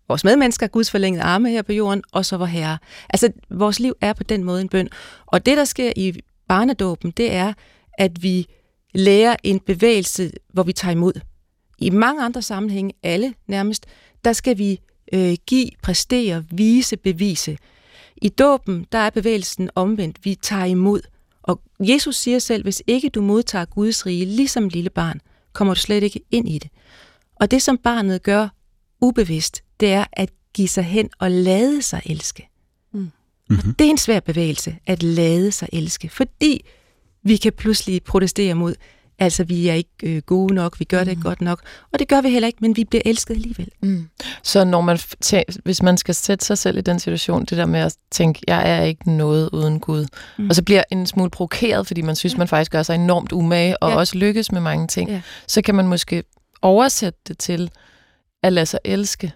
vores 0.09 0.25
medmennesker, 0.25 0.67
Guds 0.67 0.91
forlængede 0.91 1.23
arme 1.23 1.51
her 1.51 1.63
på 1.63 1.73
jorden, 1.73 2.03
og 2.13 2.25
så 2.27 2.37
vor 2.37 2.47
Herre. 2.47 2.79
Altså, 3.11 3.33
vores 3.51 3.81
liv 3.81 3.95
er 4.01 4.13
på 4.13 4.23
den 4.23 4.45
måde 4.45 4.61
en 4.61 4.69
bøn. 4.69 4.89
Og 5.27 5.47
det, 5.47 5.57
der 5.57 5.65
sker 5.65 5.93
i 5.97 6.21
barnedåben, 6.49 7.11
det 7.11 7.33
er, 7.33 7.53
at 7.99 8.23
vi 8.23 8.47
lærer 8.95 9.37
en 9.43 9.61
bevægelse, 9.61 10.31
hvor 10.53 10.63
vi 10.63 10.73
tager 10.73 10.93
imod. 10.93 11.21
I 11.79 11.91
mange 11.91 12.23
andre 12.23 12.43
sammenhænge, 12.43 12.93
alle 13.03 13.35
nærmest, 13.47 13.87
der 14.25 14.33
skal 14.33 14.59
vi 14.59 14.81
øh, 15.13 15.37
give, 15.47 15.71
præstere, 15.83 16.45
vise, 16.51 16.97
bevise. 16.97 17.59
I 18.17 18.29
dåben, 18.29 18.87
der 18.93 18.99
er 18.99 19.11
bevægelsen 19.11 19.71
omvendt. 19.75 20.25
Vi 20.25 20.35
tager 20.35 20.65
imod. 20.65 21.01
Og 21.43 21.61
Jesus 21.81 22.17
siger 22.17 22.39
selv, 22.39 22.63
hvis 22.63 22.83
ikke 22.87 23.09
du 23.09 23.23
modtager 23.23 23.65
Guds 23.65 24.07
rige, 24.07 24.25
ligesom 24.25 24.65
et 24.65 24.73
lille 24.73 24.91
barn, 24.91 25.21
kommer 25.53 25.75
du 25.75 25.81
slet 25.81 26.03
ikke 26.03 26.21
ind 26.31 26.49
i 26.49 26.59
det. 26.59 26.71
Og 27.37 27.51
det, 27.51 27.63
som 27.63 27.79
barnet 27.79 28.23
gør 28.23 28.49
ubevidst, 29.01 29.63
det 29.81 29.93
er 29.93 30.05
at 30.13 30.31
give 30.55 30.69
sig 30.69 30.85
hen 30.85 31.11
og 31.19 31.31
lade 31.31 31.83
sig 31.83 32.03
elske. 32.07 32.49
Mm-hmm. 32.93 33.75
Det 33.75 33.87
er 33.87 33.91
en 33.91 33.99
svær 33.99 34.21
bevægelse, 34.21 34.77
at 34.87 35.03
lade 35.03 35.53
sig 35.53 35.69
elske, 35.73 36.09
fordi 36.09 36.65
vi 37.23 37.37
kan 37.37 37.53
pludselig 37.53 38.03
protestere 38.03 38.55
mod, 38.55 38.75
altså 39.19 39.45
vi 39.45 39.69
er 39.69 39.75
ikke 39.75 39.91
øh, 40.03 40.23
gode 40.23 40.55
nok, 40.55 40.79
vi 40.81 40.85
gør 40.85 41.05
det 41.05 41.11
ikke 41.11 41.23
godt 41.23 41.41
nok, 41.41 41.63
og 41.93 41.99
det 41.99 42.09
gør 42.09 42.21
vi 42.21 42.31
heller 42.31 42.47
ikke, 42.47 42.59
men 42.61 42.77
vi 42.77 42.85
bliver 42.85 43.03
elsket 43.05 43.35
alligevel. 43.35 43.69
Mm. 43.83 44.09
Så 44.43 44.65
når 44.65 44.81
man 44.81 44.99
tæ- 45.25 45.43
hvis 45.65 45.83
man 45.83 45.97
skal 45.99 46.15
sætte 46.15 46.45
sig 46.47 46.59
selv 46.59 46.79
i 46.79 46.81
den 46.81 46.99
situation, 46.99 47.45
det 47.45 47.59
der 47.59 47.67
med 47.67 47.81
at 47.81 47.97
tænke, 48.11 48.41
jeg 48.47 48.71
er 48.71 48.83
ikke 48.83 49.11
noget 49.13 49.49
uden 49.53 49.81
Gud, 49.81 50.01
Mm. 50.39 50.45
mm. 50.45 50.49
og 50.49 50.55
så 50.57 50.63
bliver 50.63 50.83
en 50.91 51.07
smule 51.07 51.31
provokeret, 51.31 51.87
fordi 51.87 52.03
man 52.03 52.17
synes, 52.17 52.37
man 52.37 52.49
faktisk 52.49 52.71
gør 52.73 52.83
sig 52.83 52.95
enormt 52.95 53.33
umage, 53.33 53.83
og 53.83 53.89
Ja. 53.89 53.95
ja. 53.95 53.99
også 53.99 54.19
lykkes 54.19 54.53
med 54.53 54.61
mange 54.61 54.87
ting, 54.89 55.09
Ja. 55.11 55.15
ja. 55.15 55.23
så 55.47 55.63
kan 55.63 55.75
man 55.75 55.89
måske 55.89 56.25
oversætte 56.63 57.19
det 57.29 57.39
til 57.39 57.71
at 58.43 58.53
lade 58.53 58.67
sig 58.67 58.81
elske. 58.85 59.33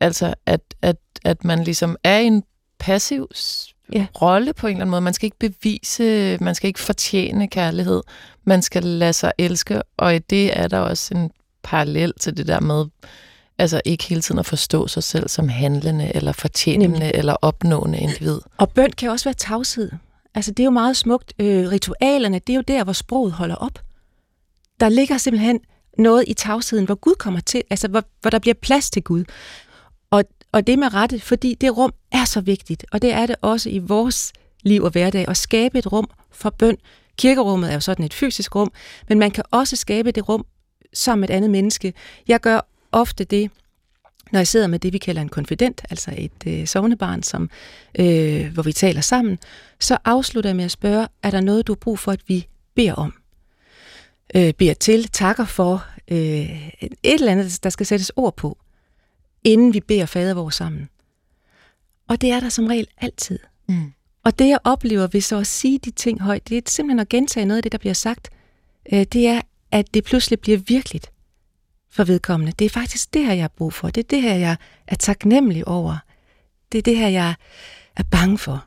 Altså, 0.00 0.34
at, 0.46 0.60
at, 0.82 0.96
at 1.24 1.44
man 1.44 1.64
ligesom 1.64 1.96
er 2.04 2.18
i 2.18 2.24
en 2.24 2.42
passiv 2.78 3.28
Ja. 3.92 4.06
rolle 4.22 4.52
på 4.52 4.66
en 4.66 4.70
eller 4.70 4.80
anden 4.80 4.90
måde. 4.90 5.00
Man 5.00 5.14
skal 5.14 5.26
ikke 5.26 5.38
bevise, 5.38 6.38
man 6.40 6.54
skal 6.54 6.68
ikke 6.68 6.80
fortjene 6.80 7.48
kærlighed. 7.48 8.02
Man 8.44 8.62
skal 8.62 8.82
lade 8.82 9.12
sig 9.12 9.32
elske, 9.38 9.82
og 9.96 10.14
i 10.16 10.18
det 10.18 10.58
er 10.58 10.68
der 10.68 10.78
også 10.78 11.14
en 11.14 11.30
parallel 11.62 12.12
til 12.20 12.36
det 12.36 12.46
der 12.46 12.60
med, 12.60 12.84
altså 13.58 13.80
ikke 13.84 14.04
hele 14.04 14.20
tiden 14.22 14.38
at 14.38 14.46
forstå 14.46 14.88
sig 14.88 15.02
selv 15.02 15.28
som 15.28 15.48
handlende, 15.48 16.16
eller 16.16 16.32
fortjenende, 16.32 16.98
Nemlig. 16.98 17.10
eller 17.14 17.36
opnående 17.42 17.98
individ. 17.98 18.40
Og 18.58 18.70
bøn 18.70 18.92
kan 18.92 19.10
også 19.10 19.24
være 19.24 19.34
tavshed. 19.34 19.90
Altså 20.34 20.50
det 20.50 20.60
er 20.60 20.64
jo 20.64 20.70
meget 20.70 20.96
smukt. 20.96 21.32
Øh, 21.38 21.68
ritualerne, 21.70 22.38
det 22.38 22.52
er 22.52 22.56
jo 22.56 22.62
der, 22.68 22.84
hvor 22.84 22.92
sproget 22.92 23.32
holder 23.32 23.54
op. 23.54 23.78
Der 24.80 24.88
ligger 24.88 25.18
simpelthen 25.18 25.60
noget 25.98 26.24
i 26.26 26.34
tavsheden, 26.34 26.84
hvor 26.86 26.94
Gud 26.94 27.14
kommer 27.18 27.40
til, 27.40 27.62
altså 27.70 27.88
hvor, 27.88 28.02
hvor 28.20 28.30
der 28.30 28.38
bliver 28.38 28.54
plads 28.54 28.90
til 28.90 29.02
Gud. 29.02 29.24
Og, 30.52 30.66
det 30.66 30.78
med 30.78 30.94
rette, 30.94 31.20
fordi 31.20 31.54
det 31.54 31.76
rum 31.76 31.92
er 32.12 32.24
så 32.24 32.40
vigtigt, 32.40 32.84
og 32.92 33.02
det 33.02 33.12
er 33.12 33.26
det 33.26 33.36
også 33.40 33.70
i 33.70 33.78
vores 33.78 34.32
liv 34.62 34.82
og 34.82 34.90
hverdag, 34.90 35.28
at 35.28 35.36
skabe 35.36 35.78
et 35.78 35.92
rum 35.92 36.10
for 36.30 36.50
bøn. 36.50 36.76
Kirkerummet 37.18 37.70
er 37.70 37.74
jo 37.74 37.80
sådan 37.80 38.04
et 38.04 38.14
fysisk 38.14 38.54
rum, 38.54 38.72
men 39.08 39.18
man 39.18 39.30
kan 39.30 39.44
også 39.50 39.76
skabe 39.76 40.10
det 40.10 40.28
rum 40.28 40.46
sammen 40.94 41.20
med 41.20 41.30
et 41.30 41.34
andet 41.34 41.50
menneske. 41.50 41.92
Jeg 42.28 42.40
gør 42.40 42.60
ofte 42.92 43.24
det, 43.24 43.50
når 44.32 44.40
jeg 44.40 44.48
sidder 44.48 44.66
med 44.66 44.78
det, 44.78 44.92
vi 44.92 44.98
kalder 44.98 45.22
en 45.22 45.28
konfident, 45.28 45.82
altså 45.90 46.14
et 46.18 46.46
øh, 46.46 46.66
sovnebarn, 46.66 47.22
som, 47.22 47.50
øh, 47.98 48.52
hvor 48.52 48.62
vi 48.62 48.72
taler 48.72 49.00
sammen, 49.00 49.38
så 49.80 49.98
afslutter 50.04 50.50
jeg 50.50 50.56
med 50.56 50.64
at 50.64 50.70
spørge, 50.70 51.08
er 51.22 51.30
der 51.30 51.40
noget, 51.40 51.66
du 51.66 51.72
har 51.72 51.76
brug 51.76 51.98
for, 51.98 52.12
at 52.12 52.20
vi 52.26 52.46
beder 52.74 52.94
om? 52.94 53.14
Øh, 54.36 54.54
beder 54.54 54.74
til, 54.74 55.08
takker 55.08 55.44
for, 55.44 55.86
øh, 56.08 56.68
et 56.82 56.94
eller 57.02 57.32
andet, 57.32 57.58
der 57.62 57.70
skal 57.70 57.86
sættes 57.86 58.12
ord 58.16 58.36
på 58.36 58.58
inden 59.44 59.74
vi 59.74 59.80
beder 59.80 60.06
fader 60.06 60.34
vores 60.34 60.54
sammen. 60.54 60.88
Og 62.08 62.20
det 62.20 62.30
er 62.30 62.40
der 62.40 62.48
som 62.48 62.66
regel 62.66 62.86
altid. 63.00 63.38
Mm. 63.68 63.92
Og 64.24 64.38
det, 64.38 64.48
jeg 64.48 64.58
oplever 64.64 65.06
ved 65.06 65.20
så 65.20 65.38
at 65.38 65.46
sige 65.46 65.78
de 65.78 65.90
ting 65.90 66.20
højt, 66.20 66.48
det 66.48 66.56
er 66.56 66.62
simpelthen 66.66 66.98
at 66.98 67.08
gentage 67.08 67.46
noget 67.46 67.56
af 67.56 67.62
det, 67.62 67.72
der 67.72 67.78
bliver 67.78 67.94
sagt. 67.94 68.30
Øh, 68.92 69.06
det 69.12 69.26
er, 69.26 69.40
at 69.70 69.94
det 69.94 70.04
pludselig 70.04 70.40
bliver 70.40 70.58
virkeligt 70.58 71.12
for 71.90 72.04
vedkommende. 72.04 72.52
Det 72.52 72.64
er 72.64 72.68
faktisk 72.70 73.14
det 73.14 73.24
her, 73.24 73.32
jeg 73.32 73.42
har 73.42 73.48
brug 73.48 73.72
for. 73.72 73.90
Det 73.90 74.04
er 74.04 74.08
det 74.08 74.22
her, 74.22 74.34
jeg 74.34 74.56
er 74.86 74.94
taknemmelig 74.96 75.68
over. 75.68 75.96
Det 76.72 76.78
er 76.78 76.82
det 76.82 76.96
her, 76.96 77.08
jeg 77.08 77.34
er 77.96 78.02
bange 78.02 78.38
for. 78.38 78.64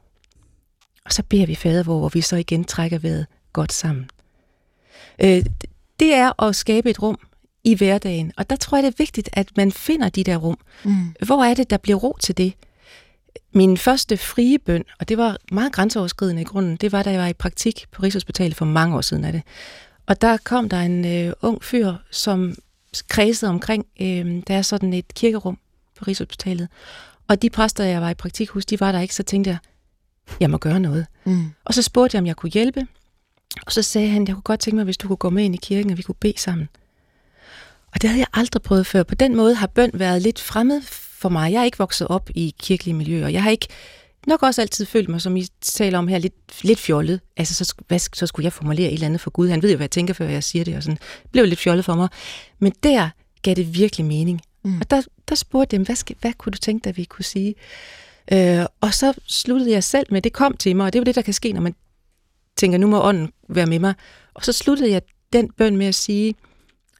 Og 1.06 1.14
så 1.14 1.24
beder 1.24 1.46
vi 1.46 1.56
fader, 1.56 1.84
hvor 1.84 2.10
vi 2.10 2.22
så 2.22 2.36
igen 2.36 2.64
trækker 2.64 3.00
vejret 3.00 3.28
godt 3.54 3.74
sammen. 3.74 4.10
Øh, 5.22 5.46
det 6.00 6.14
er 6.14 6.44
at 6.44 6.56
skabe 6.56 6.90
et 6.90 7.02
rum 7.02 7.20
i 7.66 7.74
hverdagen. 7.74 8.32
Og 8.38 8.50
der 8.50 8.56
tror 8.56 8.78
jeg, 8.78 8.84
det 8.84 8.92
er 8.92 8.96
vigtigt, 8.98 9.30
at 9.34 9.58
man 9.58 9.72
finder 9.72 10.10
de 10.10 10.24
der 10.24 10.38
rum. 10.38 10.58
Mm. 10.84 11.14
Hvor 11.26 11.44
er 11.44 11.54
det, 11.54 11.70
der 11.70 11.78
bliver 11.78 11.98
ro 11.98 12.18
til 12.20 12.38
det? 12.38 12.54
Min 13.54 13.78
første 13.78 14.18
frie 14.18 14.60
bøn, 14.60 14.84
og 15.00 15.10
det 15.10 15.18
var 15.18 15.38
meget 15.52 15.72
grænseoverskridende 15.72 16.42
i 16.42 16.46
grunden, 16.46 16.76
det 16.76 16.92
var, 16.92 17.04
da 17.04 17.12
jeg 17.12 17.20
var 17.20 17.28
i 17.28 17.34
praktik 17.34 17.86
på 17.92 18.04
Rigshospitalet 18.04 18.56
for 18.56 18.66
mange 18.66 18.96
år 18.96 19.02
siden 19.02 19.26
af 19.26 19.32
det. 19.32 19.42
Og 20.06 20.22
der 20.22 20.38
kom 20.38 20.70
der 20.70 20.80
en 20.80 21.06
øh, 21.06 21.34
ung 21.42 21.64
fyr, 21.64 21.94
som 22.12 22.56
kredsede 23.08 23.50
omkring, 23.50 23.86
øh, 24.02 24.42
der 24.48 24.54
er 24.54 24.62
sådan 24.62 24.94
et 24.94 25.14
kirkerum 25.14 25.58
på 25.98 26.06
Rigshospitalet. 26.08 26.68
Og 27.28 27.42
de 27.42 27.50
præster, 27.50 27.84
jeg 27.84 28.02
var 28.02 28.10
i 28.10 28.14
praktik 28.14 28.50
hos, 28.50 28.66
de 28.66 28.80
var 28.80 28.92
der 28.92 29.00
ikke, 29.00 29.16
så 29.16 29.24
tænkte 29.24 29.50
jeg, 29.50 29.58
jeg 30.40 30.50
må 30.50 30.58
gøre 30.58 30.80
noget. 30.80 31.06
Mm. 31.24 31.46
Og 31.66 31.74
så 31.74 31.82
spurgte 31.82 32.16
jeg, 32.16 32.22
om 32.22 32.28
jeg 32.28 32.36
kunne 32.36 32.52
hjælpe. 32.52 32.88
Og 33.66 33.72
så 33.72 33.82
sagde 33.82 34.10
han, 34.10 34.28
jeg 34.28 34.36
kunne 34.36 34.44
godt 34.44 34.60
tænke 34.60 34.76
mig, 34.76 34.84
hvis 34.84 34.98
du 34.98 35.08
kunne 35.08 35.18
gå 35.18 35.30
med 35.30 35.44
ind 35.44 35.56
i 35.56 35.60
kirken, 35.62 35.92
og 35.92 35.98
vi 35.98 36.04
kunne 36.04 36.16
bede 36.16 36.40
sammen. 36.40 36.70
Og 37.96 38.02
det 38.02 38.10
havde 38.10 38.20
jeg 38.20 38.28
aldrig 38.34 38.62
prøvet 38.62 38.88
før. 38.88 39.04
På 39.04 39.16
den 39.16 39.36
måde 39.36 39.56
har 39.56 39.68
bøn 39.68 39.92
været 39.94 40.22
lidt 40.22 40.42
fremmed 40.42 40.82
for 40.92 41.30
mig. 41.30 41.52
Jeg 41.52 41.60
er 41.60 41.64
ikke 41.64 41.78
vokset 41.78 42.08
op 42.08 42.30
i 42.36 42.56
kirkelige 42.60 42.94
miljøer. 42.94 43.28
Jeg 43.28 43.44
har 43.44 43.50
ikke 43.50 43.68
nok 44.28 44.44
også 44.44 44.62
altid 44.62 44.86
følt 44.86 45.10
mig, 45.10 45.22
som 45.22 45.38
I 45.38 45.48
taler 45.62 45.98
om 45.98 46.08
her, 46.08 46.18
lidt, 46.18 46.34
lidt 46.62 46.80
fjollet. 46.80 47.20
Altså, 47.38 47.66
så, 47.66 47.74
hvad, 47.88 48.00
så 48.00 48.28
skulle 48.28 48.44
jeg 48.44 48.54
formulere 48.54 48.88
et 48.88 48.94
eller 48.94 49.06
andet 49.06 49.22
for 49.22 49.30
Gud. 49.30 49.50
Han 49.50 49.62
ved 49.62 49.70
jo, 49.70 49.76
hvad 49.76 49.84
jeg 49.84 49.92
tænker, 49.92 50.14
før 50.14 50.28
jeg 50.28 50.44
siger 50.44 50.66
det, 50.66 50.76
og 50.76 50.84
sådan. 50.84 50.98
Det 51.24 51.32
blev 51.32 51.46
lidt 51.46 51.60
fjollet 51.60 51.86
for 51.86 51.96
mig. 51.96 52.10
Men 52.60 52.74
der 52.84 53.10
gav 53.42 53.54
det 53.54 53.74
virkelig 53.74 54.06
mening. 54.06 54.42
Mm. 54.64 54.78
Og 54.82 54.90
der, 54.90 55.02
der 55.30 55.36
spurgte 55.36 55.78
dem, 55.78 55.86
hvad, 55.86 55.96
skal, 55.96 56.16
hvad 56.22 56.34
kunne 56.34 56.52
du 56.52 56.58
tænke 56.58 56.84
dig, 56.84 56.98
vi 56.98 57.04
kunne 57.04 57.26
sige? 57.26 57.56
Øh, 58.32 58.66
og 58.82 58.94
så 58.94 59.14
sluttede 59.28 59.72
jeg 59.72 59.84
selv 59.84 60.06
med, 60.12 60.22
det 60.22 60.34
kom 60.34 60.58
til 60.58 60.76
mig, 60.76 60.86
og 60.86 60.94
det 60.94 61.00
er 61.00 61.02
jo 61.02 61.06
det, 61.06 61.16
der 61.16 61.22
kan 61.22 61.34
ske, 61.34 61.52
når 61.52 61.62
man 61.62 61.76
tænker, 62.58 62.78
nu 62.78 62.88
må 62.88 63.04
ånden 63.04 63.32
være 63.50 63.66
med 63.66 63.80
mig. 63.80 63.94
Og 64.34 64.46
så 64.46 64.52
sluttede 64.52 64.92
jeg 64.92 65.02
den 65.34 65.52
bøn 65.52 65.78
med 65.78 65.86
at 65.86 65.96
sige, 65.96 66.36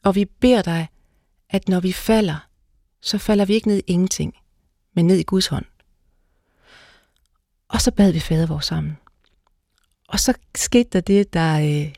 og 0.06 0.16
vi 0.16 0.26
beder 0.26 0.62
dig, 0.62 0.88
at 1.50 1.70
når 1.70 1.80
vi 1.80 1.92
falder, 1.92 2.48
så 3.02 3.18
falder 3.18 3.46
vi 3.46 3.54
ikke 3.54 3.68
ned 3.68 3.78
i 3.78 3.84
ingenting, 3.88 4.34
men 4.94 5.08
ned 5.08 5.18
i 5.18 5.24
Guds 5.24 5.48
hånd. 5.48 5.66
Og 7.70 7.82
så 7.82 7.92
bad 7.92 8.12
vi 8.12 8.20
fader 8.20 8.48
vores 8.48 8.66
sammen. 8.66 8.98
Og 10.08 10.20
så 10.20 10.34
skete 10.56 10.90
der 10.94 11.02
det, 11.02 11.34
der 11.34 11.60
øh, 11.60 11.94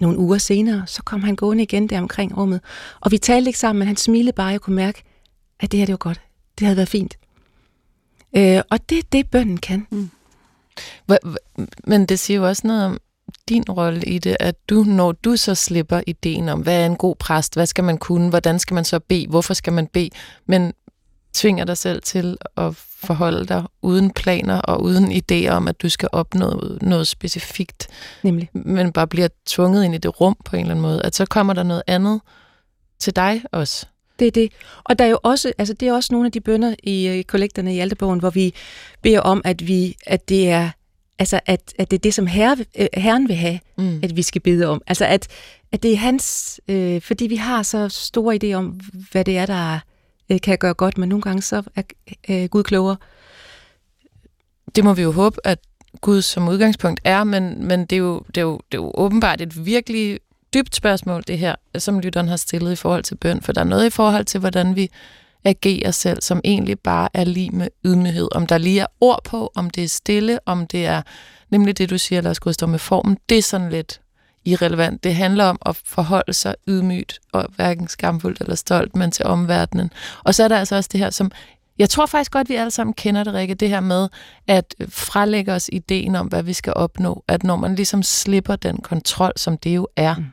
nogle 0.00 0.18
uger 0.18 0.38
senere, 0.38 0.86
så 0.86 1.02
kom 1.02 1.22
han 1.22 1.36
gående 1.36 1.62
igen 1.62 1.88
der 1.88 1.98
omkring 1.98 2.36
rummet. 2.36 2.60
Og 3.00 3.10
vi 3.10 3.18
talte 3.18 3.48
ikke 3.48 3.58
sammen, 3.58 3.78
men 3.78 3.86
han 3.86 3.96
smilede 3.96 4.32
bare, 4.32 4.48
og 4.48 4.52
jeg 4.52 4.60
kunne 4.60 4.76
mærke, 4.76 5.02
at 5.60 5.72
det 5.72 5.78
her 5.78 5.86
det 5.86 5.92
var 5.92 5.96
godt. 5.96 6.20
Det 6.58 6.66
havde 6.66 6.76
været 6.76 6.88
fint. 6.88 7.18
Øh, 8.36 8.62
og 8.70 8.88
det 8.88 8.98
er 8.98 9.02
det, 9.12 9.30
bønnen 9.30 9.56
kan. 9.56 9.86
Mm. 9.90 10.10
Men 11.84 12.06
det 12.06 12.18
siger 12.18 12.38
jo 12.38 12.46
også 12.48 12.66
noget 12.66 12.84
om 12.84 12.98
din 13.48 13.64
rolle 13.68 14.02
i 14.02 14.18
det, 14.18 14.36
at 14.40 14.54
du, 14.68 14.82
når 14.82 15.12
du 15.12 15.36
så 15.36 15.54
slipper 15.54 16.00
ideen 16.06 16.48
om, 16.48 16.60
hvad 16.60 16.82
er 16.82 16.86
en 16.86 16.96
god 16.96 17.16
præst, 17.16 17.54
hvad 17.54 17.66
skal 17.66 17.84
man 17.84 17.98
kunne, 17.98 18.28
hvordan 18.28 18.58
skal 18.58 18.74
man 18.74 18.84
så 18.84 18.98
bede, 18.98 19.26
hvorfor 19.26 19.54
skal 19.54 19.72
man 19.72 19.86
bede, 19.86 20.10
men 20.46 20.72
tvinger 21.34 21.64
dig 21.64 21.78
selv 21.78 22.02
til 22.02 22.36
at 22.56 22.76
forholde 22.76 23.46
dig 23.46 23.64
uden 23.82 24.10
planer 24.10 24.60
og 24.60 24.82
uden 24.82 25.12
idéer 25.12 25.50
om, 25.50 25.68
at 25.68 25.82
du 25.82 25.88
skal 25.88 26.08
opnå 26.12 26.78
noget 26.80 27.06
specifikt, 27.06 27.88
Nemlig. 28.22 28.50
men 28.52 28.92
bare 28.92 29.06
bliver 29.06 29.28
tvunget 29.46 29.84
ind 29.84 29.94
i 29.94 29.98
det 29.98 30.20
rum 30.20 30.36
på 30.44 30.56
en 30.56 30.62
eller 30.62 30.70
anden 30.70 30.82
måde, 30.82 31.02
at 31.02 31.14
så 31.14 31.26
kommer 31.26 31.52
der 31.52 31.62
noget 31.62 31.82
andet 31.86 32.20
til 32.98 33.16
dig 33.16 33.42
også. 33.52 33.86
Det 34.18 34.26
er 34.26 34.30
det. 34.30 34.52
Og 34.84 34.98
der 34.98 35.04
er 35.04 35.08
jo 35.08 35.18
også, 35.22 35.52
altså 35.58 35.74
det 35.74 35.88
er 35.88 35.92
også 35.92 36.08
nogle 36.12 36.26
af 36.26 36.32
de 36.32 36.40
bønder 36.40 36.74
i 36.82 37.06
øh, 37.08 37.24
kollekterne 37.24 37.74
i 37.74 37.78
Altebogen, 37.78 38.20
hvor 38.20 38.30
vi 38.30 38.54
beder 39.02 39.20
om, 39.20 39.42
at 39.44 39.66
vi, 39.66 39.96
at 40.06 40.28
det 40.28 40.50
er, 40.50 40.70
altså 41.18 41.40
at, 41.46 41.74
at 41.78 41.90
det 41.90 41.96
er 41.96 42.00
det, 42.00 42.14
som 42.14 42.26
herre, 42.26 42.56
øh, 42.78 42.86
Herren 42.94 43.28
vil 43.28 43.36
have, 43.36 43.60
Mm. 43.78 44.00
at 44.02 44.16
vi 44.16 44.22
skal 44.22 44.40
bede 44.40 44.66
om. 44.66 44.82
Altså 44.86 45.04
at, 45.04 45.28
at 45.72 45.82
det 45.82 45.92
er 45.92 45.96
hans, 45.96 46.60
øh, 46.68 47.00
fordi 47.02 47.26
vi 47.26 47.36
har 47.36 47.62
så 47.62 47.88
store 47.88 48.38
idéer 48.44 48.54
om, 48.54 48.80
hvad 49.12 49.24
det 49.24 49.38
er, 49.38 49.46
der 49.46 49.78
øh, 50.30 50.40
kan 50.40 50.58
gøre 50.58 50.74
godt, 50.74 50.98
men 50.98 51.08
nogle 51.08 51.22
gange 51.22 51.42
så 51.42 51.62
er 51.76 51.82
øh, 52.28 52.44
Gud 52.48 52.62
klogere. 52.62 52.96
det 54.76 54.84
må 54.84 54.94
vi 54.94 55.02
jo 55.02 55.12
håbe, 55.12 55.36
at 55.44 55.58
Gud 56.00 56.22
som 56.22 56.48
udgangspunkt 56.48 57.00
er, 57.04 57.24
men, 57.24 57.66
men 57.66 57.80
det, 57.80 57.92
er 57.92 58.00
jo, 58.00 58.22
det, 58.28 58.36
er 58.36 58.42
jo, 58.42 58.60
det 58.72 58.78
er 58.78 58.82
jo 58.82 58.92
åbenbart 58.94 59.40
et 59.40 59.66
virkelig 59.66 60.20
dybt 60.54 60.74
spørgsmål, 60.76 61.22
det 61.26 61.38
her, 61.38 61.54
som 61.78 62.00
lytteren 62.00 62.28
har 62.28 62.36
stillet 62.36 62.72
i 62.72 62.76
forhold 62.76 63.02
til 63.02 63.14
bøn, 63.14 63.40
for 63.40 63.52
der 63.52 63.60
er 63.60 63.64
noget 63.64 63.86
i 63.86 63.90
forhold 63.90 64.24
til, 64.24 64.40
hvordan 64.40 64.76
vi 64.76 64.90
agerer 65.44 65.90
selv, 65.90 66.22
som 66.22 66.40
egentlig 66.44 66.78
bare 66.78 67.08
er 67.14 67.24
lige 67.24 67.50
med 67.50 67.68
ydmyghed. 67.84 68.28
Om 68.32 68.46
der 68.46 68.58
lige 68.58 68.80
er 68.80 68.86
ord 69.00 69.24
på, 69.24 69.52
om 69.56 69.70
det 69.70 69.84
er 69.84 69.88
stille, 69.88 70.38
om 70.46 70.66
det 70.66 70.86
er 70.86 71.02
nemlig 71.50 71.78
det, 71.78 71.90
du 71.90 71.98
siger, 71.98 72.20
Lars 72.20 72.40
Gustaf, 72.40 72.68
med 72.68 72.78
formen, 72.78 73.18
det 73.28 73.38
er 73.38 73.42
sådan 73.42 73.70
lidt 73.70 74.00
irrelevant. 74.44 75.04
Det 75.04 75.14
handler 75.14 75.44
om 75.44 75.58
at 75.66 75.80
forholde 75.84 76.32
sig 76.32 76.54
ydmygt 76.68 77.20
og 77.32 77.46
hverken 77.56 77.88
skamfuldt 77.88 78.40
eller 78.40 78.54
stolt, 78.54 78.96
men 78.96 79.10
til 79.10 79.26
omverdenen. 79.26 79.90
Og 80.24 80.34
så 80.34 80.44
er 80.44 80.48
der 80.48 80.58
altså 80.58 80.76
også 80.76 80.88
det 80.92 81.00
her, 81.00 81.10
som 81.10 81.30
jeg 81.78 81.90
tror 81.90 82.06
faktisk 82.06 82.32
godt, 82.32 82.48
vi 82.48 82.54
alle 82.54 82.70
sammen 82.70 82.94
kender 82.94 83.24
det, 83.24 83.34
Rikke, 83.34 83.54
det 83.54 83.68
her 83.68 83.80
med 83.80 84.08
at 84.46 84.74
frelægge 84.88 85.52
os 85.52 85.70
ideen 85.72 86.16
om, 86.16 86.26
hvad 86.26 86.42
vi 86.42 86.52
skal 86.52 86.72
opnå. 86.76 87.24
At 87.28 87.44
når 87.44 87.56
man 87.56 87.74
ligesom 87.74 88.02
slipper 88.02 88.56
den 88.56 88.76
kontrol, 88.76 89.32
som 89.36 89.58
det 89.58 89.76
jo 89.76 89.88
er, 89.96 90.14
mm 90.14 90.24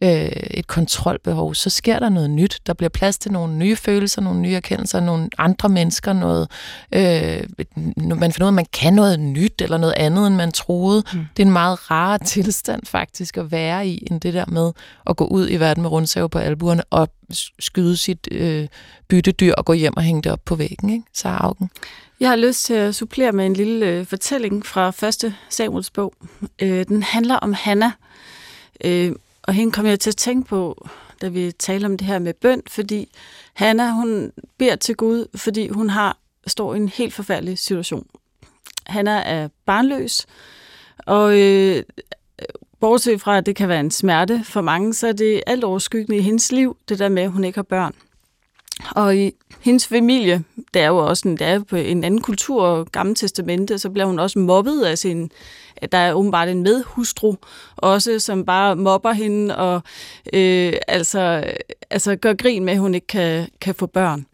øh, 0.00 0.30
et 0.50 0.66
kontrolbehov, 0.66 1.54
så 1.54 1.70
sker 1.70 1.98
der 1.98 2.08
noget 2.08 2.30
nyt. 2.30 2.60
Der 2.66 2.72
bliver 2.72 2.88
plads 2.88 3.18
til 3.18 3.32
nogle 3.32 3.56
nye 3.56 3.76
følelser, 3.76 4.22
nogle 4.22 4.40
nye 4.40 4.54
erkendelser, 4.54 5.00
nogle 5.00 5.28
andre 5.38 5.68
mennesker, 5.68 6.12
noget, 6.12 6.50
øh, 6.92 7.42
man 7.96 8.32
finder 8.32 8.44
ud 8.44 8.46
af, 8.46 8.48
at 8.48 8.54
man 8.54 8.66
kan 8.72 8.92
noget 8.94 9.20
nyt 9.20 9.62
eller 9.62 9.78
noget 9.78 9.94
andet, 9.96 10.26
end 10.26 10.34
man 10.34 10.52
troede. 10.52 11.02
Mm. 11.12 11.26
Det 11.36 11.42
er 11.42 11.46
en 11.46 11.52
meget 11.52 11.90
rar 11.90 12.18
tilstand 12.18 12.86
faktisk 12.86 13.36
at 13.36 13.52
være 13.52 13.88
i, 13.88 14.06
end 14.10 14.20
det 14.20 14.34
der 14.34 14.44
med 14.46 14.72
at 15.06 15.16
gå 15.16 15.26
ud 15.26 15.50
i 15.50 15.56
verden 15.56 15.82
med 15.82 15.90
rundsave 15.90 16.28
på 16.28 16.38
albuerne 16.38 16.82
og 16.90 17.08
skyde 17.58 17.96
sit 17.96 18.28
øh, 18.30 18.68
byttedyr 19.08 19.54
og 19.54 19.64
gå 19.64 19.72
hjem 19.72 19.96
og 19.96 20.02
hænge 20.02 20.22
det 20.22 20.32
op 20.32 20.40
på 20.44 20.54
væggen, 20.54 20.90
ikke? 20.90 21.04
Så 21.14 21.28
Augen. 21.28 21.70
Jeg 22.20 22.28
har 22.28 22.36
lyst 22.36 22.64
til 22.64 22.74
at 22.74 22.94
supplere 22.94 23.32
med 23.32 23.46
en 23.46 23.54
lille 23.54 23.86
øh, 23.86 24.06
fortælling 24.06 24.66
fra 24.66 24.90
første 24.90 25.34
Samuels 25.48 25.90
bog. 25.90 26.14
Øh, 26.58 26.86
den 26.88 27.02
handler 27.02 27.36
om 27.36 27.52
Hanna, 27.52 27.92
øh, 28.84 29.12
og 29.48 29.54
hende 29.54 29.72
kom 29.72 29.86
jeg 29.86 30.00
til 30.00 30.10
at 30.10 30.16
tænke 30.16 30.48
på, 30.48 30.88
da 31.20 31.28
vi 31.28 31.52
taler 31.52 31.88
om 31.88 31.96
det 31.96 32.06
her 32.06 32.18
med 32.18 32.34
bøn, 32.34 32.62
fordi 32.66 33.08
Hanna, 33.54 33.90
hun 33.90 34.32
beder 34.58 34.76
til 34.76 34.96
Gud, 34.96 35.26
fordi 35.34 35.68
hun 35.68 35.90
har 35.90 36.18
står 36.46 36.74
i 36.74 36.76
en 36.76 36.88
helt 36.88 37.14
forfærdelig 37.14 37.58
situation. 37.58 38.06
Hanna 38.86 39.22
er 39.22 39.48
barnløs, 39.66 40.26
og 40.98 41.38
øh, 41.38 41.82
bortset 42.80 43.20
fra, 43.20 43.38
at 43.38 43.46
det 43.46 43.56
kan 43.56 43.68
være 43.68 43.80
en 43.80 43.90
smerte 43.90 44.44
for 44.44 44.60
mange, 44.60 44.94
så 44.94 45.08
er 45.08 45.12
det 45.12 45.42
alt 45.46 45.64
overskyggende 45.64 46.18
i 46.18 46.22
hendes 46.22 46.52
liv, 46.52 46.76
det 46.88 46.98
der 46.98 47.08
med, 47.08 47.22
at 47.22 47.30
hun 47.30 47.44
ikke 47.44 47.58
har 47.58 47.62
børn. 47.62 47.94
Og 48.90 49.16
i 49.16 49.32
hendes 49.60 49.86
familie, 49.86 50.44
der 50.74 50.82
er 50.82 50.88
jo 50.88 50.96
også 50.96 51.28
en, 51.28 51.36
der 51.36 51.46
er 51.46 51.58
på 51.58 51.76
en 51.76 52.04
anden 52.04 52.20
kultur 52.20 52.62
og 52.62 52.86
gamle 52.86 53.14
testamente, 53.14 53.78
så 53.78 53.90
bliver 53.90 54.06
hun 54.06 54.18
også 54.18 54.38
mobbet 54.38 54.82
af 54.82 54.98
sin, 54.98 55.30
der 55.92 55.98
er 55.98 56.12
åbenbart 56.12 56.48
en 56.48 56.62
medhustru 56.62 57.34
også, 57.76 58.18
som 58.18 58.44
bare 58.44 58.76
mobber 58.76 59.12
hende 59.12 59.56
og 59.56 59.82
øh, 60.32 60.72
altså, 60.88 61.44
altså 61.90 62.16
gør 62.16 62.34
grin 62.34 62.64
med, 62.64 62.72
at 62.72 62.78
hun 62.78 62.94
ikke 62.94 63.06
kan, 63.06 63.48
kan 63.60 63.74
få 63.74 63.86
børn. 63.86 64.26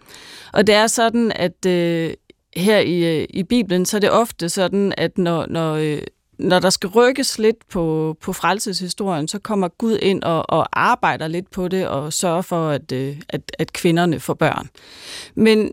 Og 0.53 0.67
det 0.67 0.75
er 0.75 0.87
sådan, 0.87 1.33
at 1.33 1.67
øh, 1.67 2.15
her 2.57 2.79
i, 2.79 3.21
øh, 3.21 3.27
i 3.31 3.43
Bibelen, 3.43 3.87
så 3.87 3.97
er 3.97 4.01
det 4.01 4.11
ofte 4.11 4.49
sådan, 4.49 4.95
at 4.97 5.19
når, 5.19 5.47
når 5.47 5.75
øh, 5.75 6.03
når 6.39 6.59
der 6.59 6.71
skal 6.71 6.91
rykkes 6.91 7.39
lidt 7.39 7.69
på, 7.69 8.17
på 8.21 8.33
frelseshistorien, 8.33 9.29
så 9.29 9.39
kommer 9.39 9.69
Gud 9.69 9.99
ind 10.03 10.23
og, 10.23 10.51
og 10.51 10.69
arbejder 10.73 11.29
lidt 11.29 11.51
på 11.51 11.69
det 11.69 11.89
og 11.89 12.13
sørger 12.13 12.43
for, 12.43 12.69
at, 12.69 12.93
øh, 12.93 13.21
at, 13.29 13.53
at 13.59 13.73
kvinderne 13.73 14.21
får 14.21 14.35
børn. 14.35 14.69
Men 15.35 15.73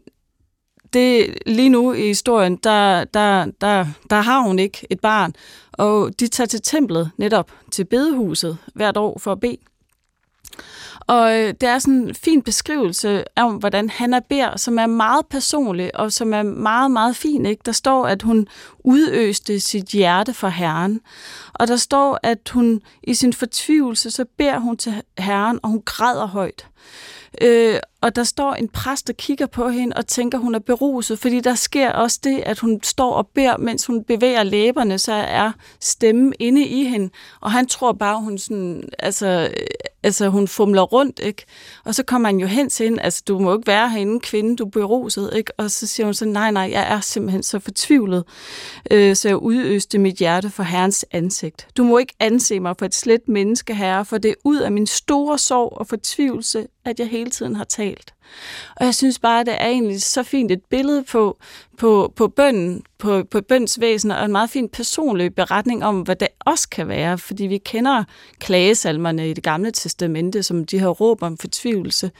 det, 0.94 1.38
lige 1.46 1.70
nu 1.70 1.94
i 1.94 2.08
historien, 2.08 2.56
der, 2.56 3.04
der, 3.04 3.46
der, 3.62 3.86
der 4.10 4.22
har 4.22 4.40
hun 4.42 4.60
ikke 4.60 4.88
et 4.90 5.00
barn, 5.00 5.34
og 5.72 6.20
de 6.20 6.28
tager 6.28 6.48
til 6.48 6.62
templet 6.62 7.12
netop 7.18 7.52
til 7.72 7.86
bedehuset 7.86 8.58
hvert 8.76 8.98
år 8.98 9.20
for 9.20 9.32
at 9.32 9.40
bede. 9.40 9.58
Og 11.00 11.40
øh, 11.40 11.54
det 11.62 11.70
er 11.70 11.80
sådan 11.80 11.94
en 11.94 12.16
fin 12.16 12.42
beskrivelse 12.42 13.24
om, 13.36 13.56
hvordan 13.56 13.90
Hanna 13.90 14.20
beder, 14.30 14.58
som 14.58 14.80
er 14.80 14.86
meget 14.86 15.26
personlig 15.26 15.96
og 15.96 16.12
som 16.12 16.34
er 16.34 16.44
meget, 16.44 16.92
meget 16.92 17.16
fin. 17.16 17.46
Ikke? 17.46 17.62
Der 17.66 17.72
står, 17.72 18.08
at 18.08 18.22
hun 18.22 18.48
udøste 18.80 19.60
sit 19.60 19.86
hjerte 19.86 20.34
for 20.34 20.48
Herren. 20.48 21.02
Og 21.54 21.68
der 21.68 21.76
står, 21.76 22.20
at 22.24 22.50
hun 22.54 22.82
i 23.04 23.14
sin 23.14 23.34
fortvivlelse, 23.34 24.12
så 24.12 24.26
beder 24.38 24.60
hun 24.60 24.78
til 24.78 25.02
Herren, 25.18 25.60
og 25.64 25.70
hun 25.70 25.82
græder 25.86 26.26
højt. 26.26 26.68
Øh, 27.42 27.80
og 28.02 28.16
der 28.16 28.24
står 28.24 28.54
en 28.54 28.68
præst, 28.68 29.08
der 29.08 29.14
kigger 29.14 29.46
på 29.46 29.70
hende 29.70 29.96
og 29.96 30.08
tænker, 30.08 30.38
hun 30.38 30.56
er 30.56 30.60
beruset, 30.60 31.20
fordi 31.20 31.40
der 31.40 31.56
sker 31.56 31.92
også 31.92 32.20
det, 32.24 32.40
at 32.46 32.60
hun 32.60 32.80
står 32.84 33.14
og 33.14 33.28
beder, 33.28 33.58
mens 33.58 33.86
hun 33.86 34.04
bevæger 34.04 34.44
læberne, 34.44 34.98
så 34.98 35.14
er 35.14 35.52
stemmen 35.80 36.34
inde 36.40 36.66
i 36.66 36.84
hende, 36.84 37.10
og 37.42 37.52
han 37.52 37.68
tror 37.68 37.92
bare, 37.92 38.20
hun 38.20 38.38
sådan, 38.38 38.84
altså, 39.00 39.28
øh, 39.28 39.68
altså 40.04 40.30
hun 40.30 40.48
fumler 40.48 40.82
rundt, 40.82 41.20
ikke? 41.24 41.46
Og 41.86 41.96
så 41.96 42.04
kommer 42.04 42.30
han 42.30 42.40
jo 42.40 42.48
hen 42.48 42.70
til 42.70 42.84
hende, 42.84 43.02
altså 43.02 43.24
du 43.28 43.40
må 43.40 43.56
ikke 43.56 43.68
være 43.68 43.90
herinde, 43.90 44.20
kvinde, 44.20 44.56
du 44.56 44.66
er 44.66 44.70
beruset, 44.70 45.32
ikke? 45.36 45.52
Og 45.58 45.72
så 45.72 45.88
siger 45.88 46.08
hun 46.08 46.14
så, 46.14 46.26
nej, 46.26 46.52
nej, 46.52 46.70
jeg 46.72 46.94
er 46.94 47.00
simpelthen 47.00 47.44
så 47.44 47.60
fortvivlet, 47.60 48.24
øh, 48.92 49.16
så 49.16 49.28
jeg 49.28 49.38
udøste 49.38 49.98
mit 49.98 50.16
hjerte 50.16 50.50
for 50.50 50.64
Herrens 50.64 51.06
ansigt. 51.12 51.68
Du 51.78 51.84
må 51.84 51.98
ikke 51.98 52.14
anse 52.20 52.60
mig 52.60 52.76
for 52.80 52.86
et 52.86 52.96
slet 52.96 53.28
menneske, 53.28 53.76
herre, 53.76 54.06
for 54.06 54.18
det 54.18 54.30
er 54.30 54.36
ud 54.44 54.58
af 54.58 54.72
min 54.72 54.88
store 54.88 55.38
sorg 55.38 55.78
og 55.78 55.88
fortvivlelse, 55.88 56.68
at 56.86 57.00
jeg 57.00 57.08
hele 57.08 57.30
tiden 57.30 57.56
har 57.56 57.64
talt. 57.64 57.91
Og 58.76 58.86
jeg 58.86 58.96
synes 58.96 59.20
bare, 59.20 59.40
at 59.40 59.46
det 59.46 59.54
er 59.62 59.68
egentlig 59.68 60.02
så 60.02 60.24
fint 60.24 60.52
et 60.52 60.62
billede 60.70 61.04
på, 61.04 61.38
på, 61.78 62.14
på 62.16 62.28
bønden, 62.28 62.84
på, 62.98 63.24
på 63.32 63.42
bøns 63.42 63.80
væsen, 63.80 64.12
og 64.12 64.26
en 64.26 64.32
meget 64.32 64.50
fin 64.50 64.70
personlig 64.70 65.36
beretning 65.36 65.84
om, 65.84 66.02
hvad 66.02 66.16
det 66.16 66.28
også 66.40 66.70
kan 66.70 66.88
være, 66.88 67.18
fordi 67.18 67.44
vi 67.44 67.58
kender 67.58 68.04
klagesalmerne 68.40 69.30
i 69.30 69.34
det 69.34 69.44
gamle 69.44 69.72
testamente, 69.72 70.44
som 70.44 70.66
de 70.66 70.80
her 70.80 70.88
råb 70.88 71.24
om 71.24 71.38
fortvivlelse, 71.38 72.12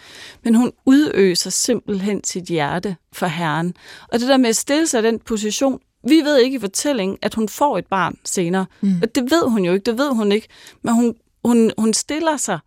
men 0.44 0.56
hun 0.56 0.72
udøser 0.86 1.50
simpelthen 1.50 2.24
sit 2.24 2.44
hjerte 2.44 2.96
for 3.14 3.26
Herren. 3.26 3.74
Og 4.12 4.20
det 4.20 4.28
der 4.28 4.38
med 4.38 4.50
at 4.50 4.56
stille 4.56 4.88
sig 4.88 5.04
den 5.04 5.20
position, 5.20 5.80
vi 6.04 6.16
ved 6.16 6.38
ikke 6.38 6.56
i 6.56 6.60
fortællingen, 6.60 7.18
at 7.22 7.34
hun 7.34 7.50
får 7.50 7.78
et 7.78 7.86
barn 7.86 8.18
senere. 8.26 8.66
Mm. 8.82 9.02
Det 9.16 9.32
ved 9.32 9.50
hun 9.50 9.66
jo 9.66 9.74
ikke, 9.74 9.84
det 9.84 9.98
ved 9.98 10.16
hun 10.16 10.32
ikke, 10.32 10.48
men 10.82 10.94
hun, 10.94 11.16
hun, 11.46 11.72
hun 11.78 11.94
stiller 11.94 12.38
sig 12.38 12.60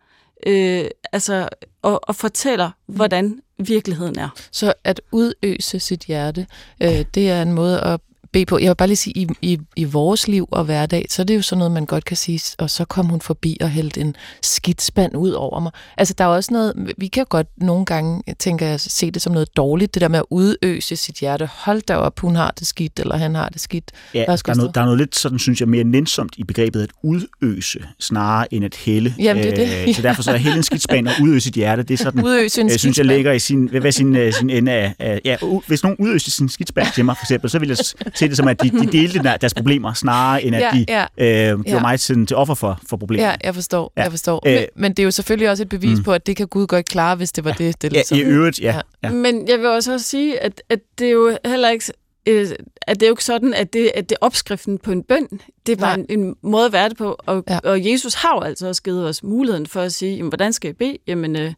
øh, 0.45 0.85
altså, 1.11 1.49
og, 1.81 1.99
og 2.03 2.15
fortæller, 2.15 2.71
hvordan 2.85 3.39
virkeligheden 3.57 4.19
er. 4.19 4.29
Så 4.51 4.73
at 4.83 5.01
udøse 5.11 5.79
sit 5.79 6.03
hjerte, 6.03 6.47
øh, 6.83 7.05
det 7.13 7.29
er 7.29 7.41
en 7.41 7.53
måde 7.53 7.81
at 7.81 7.99
bede 8.35 8.45
på. 8.45 8.59
Jeg 8.59 8.69
vil 8.69 8.75
bare 8.75 8.87
lige 8.87 8.97
sige, 8.97 9.13
i, 9.17 9.27
i, 9.41 9.59
i 9.75 9.83
vores 9.83 10.27
liv 10.27 10.47
og 10.51 10.65
hverdag, 10.65 11.05
så 11.09 11.21
er 11.21 11.23
det 11.23 11.35
jo 11.35 11.41
sådan 11.41 11.59
noget, 11.59 11.71
man 11.71 11.85
godt 11.85 12.05
kan 12.05 12.17
sige, 12.17 12.41
og 12.59 12.69
så 12.69 12.85
kom 12.85 13.05
hun 13.05 13.21
forbi 13.21 13.57
og 13.61 13.69
hældte 13.69 14.01
en 14.01 14.15
skidspand 14.41 15.15
ud 15.15 15.31
over 15.31 15.59
mig. 15.59 15.71
Altså, 15.97 16.13
der 16.17 16.23
er 16.23 16.27
også 16.27 16.53
noget, 16.53 16.73
vi 16.97 17.07
kan 17.07 17.25
godt 17.29 17.47
nogle 17.57 17.85
gange, 17.85 18.23
tænker 18.39 18.67
jeg, 18.67 18.79
se 18.79 19.11
det 19.11 19.21
som 19.21 19.33
noget 19.33 19.57
dårligt, 19.57 19.93
det 19.93 20.01
der 20.01 20.07
med 20.07 20.19
at 20.19 20.25
udøse 20.29 20.95
sit 20.95 21.15
hjerte. 21.15 21.49
Hold 21.53 21.81
da 21.81 21.95
op, 21.95 22.19
hun 22.19 22.35
har 22.35 22.53
det 22.59 22.67
skidt, 22.67 22.99
eller 22.99 23.17
han 23.17 23.35
har 23.35 23.49
det 23.49 23.61
skidt. 23.61 23.91
Ja, 24.13 24.19
der 24.19 24.31
er, 24.47 24.55
noget, 24.55 24.75
der 24.75 24.81
er 24.81 24.85
noget 24.85 24.99
lidt, 24.99 25.15
sådan 25.15 25.39
synes 25.39 25.59
jeg, 25.59 25.69
mere 25.69 25.83
nænsomt 25.83 26.33
i 26.37 26.43
begrebet 26.43 26.81
at 26.81 26.89
udøse, 27.03 27.79
snarere 27.99 28.53
end 28.53 28.65
at 28.65 28.75
hælde. 28.75 29.13
Jamen, 29.19 29.43
det 29.43 29.51
er 29.51 29.55
det. 29.55 29.87
Øh, 29.87 29.95
så 29.95 30.01
derfor 30.01 30.23
så 30.23 30.31
er 30.31 30.37
hælde 30.37 30.57
en 30.57 30.63
skidspand 30.63 31.07
og 31.07 31.13
udøse 31.21 31.43
sit 31.43 31.53
hjerte, 31.53 31.83
det 31.83 31.93
er 31.93 32.03
sådan, 32.03 32.25
udøse 32.25 32.61
en 32.61 32.69
jeg 32.69 32.79
synes, 32.79 32.97
jeg 32.97 33.05
ligger 33.05 33.31
i 33.31 33.39
sin, 33.39 33.67
hvad, 33.67 33.91
sin, 33.91 34.15
øh, 34.15 34.33
sin 34.33 34.49
ende 34.49 34.71
af, 34.71 34.93
af 34.99 35.21
ja, 35.25 35.37
hvis 35.67 35.83
nogen 35.83 35.97
udøser 35.99 36.31
sin 36.31 36.49
skidspand 36.49 36.87
til 36.95 37.05
mig, 37.05 37.17
for 37.17 37.23
eksempel, 37.23 37.49
så 37.49 37.59
vil 37.59 37.67
jeg 37.67 37.77
se 38.25 38.29
det 38.29 38.37
som, 38.37 38.47
at 38.47 38.63
de, 38.63 38.69
de 38.69 38.87
delte 38.91 39.19
deres 39.23 39.53
problemer, 39.53 39.93
snarere 39.93 40.43
end 40.43 40.55
at 40.55 40.61
ja, 40.61 40.69
de 40.73 40.85
ja. 41.17 41.51
øh, 41.51 41.59
gjorde 41.59 41.75
ja. 41.75 41.81
mig 41.81 41.99
til, 41.99 42.25
til 42.25 42.37
offer 42.37 42.53
for, 42.53 42.79
for 42.89 42.97
problemer. 42.97 43.25
Ja, 43.25 43.35
jeg 43.43 43.55
forstår. 43.55 43.93
Ja. 43.97 44.03
Jeg 44.03 44.11
forstår. 44.11 44.43
Øh, 44.47 44.53
men, 44.53 44.65
men 44.75 44.91
det 44.91 44.99
er 44.99 45.03
jo 45.03 45.11
selvfølgelig 45.11 45.49
også 45.49 45.63
et 45.63 45.69
bevis 45.69 45.97
mm. 45.97 46.03
på, 46.03 46.13
at 46.13 46.27
det 46.27 46.35
kan 46.35 46.47
Gud 46.47 46.67
godt 46.67 46.85
klare, 46.85 47.15
hvis 47.15 47.31
det 47.31 47.43
var 47.43 47.55
ja. 47.59 47.65
det. 47.65 47.81
det 47.81 47.91
ligesom. 47.91 48.17
Ja, 48.17 48.23
i 48.23 48.27
øvrigt, 48.27 48.59
ja. 48.59 48.81
ja. 49.03 49.09
Men 49.09 49.47
jeg 49.47 49.59
vil 49.59 49.67
også 49.67 49.99
sige, 49.99 50.43
at, 50.43 50.61
at 50.69 50.79
det 50.99 51.07
er 51.07 51.11
jo 51.11 51.37
heller 51.45 51.69
ikke 51.69 51.85
øh, 52.25 52.47
at 52.81 52.99
det 52.99 53.05
er 53.05 53.07
jo 53.07 53.13
ikke 53.13 53.23
sådan, 53.23 53.53
at 53.53 53.73
det, 53.73 53.91
at 53.95 54.09
det 54.09 54.15
er 54.15 54.25
opskriften 54.25 54.77
på 54.77 54.91
en 54.91 55.03
bøn. 55.03 55.27
Det 55.65 55.79
bare 55.79 55.99
en, 55.99 56.05
en 56.09 56.35
måde 56.41 56.65
at 56.65 56.73
være 56.73 56.89
det 56.89 56.97
på. 56.97 57.15
Og, 57.25 57.43
ja. 57.49 57.59
og 57.63 57.85
Jesus 57.85 58.13
har 58.13 58.35
jo 58.35 58.41
altså 58.41 58.67
også 58.67 58.83
givet 58.83 59.07
os 59.07 59.23
muligheden 59.23 59.67
for 59.67 59.81
at 59.81 59.93
sige, 59.93 60.15
jamen, 60.15 60.29
hvordan 60.29 60.53
skal 60.53 60.67
jeg 60.67 60.77
bede? 60.77 60.97
Jamen, 61.07 61.35
øh, 61.35 61.53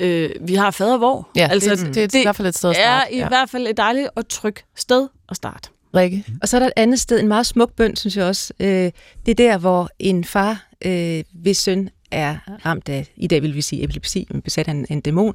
øh, 0.00 0.30
vi 0.40 0.54
har 0.54 0.70
fader 0.70 0.96
hvor. 0.96 1.28
Ja, 1.36 1.48
altså, 1.50 1.70
det, 1.70 1.86
det, 1.86 1.94
det 1.94 2.14
er 2.14 2.20
i 2.20 2.24
hvert 2.24 2.36
fald 2.36 2.48
et 2.48 2.56
sted 2.56 2.70
at 2.70 2.76
starte. 2.76 3.12
er 3.12 3.16
i 3.16 3.18
ja. 3.18 3.28
hvert 3.28 3.50
fald 3.50 3.66
et 3.66 3.76
dejligt 3.76 4.08
og 4.14 4.28
trygt 4.28 4.64
sted 4.76 5.08
at 5.28 5.36
starte. 5.36 5.68
Rikke. 5.94 6.24
Og 6.42 6.48
så 6.48 6.56
er 6.56 6.58
der 6.58 6.66
et 6.66 6.72
andet 6.76 7.00
sted, 7.00 7.20
en 7.20 7.28
meget 7.28 7.46
smuk 7.46 7.72
bøn, 7.72 7.96
synes 7.96 8.16
jeg 8.16 8.24
også. 8.24 8.52
Øh, 8.60 8.90
det 9.26 9.28
er 9.28 9.34
der, 9.34 9.58
hvor 9.58 9.88
en 9.98 10.24
far, 10.24 10.68
øh, 10.84 11.24
hvis 11.32 11.58
søn 11.58 11.90
er 12.10 12.38
ramt 12.66 12.88
af, 12.88 13.12
i 13.16 13.26
dag 13.26 13.42
vil 13.42 13.54
vi 13.54 13.62
sige 13.62 13.84
epilepsi, 13.84 14.26
men 14.30 14.42
besat 14.42 14.66
han 14.66 14.86
en 14.90 15.00
dæmon, 15.00 15.34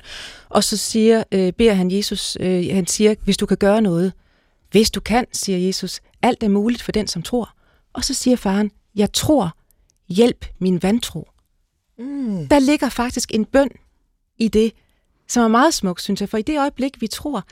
og 0.49 0.63
så 0.63 0.77
siger, 0.77 1.23
øh, 1.31 1.53
beder 1.53 1.73
han 1.73 1.91
Jesus, 1.91 2.37
øh, 2.39 2.75
han 2.75 2.87
siger, 2.87 3.15
hvis 3.23 3.37
du 3.37 3.45
kan 3.45 3.57
gøre 3.57 3.81
noget, 3.81 4.13
hvis 4.71 4.91
du 4.91 4.99
kan, 4.99 5.25
siger 5.33 5.57
Jesus, 5.57 5.99
alt 6.21 6.43
er 6.43 6.49
muligt 6.49 6.81
for 6.81 6.91
den, 6.91 7.07
som 7.07 7.21
tror. 7.21 7.55
Og 7.93 8.03
så 8.03 8.13
siger 8.13 8.37
faren, 8.37 8.71
jeg 8.95 9.13
tror, 9.13 9.55
hjælp 10.09 10.45
min 10.59 10.83
vantro. 10.83 11.29
Mm. 11.99 12.47
Der 12.47 12.59
ligger 12.59 12.89
faktisk 12.89 13.33
en 13.33 13.45
bøn 13.45 13.69
i 14.37 14.47
det, 14.47 14.71
som 15.27 15.43
er 15.43 15.47
meget 15.47 15.73
smuk, 15.73 15.99
synes 15.99 16.21
jeg, 16.21 16.29
for 16.29 16.37
i 16.37 16.41
det 16.41 16.59
øjeblik, 16.59 17.01
vi 17.01 17.07
tror, 17.07 17.43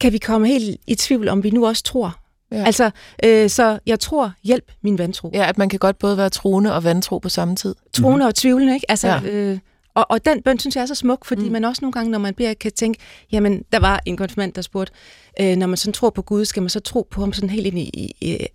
kan 0.00 0.12
vi 0.12 0.18
komme 0.18 0.48
helt 0.48 0.80
i 0.86 0.94
tvivl, 0.94 1.28
om 1.28 1.44
vi 1.44 1.50
nu 1.50 1.66
også 1.66 1.82
tror. 1.82 2.16
Ja. 2.52 2.64
Altså, 2.64 2.90
øh, 3.24 3.50
så 3.50 3.78
jeg 3.86 4.00
tror, 4.00 4.32
hjælp 4.44 4.72
min 4.82 4.98
vantro. 4.98 5.30
Ja, 5.34 5.48
at 5.48 5.58
man 5.58 5.68
kan 5.68 5.78
godt 5.78 5.98
både 5.98 6.16
være 6.16 6.30
troende 6.30 6.74
og 6.74 6.84
vantro 6.84 7.18
på 7.18 7.28
samme 7.28 7.56
tid. 7.56 7.74
Troende 7.92 8.16
mm-hmm. 8.16 8.26
og 8.26 8.34
tvivlende, 8.34 8.74
ikke? 8.74 8.90
Altså, 8.90 9.08
ja. 9.08 9.20
øh, 9.22 9.58
og, 9.94 10.06
og 10.10 10.24
den 10.24 10.42
bøn 10.42 10.58
synes 10.58 10.76
jeg 10.76 10.82
er 10.82 10.86
så 10.86 10.94
smuk, 10.94 11.24
fordi 11.24 11.44
mm. 11.44 11.52
man 11.52 11.64
også 11.64 11.78
nogle 11.82 11.92
gange, 11.92 12.10
når 12.10 12.18
man 12.18 12.34
beder, 12.34 12.54
kan 12.54 12.72
tænke, 12.72 13.00
jamen, 13.32 13.64
der 13.72 13.78
var 13.78 14.00
en 14.06 14.16
konfirmand, 14.16 14.52
der 14.52 14.62
spurgte, 14.62 14.92
øh, 15.40 15.56
når 15.56 15.66
man 15.66 15.76
sådan 15.76 15.92
tror 15.92 16.10
på 16.10 16.22
Gud, 16.22 16.44
skal 16.44 16.62
man 16.62 16.70
så 16.70 16.80
tro 16.80 17.08
på 17.10 17.20
ham 17.20 17.32
sådan 17.32 17.50
helt 17.50 17.66
ind 17.66 17.78
i, 17.78 18.12
i, 18.20 18.46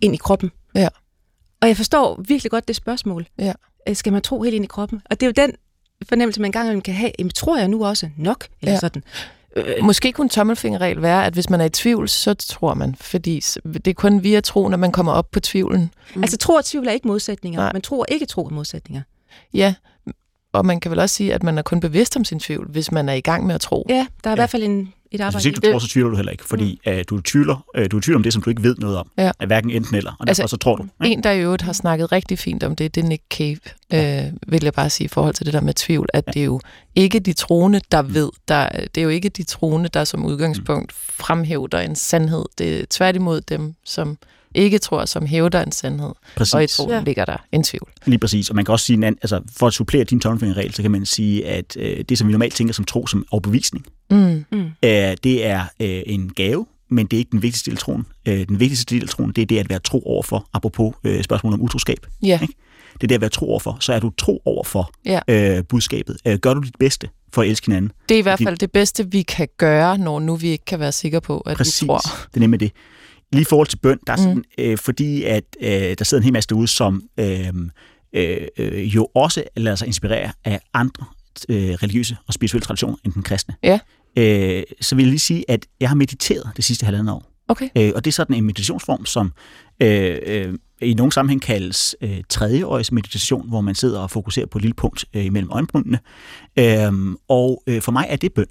ind 0.00 0.14
i 0.14 0.16
kroppen? 0.16 0.50
Ja. 0.74 0.88
Og 1.60 1.68
jeg 1.68 1.76
forstår 1.76 2.22
virkelig 2.28 2.50
godt 2.50 2.68
det 2.68 2.76
spørgsmål. 2.76 3.26
Ja. 3.38 3.52
Øh, 3.88 3.96
skal 3.96 4.12
man 4.12 4.22
tro 4.22 4.42
helt 4.42 4.54
ind 4.54 4.64
i 4.64 4.68
kroppen? 4.68 5.02
Og 5.10 5.20
det 5.20 5.26
er 5.26 5.30
jo 5.36 5.46
den 5.46 5.56
fornemmelse, 6.08 6.40
man 6.40 6.48
engang 6.48 6.82
kan 6.82 6.94
have. 6.94 7.10
Jamen, 7.18 7.30
tror 7.30 7.58
jeg 7.58 7.68
nu 7.68 7.84
også 7.84 8.08
nok? 8.16 8.46
Eller 8.62 8.72
ja. 8.72 8.78
sådan. 8.80 9.02
Øh, 9.56 9.84
måske 9.84 10.12
kunne 10.12 10.24
en 10.24 10.28
tommelfingerregel 10.28 11.02
være, 11.02 11.26
at 11.26 11.32
hvis 11.32 11.50
man 11.50 11.60
er 11.60 11.64
i 11.64 11.70
tvivl, 11.70 12.08
så 12.08 12.34
tror 12.34 12.74
man. 12.74 12.94
Fordi 13.00 13.40
det 13.64 13.86
er 13.86 13.94
kun 13.94 14.22
via 14.22 14.40
tro, 14.40 14.68
når 14.68 14.76
man 14.76 14.92
kommer 14.92 15.12
op 15.12 15.30
på 15.30 15.40
tvivlen. 15.40 15.90
Mm. 16.14 16.22
Altså 16.22 16.36
tro 16.36 16.54
og 16.54 16.64
tvivl 16.64 16.88
er 16.88 16.92
ikke 16.92 17.08
modsætninger. 17.08 17.60
Nej. 17.60 17.72
Man 17.72 17.82
tror 17.82 18.06
ikke 18.08 18.26
tro 18.26 18.46
er 18.46 18.50
modsætninger. 18.50 19.02
Ja, 19.54 19.74
og 20.52 20.66
man 20.66 20.80
kan 20.80 20.90
vel 20.90 20.98
også 20.98 21.16
sige, 21.16 21.34
at 21.34 21.42
man 21.42 21.58
er 21.58 21.62
kun 21.62 21.80
bevidst 21.80 22.16
om 22.16 22.24
sin 22.24 22.40
tvivl, 22.40 22.68
hvis 22.70 22.92
man 22.92 23.08
er 23.08 23.12
i 23.12 23.20
gang 23.20 23.46
med 23.46 23.54
at 23.54 23.60
tro. 23.60 23.86
Ja, 23.88 23.94
der 23.94 24.30
er 24.30 24.30
ja. 24.30 24.32
i 24.32 24.38
hvert 24.38 24.50
fald 24.50 24.62
en, 24.62 24.92
et 25.14 25.20
arbejde. 25.20 25.36
Altså, 25.36 25.38
hvis 25.38 25.56
ikke 25.56 25.66
du 25.66 25.72
tror, 25.72 25.78
så 25.78 25.88
tvivler 25.88 26.10
du 26.10 26.16
heller 26.16 26.32
ikke, 26.32 26.44
fordi 26.44 26.80
mm. 26.86 26.92
uh, 26.92 26.98
du, 27.10 27.20
tvivler, 27.20 27.64
uh, 27.78 27.84
du 27.90 28.00
tvivler 28.00 28.18
om 28.18 28.22
det, 28.22 28.32
som 28.32 28.42
du 28.42 28.50
ikke 28.50 28.62
ved 28.62 28.76
noget 28.78 28.96
om. 28.96 29.10
Ja. 29.18 29.30
Uh, 29.42 29.46
hverken 29.46 29.70
enten 29.70 29.96
eller, 29.96 30.10
og 30.10 30.28
altså, 30.28 30.42
derfor 30.42 30.48
så 30.48 30.56
tror 30.56 30.76
du. 30.76 30.86
Ja? 31.04 31.08
En, 31.08 31.22
der 31.22 31.30
i 31.30 31.40
øvrigt 31.40 31.62
har 31.62 31.72
snakket 31.72 32.12
rigtig 32.12 32.38
fint 32.38 32.62
om 32.62 32.76
det, 32.76 32.94
det 32.94 33.04
er 33.04 33.08
Nick 33.08 33.22
Cave, 33.30 33.58
ja. 33.92 34.26
øh, 34.26 34.32
vil 34.46 34.64
jeg 34.64 34.72
bare 34.72 34.90
sige 34.90 35.04
i 35.04 35.08
forhold 35.08 35.34
til 35.34 35.46
det 35.46 35.54
der 35.54 35.60
med 35.60 35.74
tvivl, 35.74 36.08
at 36.14 36.24
ja. 36.26 36.32
det 36.32 36.40
er 36.40 36.44
jo 36.44 36.60
ikke 36.94 37.18
de 37.18 37.32
troende, 37.32 37.80
der 37.92 38.02
mm. 38.02 38.14
ved. 38.14 38.30
Der, 38.48 38.68
det 38.68 38.98
er 38.98 39.02
jo 39.02 39.08
ikke 39.08 39.28
de 39.28 39.42
troende, 39.42 39.88
der 39.88 40.04
som 40.04 40.24
udgangspunkt 40.26 40.92
mm. 40.92 41.12
fremhæver 41.24 41.78
en 41.78 41.96
sandhed. 41.96 42.44
Det 42.58 42.80
er 42.80 42.84
tværtimod 42.90 43.40
dem, 43.40 43.74
som 43.84 44.18
ikke 44.54 44.78
tror, 44.78 45.04
som 45.04 45.26
hævder 45.26 45.62
en 45.62 45.72
sandhed. 45.72 46.12
Præcis. 46.36 46.54
Og 46.54 46.64
i 46.64 46.66
troen 46.66 46.90
ja. 46.90 47.02
ligger 47.02 47.24
der 47.24 47.36
en 47.52 47.62
tvivl. 47.62 47.88
Lige 48.06 48.18
præcis. 48.18 48.50
Og 48.50 48.56
man 48.56 48.64
kan 48.64 48.72
også 48.72 48.86
sige, 48.86 49.06
altså, 49.06 49.40
for 49.56 49.66
at 49.66 49.72
supplere 49.72 50.04
din 50.04 50.20
tommelfingerregel, 50.20 50.74
så 50.74 50.82
kan 50.82 50.90
man 50.90 51.06
sige, 51.06 51.46
at 51.46 51.76
øh, 51.76 52.04
det, 52.08 52.18
som 52.18 52.28
vi 52.28 52.32
normalt 52.32 52.54
tænker 52.54 52.74
som 52.74 52.84
tro 52.84 53.06
som 53.06 53.26
overbevisning, 53.30 53.86
mm. 54.10 54.44
Mm. 54.52 54.58
Øh, 54.58 55.16
det 55.24 55.46
er 55.46 55.64
øh, 55.80 56.02
en 56.06 56.32
gave, 56.32 56.66
men 56.90 57.06
det 57.06 57.16
er 57.16 57.18
ikke 57.18 57.30
den 57.30 57.42
vigtigste 57.42 57.70
del 57.70 57.76
af 57.76 57.80
troen. 57.80 58.06
Øh, 58.28 58.48
den 58.48 58.60
vigtigste 58.60 58.94
del 58.94 59.02
af 59.02 59.08
troen, 59.08 59.32
det 59.32 59.42
er 59.42 59.46
det 59.46 59.58
at 59.58 59.70
være 59.70 59.78
tro 59.78 60.02
overfor, 60.06 60.48
apropos 60.52 60.94
øh, 61.04 61.22
spørgsmålet 61.24 61.58
om 61.58 61.64
utroskab. 61.64 62.06
Ja. 62.22 62.38
Ikke? 62.42 62.54
Det 62.94 63.02
er 63.02 63.06
det 63.06 63.14
at 63.14 63.20
være 63.20 63.30
tro 63.30 63.50
overfor. 63.50 63.76
Så 63.80 63.92
er 63.92 64.00
du 64.00 64.10
tro 64.18 64.42
overfor 64.44 64.90
ja. 65.04 65.20
øh, 65.28 65.64
budskabet. 65.64 66.16
Øh, 66.26 66.38
gør 66.38 66.54
du 66.54 66.60
dit 66.60 66.76
bedste 66.78 67.08
for 67.32 67.42
at 67.42 67.48
elske 67.48 67.66
hinanden. 67.66 67.92
Det 68.08 68.14
er 68.14 68.18
i 68.18 68.22
hvert 68.22 68.40
fald 68.44 68.56
det 68.56 68.72
bedste, 68.72 69.10
vi 69.10 69.22
kan 69.22 69.48
gøre, 69.58 69.98
når 69.98 70.20
nu 70.20 70.36
vi 70.36 70.48
ikke 70.48 70.64
kan 70.64 70.80
være 70.80 70.92
sikre 70.92 71.20
på, 71.20 71.38
at 71.38 71.56
Præcis. 71.56 71.82
vi 71.82 71.86
tror. 71.86 71.98
det 71.98 72.36
er 72.36 72.40
nemlig 72.40 72.60
det. 72.60 72.72
Lige 73.34 73.42
i 73.42 73.44
forhold 73.44 73.66
til 73.66 73.76
bøn, 73.76 73.98
der 74.06 74.12
er 74.12 74.16
sådan, 74.16 74.34
mm. 74.34 74.44
øh, 74.58 74.78
fordi 74.78 75.22
at 75.22 75.44
øh, 75.60 75.70
der 75.98 76.04
sidder 76.04 76.20
en 76.20 76.24
hel 76.24 76.32
masse 76.32 76.48
derude, 76.48 76.68
som 76.68 77.02
øh, 77.20 77.52
øh, 78.12 78.94
jo 78.96 79.08
også 79.14 79.44
lader 79.56 79.76
sig 79.76 79.86
inspirere 79.86 80.32
af 80.44 80.60
andre 80.74 81.04
øh, 81.48 81.70
religiøse 81.70 82.16
og 82.26 82.34
spirituelle 82.34 82.64
traditioner 82.64 82.96
end 83.04 83.12
den 83.12 83.22
kristne. 83.22 83.54
Ja. 83.62 83.78
Øh, 84.18 84.62
så 84.80 84.94
vil 84.94 85.02
jeg 85.02 85.10
lige 85.10 85.18
sige, 85.18 85.44
at 85.48 85.66
jeg 85.80 85.88
har 85.88 85.96
mediteret 85.96 86.50
det 86.56 86.64
sidste 86.64 86.84
halvandet 86.84 87.14
år. 87.14 87.30
Okay. 87.48 87.68
Øh, 87.76 87.92
og 87.94 88.04
det 88.04 88.10
er 88.10 88.12
sådan 88.12 88.36
en 88.36 88.44
meditationsform, 88.44 89.06
som 89.06 89.32
øh, 89.80 90.18
øh, 90.26 90.54
i 90.82 90.94
nogle 90.94 91.12
sammenhæng 91.12 91.42
kaldes 91.42 91.96
øh, 92.00 92.22
tredjeårs 92.28 92.92
meditation, 92.92 93.48
hvor 93.48 93.60
man 93.60 93.74
sidder 93.74 94.00
og 94.00 94.10
fokuserer 94.10 94.46
på 94.46 94.58
et 94.58 94.62
lille 94.62 94.74
punkt 94.74 95.04
øh, 95.14 95.24
imellem 95.24 95.50
øjenbrynene. 95.50 95.98
Øh, 96.58 97.16
og 97.28 97.62
øh, 97.66 97.82
for 97.82 97.92
mig 97.92 98.06
er 98.08 98.16
det 98.16 98.32
bøn. 98.32 98.46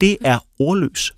Det 0.00 0.16
er 0.20 0.38
ordløs. 0.58 1.12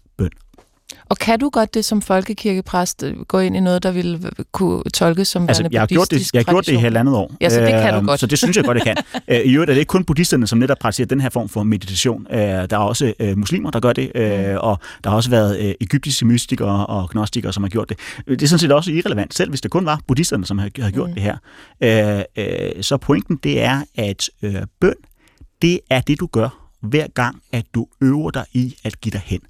Og 1.09 1.19
kan 1.19 1.39
du 1.39 1.49
godt 1.49 1.75
det 1.75 1.85
som 1.85 2.03
folkekirkepræst 2.03 3.03
øh, 3.03 3.21
gå 3.21 3.39
ind 3.39 3.57
i 3.57 3.61
noget, 3.61 3.83
der 3.83 3.91
ville 3.91 4.21
kunne 4.53 4.83
tolkes 4.83 5.29
som 5.29 5.49
altså, 5.49 5.69
jeg 5.73 5.81
har 5.81 5.87
gjort 5.87 6.11
det, 6.11 6.35
Jeg 6.35 6.45
har 6.47 6.53
gjort 6.53 6.67
det 6.67 6.73
i 6.73 6.77
halvandet 6.77 7.15
år. 7.15 7.37
Ja, 7.41 7.49
så 7.49 7.61
det 7.61 7.69
kan 7.69 7.93
du 7.93 7.97
øhm, 7.97 8.07
godt. 8.07 8.21
Så 8.21 8.27
det 8.27 8.39
synes 8.39 8.57
jeg 8.57 8.65
godt, 8.65 8.77
jeg 8.77 8.85
kan. 8.85 8.97
Øh, 9.29 9.41
I 9.41 9.55
øvrigt 9.55 9.71
er 9.71 9.75
det 9.75 9.81
ikke 9.81 9.91
kun 9.91 10.05
buddhisterne, 10.05 10.47
som 10.47 10.59
netop 10.59 10.77
praktiserer 10.81 11.07
den 11.07 11.21
her 11.21 11.31
form 11.31 11.49
for 11.49 11.63
meditation. 11.63 12.27
Øh, 12.31 12.39
der 12.41 12.67
er 12.71 12.77
også 12.77 13.13
muslimer, 13.37 13.71
der 13.71 13.81
gør 13.81 13.93
det, 13.93 14.11
mm. 14.15 14.57
og 14.61 14.79
der 15.05 15.11
har 15.11 15.17
også 15.17 15.31
været 15.31 15.77
egyptiske 15.81 16.27
mystikere 16.27 16.87
og 16.87 17.11
gnostikere, 17.11 17.53
som 17.53 17.63
har 17.63 17.71
gjort 17.71 17.89
det. 17.89 17.99
Det 18.29 18.43
er 18.43 18.47
sådan 18.47 18.59
set 18.59 18.73
også 18.73 18.91
irrelevant, 18.93 19.35
selv 19.35 19.51
hvis 19.51 19.61
det 19.61 19.71
kun 19.71 19.87
var 19.87 20.01
buddhisterne, 20.07 20.47
som 20.47 20.59
har 20.59 20.69
gjort 20.69 21.09
mm. 21.09 21.15
det 21.15 21.23
her. 21.23 22.83
Så 22.83 22.97
pointen 22.97 23.37
det 23.43 23.63
er, 23.63 23.83
at 23.95 24.29
bøn, 24.81 24.95
det 25.63 25.81
er 25.91 26.01
det, 26.01 26.21
du 26.21 26.27
gør 26.27 26.69
hver 26.83 27.07
gang, 27.15 27.43
at 27.53 27.65
du 27.75 27.87
øver 28.01 28.31
dig 28.31 28.45
i 28.53 28.75
at 28.85 29.01
give 29.01 29.11
dig 29.11 29.23
hen? 29.25 29.41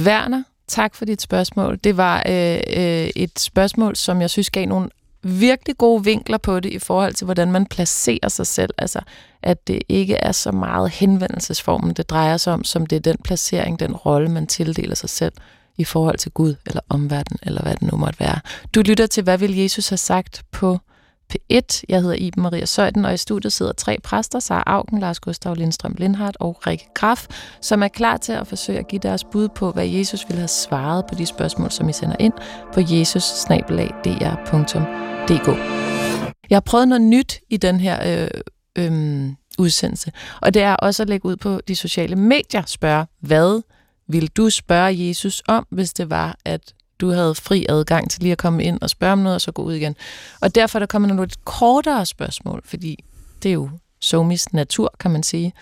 Werner, 0.00 0.42
tak 0.68 0.94
for 0.94 1.04
dit 1.04 1.22
spørgsmål. 1.22 1.78
Det 1.84 1.96
var 1.96 2.22
øh, 2.28 2.60
øh, 2.76 3.10
et 3.16 3.38
spørgsmål, 3.38 3.96
som 3.96 4.20
jeg 4.20 4.30
synes 4.30 4.50
gav 4.50 4.66
nogle 4.66 4.90
virkelig 5.22 5.78
gode 5.78 6.04
vinkler 6.04 6.38
på 6.38 6.60
det 6.60 6.72
i 6.72 6.78
forhold 6.78 7.14
til, 7.14 7.24
hvordan 7.24 7.52
man 7.52 7.66
placerer 7.66 8.28
sig 8.28 8.46
selv. 8.46 8.70
Altså, 8.78 9.00
at 9.42 9.68
det 9.68 9.82
ikke 9.88 10.14
er 10.14 10.32
så 10.32 10.52
meget 10.52 10.90
henvendelsesformen, 10.90 11.94
det 11.94 12.10
drejer 12.10 12.36
sig 12.36 12.52
om, 12.52 12.64
som 12.64 12.86
det 12.86 12.96
er 12.96 13.00
den 13.00 13.16
placering, 13.24 13.80
den 13.80 13.96
rolle, 13.96 14.28
man 14.28 14.46
tildeler 14.46 14.94
sig 14.94 15.10
selv 15.10 15.32
i 15.76 15.84
forhold 15.84 16.18
til 16.18 16.30
Gud 16.30 16.54
eller 16.66 16.80
omverden, 16.88 17.38
eller 17.42 17.62
hvad 17.62 17.72
det 17.72 17.82
nu 17.92 17.96
måtte 17.96 18.20
være. 18.20 18.40
Du 18.74 18.80
lytter 18.80 19.06
til, 19.06 19.22
hvad 19.22 19.38
vil 19.38 19.56
Jesus 19.56 19.88
have 19.88 19.96
sagt 19.96 20.42
på 20.50 20.78
P1. 21.32 21.82
Jeg 21.88 22.00
hedder 22.00 22.14
Iben 22.14 22.42
Maria 22.42 22.64
Søjden, 22.64 23.04
og 23.04 23.14
i 23.14 23.16
studiet 23.16 23.52
sidder 23.52 23.72
tre 23.72 23.98
præster, 24.02 24.38
Sara 24.38 24.62
Augen, 24.66 25.00
Lars 25.00 25.20
Gustav 25.20 25.54
Lindstrøm 25.54 25.94
Lindhardt 25.98 26.36
og 26.40 26.66
Rikke 26.66 26.88
Graf, 26.94 27.26
som 27.60 27.82
er 27.82 27.88
klar 27.88 28.16
til 28.16 28.32
at 28.32 28.46
forsøge 28.46 28.78
at 28.78 28.88
give 28.88 28.98
deres 28.98 29.24
bud 29.24 29.48
på, 29.48 29.70
hvad 29.70 29.86
Jesus 29.86 30.24
ville 30.28 30.38
have 30.38 30.48
svaret 30.48 31.04
på 31.06 31.14
de 31.14 31.26
spørgsmål, 31.26 31.70
som 31.70 31.88
I 31.88 31.92
sender 31.92 32.16
ind 32.18 32.32
på 32.74 32.80
jesus 32.80 33.22
Jeg 36.50 36.56
har 36.56 36.60
prøvet 36.60 36.88
noget 36.88 37.02
nyt 37.02 37.40
i 37.50 37.56
den 37.56 37.80
her 37.80 38.22
øh, 38.22 38.30
øh, 38.78 39.28
udsendelse, 39.58 40.12
og 40.42 40.54
det 40.54 40.62
er 40.62 40.76
også 40.76 41.02
at 41.02 41.08
lægge 41.08 41.26
ud 41.26 41.36
på 41.36 41.60
de 41.68 41.76
sociale 41.76 42.16
medier, 42.16 42.62
spørge, 42.66 43.06
hvad 43.20 43.62
vil 44.08 44.28
du 44.28 44.50
spørge 44.50 45.08
Jesus 45.08 45.42
om, 45.48 45.66
hvis 45.70 45.92
det 45.92 46.10
var, 46.10 46.38
at 46.44 46.74
du 47.00 47.10
havde 47.10 47.34
fri 47.34 47.66
adgang 47.68 48.10
til 48.10 48.22
lige 48.22 48.32
at 48.32 48.38
komme 48.38 48.64
ind 48.64 48.78
og 48.80 48.90
spørge 48.90 49.12
om 49.12 49.18
noget, 49.18 49.34
og 49.34 49.40
så 49.40 49.52
gå 49.52 49.62
ud 49.62 49.74
igen. 49.74 49.96
Og 50.40 50.54
derfor 50.54 50.78
er 50.78 50.80
der 50.80 50.86
kommet 50.86 51.08
nogle 51.08 51.22
lidt 51.22 51.44
kortere 51.44 52.06
spørgsmål, 52.06 52.62
fordi 52.64 53.04
det 53.42 53.48
er 53.48 53.52
jo 53.52 53.70
somis 54.00 54.52
natur, 54.52 54.94
kan 55.00 55.10
man 55.10 55.22
sige. 55.22 55.52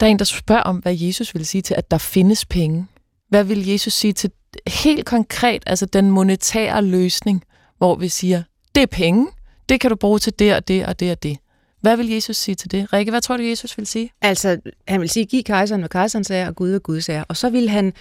Der 0.00 0.06
er 0.06 0.10
en, 0.10 0.18
der 0.18 0.24
spørger 0.24 0.62
om, 0.62 0.76
hvad 0.76 0.96
Jesus 0.96 1.34
vil 1.34 1.46
sige 1.46 1.62
til, 1.62 1.74
at 1.74 1.90
der 1.90 1.98
findes 1.98 2.44
penge. 2.44 2.86
Hvad 3.28 3.44
vil 3.44 3.68
Jesus 3.68 3.92
sige 3.92 4.12
til 4.12 4.30
helt 4.66 5.06
konkret, 5.06 5.62
altså 5.66 5.86
den 5.86 6.10
monetære 6.10 6.82
løsning, 6.82 7.44
hvor 7.78 7.94
vi 7.94 8.08
siger, 8.08 8.42
det 8.74 8.82
er 8.82 8.86
penge, 8.86 9.26
det 9.68 9.80
kan 9.80 9.90
du 9.90 9.96
bruge 9.96 10.18
til 10.18 10.38
det 10.38 10.54
og 10.54 10.68
det 10.68 10.86
og 10.86 11.00
det 11.00 11.10
og 11.10 11.22
det. 11.22 11.38
Hvad 11.80 11.96
vil 11.96 12.08
Jesus 12.08 12.36
sige 12.36 12.54
til 12.54 12.70
det? 12.70 12.92
Rikke, 12.92 13.10
hvad 13.10 13.20
tror 13.20 13.36
du, 13.36 13.42
Jesus 13.42 13.78
vil 13.78 13.86
sige? 13.86 14.10
Altså, 14.22 14.60
han 14.88 15.00
vil 15.00 15.08
sige, 15.08 15.26
giv 15.26 15.42
kejseren, 15.42 15.80
hvad 15.80 15.88
kejseren 15.88 16.24
sagde, 16.24 16.48
og 16.48 16.56
Gud, 16.56 16.72
og 16.72 16.82
Gud 16.82 17.00
sagde. 17.00 17.24
Og 17.28 17.36
så 17.36 17.50
vil 17.50 17.68
han 17.68 17.92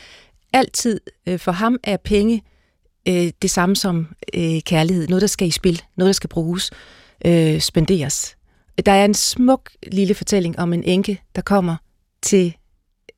altid, 0.56 1.00
øh, 1.28 1.40
for 1.40 1.52
ham 1.52 1.78
er 1.84 1.98
penge 1.98 2.44
øh, 3.08 3.32
det 3.42 3.52
samme 3.52 3.76
som 3.76 4.08
øh, 4.34 4.62
kærlighed. 4.62 5.08
Noget, 5.08 5.22
der 5.22 5.28
skal 5.28 5.48
i 5.48 5.52
spil, 5.52 5.82
noget, 5.96 6.08
der 6.08 6.14
skal 6.14 6.30
bruges, 6.30 6.72
øh, 7.26 7.60
spenderes. 7.60 8.38
Der 8.86 8.92
er 8.92 9.06
en 9.06 9.14
smuk 9.14 9.70
lille 9.92 10.14
fortælling 10.14 10.60
om 10.60 10.74
en 10.74 10.84
enke, 10.84 11.22
der 11.36 11.42
kommer 11.42 11.76
til 12.22 12.56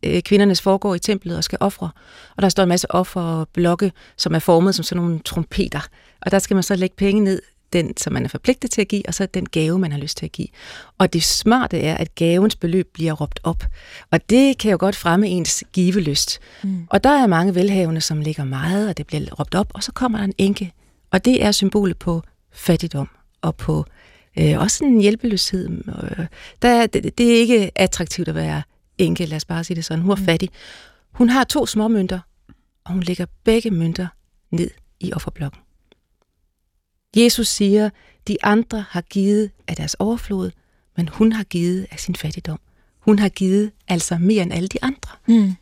øh, 0.05 0.21
kvindernes 0.21 0.61
foregår 0.61 0.95
i 0.95 0.99
templet 0.99 1.37
og 1.37 1.43
skal 1.43 1.57
ofre. 1.61 1.89
Og 2.37 2.41
der 2.41 2.49
står 2.49 2.63
en 2.63 2.69
masse 2.69 2.91
offerblokke, 2.91 3.91
som 4.17 4.35
er 4.35 4.39
formet 4.39 4.75
som 4.75 4.83
sådan 4.83 5.03
nogle 5.03 5.19
trompeter. 5.19 5.87
Og 6.21 6.31
der 6.31 6.39
skal 6.39 6.55
man 6.55 6.63
så 6.63 6.75
lægge 6.75 6.95
penge 6.95 7.23
ned 7.23 7.41
den, 7.73 7.97
som 7.97 8.13
man 8.13 8.25
er 8.25 8.29
forpligtet 8.29 8.71
til 8.71 8.81
at 8.81 8.87
give, 8.87 9.03
og 9.07 9.13
så 9.13 9.25
den 9.25 9.45
gave, 9.45 9.79
man 9.79 9.91
har 9.91 9.99
lyst 9.99 10.17
til 10.17 10.25
at 10.25 10.31
give. 10.31 10.47
Og 10.97 11.13
det 11.13 11.23
smarte 11.23 11.79
er, 11.79 11.95
at 11.95 12.15
gavens 12.15 12.55
beløb 12.55 12.89
bliver 12.93 13.13
råbt 13.13 13.39
op. 13.43 13.63
Og 14.11 14.29
det 14.29 14.57
kan 14.57 14.71
jo 14.71 14.77
godt 14.79 14.95
fremme 14.95 15.27
ens 15.27 15.63
givelyst. 15.73 16.39
Mm. 16.63 16.87
Og 16.89 17.03
der 17.03 17.09
er 17.09 17.27
mange 17.27 17.55
velhavende, 17.55 18.01
som 18.01 18.21
ligger 18.21 18.43
meget, 18.43 18.89
og 18.89 18.97
det 18.97 19.07
bliver 19.07 19.33
råbt 19.39 19.55
op, 19.55 19.71
og 19.73 19.83
så 19.83 19.91
kommer 19.91 20.17
der 20.17 20.25
en 20.25 20.33
enke. 20.37 20.71
Og 21.11 21.25
det 21.25 21.43
er 21.43 21.51
symbolet 21.51 21.97
på 21.97 22.21
fattigdom 22.51 23.09
og 23.41 23.55
på 23.55 23.85
øh, 24.39 24.59
også 24.59 24.83
en 24.83 25.01
hjælpeløshed. 25.01 25.69
Øh, 25.69 26.25
der, 26.61 26.87
det, 26.87 27.17
det 27.17 27.33
er 27.33 27.39
ikke 27.39 27.71
attraktivt 27.75 28.27
at 28.27 28.35
være 28.35 28.61
enke, 28.97 29.25
lad 29.25 29.35
os 29.35 29.45
bare 29.45 29.63
sige 29.63 29.75
det 29.75 29.85
sådan. 29.85 30.01
Hun 30.01 30.11
er 30.11 30.15
mm. 30.15 30.25
fattig. 30.25 30.49
Hun 31.11 31.29
har 31.29 31.43
to 31.43 31.65
små 31.65 31.87
mønter, 31.87 32.19
og 32.85 32.91
hun 32.91 33.03
lægger 33.03 33.25
begge 33.43 33.71
mønter 33.71 34.07
ned 34.51 34.69
i 34.99 35.13
offerblokken. 35.13 35.61
Jesus 37.17 37.47
siger, 37.47 37.89
de 38.27 38.37
andre 38.43 38.85
har 38.89 39.01
givet 39.01 39.51
af 39.67 39.75
deres 39.75 39.93
overflod, 39.93 40.51
men 40.97 41.07
hun 41.07 41.31
har 41.31 41.43
givet 41.43 41.87
af 41.91 41.99
sin 41.99 42.15
fattigdom. 42.15 42.59
Hun 42.99 43.19
har 43.19 43.29
givet 43.29 43.71
altså 43.87 44.17
mere 44.17 44.43
end 44.43 44.53
alle 44.53 44.67
de 44.67 44.83
andre. 44.83 45.11
Mm. 45.27 45.53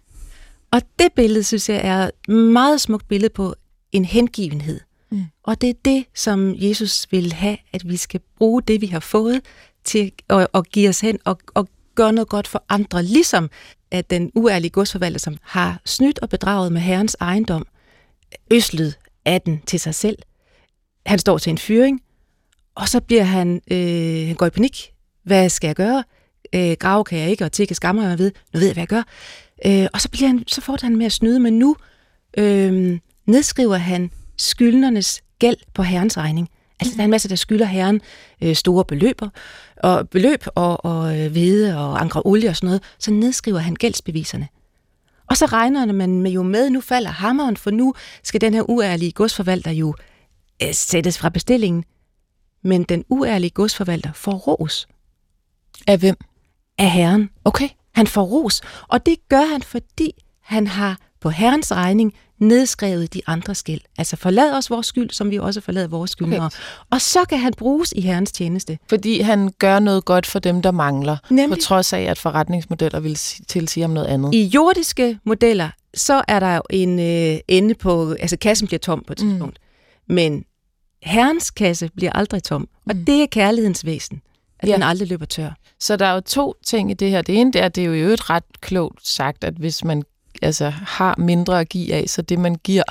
Og 0.72 0.82
det 0.99 1.14
billede, 1.16 1.43
synes 1.43 1.70
jeg, 1.70 1.82
er 1.84 1.97
et 2.06 2.34
meget 2.34 2.82
smukt 2.82 3.08
billede 3.08 3.34
på 3.34 3.56
en 3.91 4.06
hengivenhed. 4.06 4.80
Mm. 5.10 5.26
Og 5.43 5.62
det 5.62 5.70
er 5.70 5.74
det, 5.86 6.06
som 6.16 6.56
Jesus 6.58 7.08
vil 7.12 7.34
have, 7.34 7.58
at 7.74 7.89
vi 7.89 7.97
skal 7.97 8.20
bruge 8.38 8.62
det, 8.62 8.82
vi 8.82 8.88
har 8.88 8.99
fået, 8.99 9.41
til 9.84 10.12
at, 10.30 10.47
at 10.53 10.72
give 10.72 10.89
os 10.89 10.99
hen 10.99 11.20
og, 11.26 11.39
og 11.53 11.68
gøre 11.95 12.14
noget 12.14 12.30
godt 12.30 12.47
for 12.47 12.64
andre. 12.70 13.03
Ligesom 13.03 13.49
at 13.91 14.10
den 14.10 14.32
uærlige 14.36 14.72
godsforvalter, 14.72 15.20
som 15.20 15.38
har 15.41 15.82
snydt 15.86 16.20
og 16.20 16.30
bedraget 16.30 16.72
med 16.72 16.82
herrens 16.82 17.18
ejendom, 17.20 17.68
øslet 18.51 18.97
af 19.26 19.41
den 19.41 19.62
til 19.66 19.80
sig 19.80 19.95
selv, 19.95 20.18
han 21.06 21.20
står 21.20 21.38
til 21.38 21.49
en 21.49 21.58
fyring, 21.58 22.01
og 22.76 22.89
så 22.89 22.99
bliver 22.99 23.24
han, 23.24 23.62
øh, 23.72 24.28
han 24.28 24.36
går 24.36 24.45
i 24.45 24.49
panik. 24.49 24.91
Hvad 25.24 25.49
skal 25.49 25.68
jeg 25.68 25.76
gøre? 25.76 26.03
Øh, 26.56 26.76
grave 26.80 27.03
kan 27.03 27.20
jeg 27.20 27.30
ikke, 27.30 27.45
og 27.45 27.51
tikke 27.51 27.76
skammer 27.76 28.10
jeg 28.10 28.20
ved. 28.20 28.32
Nu 28.53 28.60
ved 28.60 28.68
jeg, 28.68 28.74
hvad 28.74 28.82
jeg 28.82 28.88
gør. 28.88 29.03
Øh, 29.66 29.88
og 29.93 30.01
så, 30.01 30.10
bliver 30.10 30.28
han, 30.28 30.43
så 30.47 30.62
fortsætter 30.62 30.86
han 30.86 30.97
med 30.97 31.06
at 31.06 31.12
snyde, 31.12 31.39
men 31.39 31.60
nu 31.60 31.76
øh, 32.38 32.99
nedskriver 33.26 33.76
han 33.76 34.12
skyldnernes 34.38 35.24
gæld 35.39 35.58
på 35.74 35.84
herrens 35.84 36.18
regning. 36.18 36.49
Altså, 36.80 36.93
der 36.95 37.01
er 37.01 37.06
en 37.06 37.12
masse, 37.12 37.30
der 37.30 37.36
skylder 37.36 37.66
herren 37.66 38.01
øh, 38.41 38.56
store 38.56 38.86
beløber, 38.86 39.30
og 39.84 40.10
beløb 40.10 40.43
og, 40.56 40.86
og 40.86 41.20
øh, 41.20 41.32
hvede 41.32 41.78
og 41.78 42.01
andre 42.01 42.22
olie 42.26 42.49
og 42.49 42.56
sådan 42.56 42.68
noget. 42.68 42.84
Så 42.99 43.12
nedskriver 43.12 43.60
han 43.60 43.76
gældsbeviserne. 43.76 44.47
Og 45.30 45.38
så 45.38 45.45
regner 45.45 45.93
man 45.93 46.22
med 46.22 46.32
jo 46.32 46.43
med, 46.43 46.70
nu 46.70 46.82
falder 46.82 47.10
hammeren, 47.10 47.58
for 47.58 47.72
nu 47.72 47.93
skal 48.24 48.41
den 48.41 48.53
her 48.53 48.70
uærlige 48.70 49.12
godsforvalter 49.12 49.72
jo 49.72 49.95
Øh, 49.99 50.14
sættes 50.72 51.18
fra 51.18 51.30
bestillingen, 51.30 51.84
men 52.64 52.84
den 52.84 53.06
uærlige 53.10 53.49
godsforvalter 53.49 54.14
får 54.14 54.32
ros. 54.32 54.88
Af 55.88 55.97
hvem? 55.97 56.16
Af 56.78 56.91
herren. 56.91 57.30
Okay. 57.45 57.70
Han 57.93 58.08
får 58.08 58.24
ros, 58.24 58.62
og 58.88 59.06
det 59.06 59.16
gør 59.30 59.45
han, 59.45 59.62
fordi 59.62 60.12
han 60.41 60.68
har 60.68 60.97
på 61.22 61.30
herrens 61.30 61.72
regning 61.72 62.14
nedskrevet 62.39 63.14
de 63.14 63.22
andres 63.28 63.64
gæld. 63.64 63.82
Altså 63.97 64.16
forlad 64.16 64.58
os 64.58 64.70
vores 64.70 64.88
skyld, 64.88 65.10
som 65.10 65.32
vi 65.32 65.39
også 65.39 65.62
forlader 65.62 65.88
vores 65.88 66.12
skyldnere. 66.12 66.45
Okay. 66.45 66.58
Og 66.91 67.01
så 67.01 67.26
kan 67.30 67.39
han 67.39 67.53
bruges 67.58 67.93
i 67.95 68.01
herrens 68.01 68.32
tjeneste. 68.32 68.78
Fordi 68.89 69.22
han 69.22 69.51
gør 69.60 69.80
noget 69.80 70.06
godt 70.06 70.26
for 70.26 70.39
dem, 70.39 70.62
der 70.62 70.72
mangler, 70.72 71.18
Nemlig, 71.30 71.58
på 71.58 71.62
trods 71.62 71.93
af, 71.93 72.01
at 72.01 72.18
forretningsmodeller 72.18 72.99
vil 72.99 73.16
tilsige 73.47 73.86
om 73.86 73.91
noget 73.91 74.08
andet. 74.08 74.34
I 74.34 74.45
jordiske 74.45 75.20
modeller, 75.24 75.70
så 75.93 76.24
er 76.28 76.39
der 76.39 76.56
jo 76.56 76.62
en 76.70 76.99
øh, 76.99 77.39
ende 77.47 77.74
på, 77.74 78.12
altså 78.12 78.38
kassen 78.38 78.68
bliver 78.68 78.80
tom 78.80 79.03
på 79.08 79.14
et 79.14 79.24
mm. 79.24 79.51
Men 80.08 80.45
herrens 81.03 81.51
kasse 81.51 81.89
bliver 81.95 82.14
aldrig 82.14 82.43
tom, 82.43 82.68
og 82.89 82.95
mm. 82.95 83.06
det 83.06 83.22
er 83.22 83.26
kærlighedens 83.26 83.86
væsen, 83.86 84.22
at 84.60 84.70
ja. 84.70 84.74
den 84.74 84.84
aldrig 84.84 85.10
løber 85.10 85.26
tør. 85.26 85.51
Så 85.80 85.95
der 85.95 86.06
er 86.06 86.14
jo 86.14 86.20
to 86.20 86.56
ting 86.66 86.91
i 86.91 86.93
det 86.93 87.12
her. 87.12 87.22
Det 87.22 87.39
ene 87.39 87.51
det 87.51 87.62
er, 87.62 87.68
det 87.68 87.84
er 87.84 87.88
jo 87.88 88.14
et 88.14 88.30
ret 88.30 88.62
klogt 88.62 89.08
sagt, 89.08 89.43
at 89.43 89.53
hvis 89.53 89.84
man 89.84 90.03
altså, 90.41 90.70
har 90.70 91.16
mindre 91.18 91.60
at 91.60 91.70
give 91.70 91.93
af, 91.93 92.10
så 92.10 92.22
det 92.22 92.39
man 92.39 92.56
giver 92.56 92.84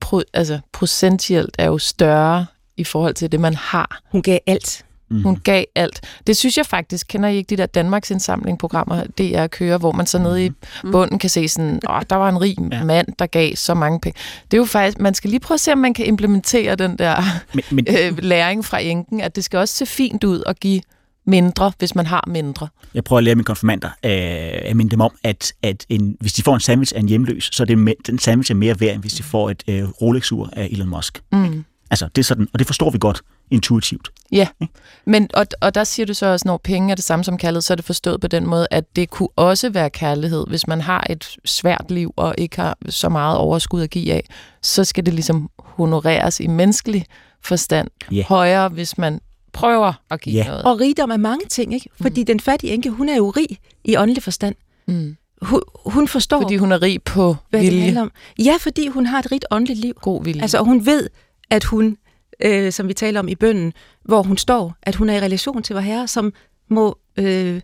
pro, 0.00 0.20
altså, 0.32 0.60
procentielt 0.72 1.56
er 1.58 1.66
jo 1.66 1.78
større 1.78 2.46
i 2.76 2.84
forhold 2.84 3.14
til 3.14 3.32
det, 3.32 3.40
man 3.40 3.54
har. 3.54 4.00
Hun 4.12 4.22
gav 4.22 4.38
alt. 4.46 4.84
Mm. 5.14 5.22
Hun 5.22 5.36
gav 5.36 5.64
alt. 5.74 6.00
Det 6.26 6.36
synes 6.36 6.56
jeg 6.56 6.66
faktisk, 6.66 7.06
kender 7.08 7.28
I 7.28 7.36
ikke 7.36 7.50
de 7.50 7.56
der 7.56 7.66
Danmarks 7.66 8.10
indsamling-programmer, 8.10 9.02
DR 9.18 9.46
kører, 9.46 9.78
hvor 9.78 9.92
man 9.92 10.06
så 10.06 10.18
nede 10.18 10.46
i 10.46 10.48
mhm. 10.48 10.92
bunden 10.92 11.18
kan 11.18 11.30
se 11.30 11.48
sådan, 11.48 11.80
åh, 11.90 12.00
der 12.10 12.16
var 12.16 12.28
en 12.28 12.40
rig 12.40 12.56
ja. 12.72 12.84
mand, 12.84 13.08
der 13.18 13.26
gav 13.26 13.54
så 13.54 13.74
mange 13.74 14.00
penge. 14.00 14.18
Det 14.50 14.56
er 14.56 14.58
jo 14.58 14.64
faktisk, 14.64 15.00
man 15.00 15.14
skal 15.14 15.30
lige 15.30 15.40
prøve 15.40 15.56
at 15.56 15.60
se, 15.60 15.72
om 15.72 15.78
man 15.78 15.94
kan 15.94 16.06
implementere 16.06 16.74
den 16.74 16.98
der 16.98 17.22
men, 17.54 17.64
men, 17.70 17.86
øh, 17.98 18.18
læring 18.18 18.64
fra 18.64 18.78
enken, 18.78 19.20
at 19.20 19.36
det 19.36 19.44
skal 19.44 19.58
også 19.58 19.76
se 19.76 19.86
fint 19.86 20.24
ud 20.24 20.42
at 20.46 20.60
give 20.60 20.80
mindre, 21.26 21.72
hvis 21.78 21.94
man 21.94 22.06
har 22.06 22.24
mindre. 22.26 22.68
Jeg 22.94 23.04
prøver 23.04 23.18
at 23.18 23.24
lære 23.24 23.34
mine 23.34 23.44
konfirmander 23.44 23.88
øh, 23.88 24.70
at 24.70 24.76
minde 24.76 24.90
dem 24.90 25.00
om, 25.00 25.14
at, 25.24 25.52
at 25.62 25.86
en, 25.88 26.16
hvis 26.20 26.32
de 26.32 26.42
får 26.42 26.54
en 26.54 26.60
sandwich 26.60 26.92
af 26.96 27.00
en 27.00 27.08
hjemløs, 27.08 27.50
så 27.52 27.62
er 27.62 27.64
det, 27.64 27.94
den 28.06 28.18
sandwich 28.18 28.50
er 28.50 28.54
mere 28.54 28.80
værd, 28.80 28.94
end 28.94 29.00
hvis 29.00 29.14
de 29.14 29.22
får 29.22 29.50
et 29.50 29.62
øh, 29.68 29.88
Rolex-ur 29.88 30.50
af 30.52 30.68
Elon 30.70 30.88
Musk. 30.88 31.22
Mm. 31.32 31.64
Altså, 31.90 32.08
det 32.16 32.18
er 32.22 32.24
sådan, 32.24 32.48
og 32.52 32.58
det 32.58 32.66
forstår 32.66 32.90
vi 32.90 32.98
godt 32.98 33.22
intuitivt. 33.50 34.08
Ja, 34.32 34.48
men, 35.04 35.30
og, 35.34 35.46
og 35.60 35.74
der 35.74 35.84
siger 35.84 36.06
du 36.06 36.14
så 36.14 36.26
også, 36.26 36.48
når 36.48 36.56
penge 36.64 36.90
er 36.90 36.94
det 36.94 37.04
samme 37.04 37.24
som 37.24 37.38
kærlighed, 37.38 37.62
så 37.62 37.72
er 37.72 37.76
det 37.76 37.84
forstået 37.84 38.20
på 38.20 38.26
den 38.26 38.46
måde, 38.46 38.66
at 38.70 38.96
det 38.96 39.10
kunne 39.10 39.28
også 39.36 39.70
være 39.70 39.90
kærlighed. 39.90 40.46
Hvis 40.48 40.66
man 40.66 40.80
har 40.80 41.06
et 41.10 41.36
svært 41.44 41.84
liv 41.88 42.14
og 42.16 42.34
ikke 42.38 42.56
har 42.56 42.78
så 42.88 43.08
meget 43.08 43.38
overskud 43.38 43.82
at 43.82 43.90
give 43.90 44.12
af, 44.12 44.24
så 44.62 44.84
skal 44.84 45.06
det 45.06 45.14
ligesom 45.14 45.50
honoreres 45.58 46.40
i 46.40 46.46
menneskelig 46.46 47.06
forstand 47.42 47.88
yeah. 48.12 48.24
højere, 48.24 48.68
hvis 48.68 48.98
man 48.98 49.20
prøver 49.52 49.92
at 50.10 50.20
give 50.20 50.36
yeah. 50.36 50.46
noget. 50.46 50.62
Og 50.62 50.80
rigdom 50.80 51.10
er 51.10 51.16
mange 51.16 51.46
ting, 51.46 51.74
ikke? 51.74 51.90
Fordi 52.00 52.20
mm. 52.20 52.26
den 52.26 52.40
fattige 52.40 52.72
enke, 52.72 52.90
hun 52.90 53.08
er 53.08 53.16
jo 53.16 53.30
rig 53.30 53.58
i 53.84 53.96
åndelig 53.96 54.22
forstand. 54.22 54.54
Mm. 54.86 55.16
Hun, 55.42 55.60
hun 55.86 56.08
forstår... 56.08 56.40
Fordi 56.40 56.56
hun 56.56 56.72
er 56.72 56.82
rig 56.82 57.02
på 57.02 57.36
hvad 57.50 57.60
vilje. 57.60 57.90
Det 57.90 57.98
om. 57.98 58.12
Ja, 58.38 58.56
fordi 58.60 58.88
hun 58.88 59.06
har 59.06 59.18
et 59.18 59.32
rigt 59.32 59.44
åndeligt 59.50 59.80
liv. 59.80 59.94
God 60.02 60.24
vilje. 60.24 60.42
Altså, 60.42 60.58
og 60.58 60.64
hun 60.64 60.86
ved, 60.86 61.08
at 61.50 61.64
hun 61.64 61.96
øh, 62.40 62.72
som 62.72 62.88
vi 62.88 62.94
taler 62.94 63.20
om 63.20 63.28
i 63.28 63.34
bønden, 63.34 63.72
hvor 64.04 64.22
hun 64.22 64.36
står, 64.36 64.76
at 64.82 64.94
hun 64.94 65.10
er 65.10 65.14
i 65.14 65.20
relation 65.20 65.62
til 65.62 65.74
vor 65.74 65.80
herre, 65.80 66.08
som 66.08 66.32
må 66.68 66.98
øh, 67.16 67.60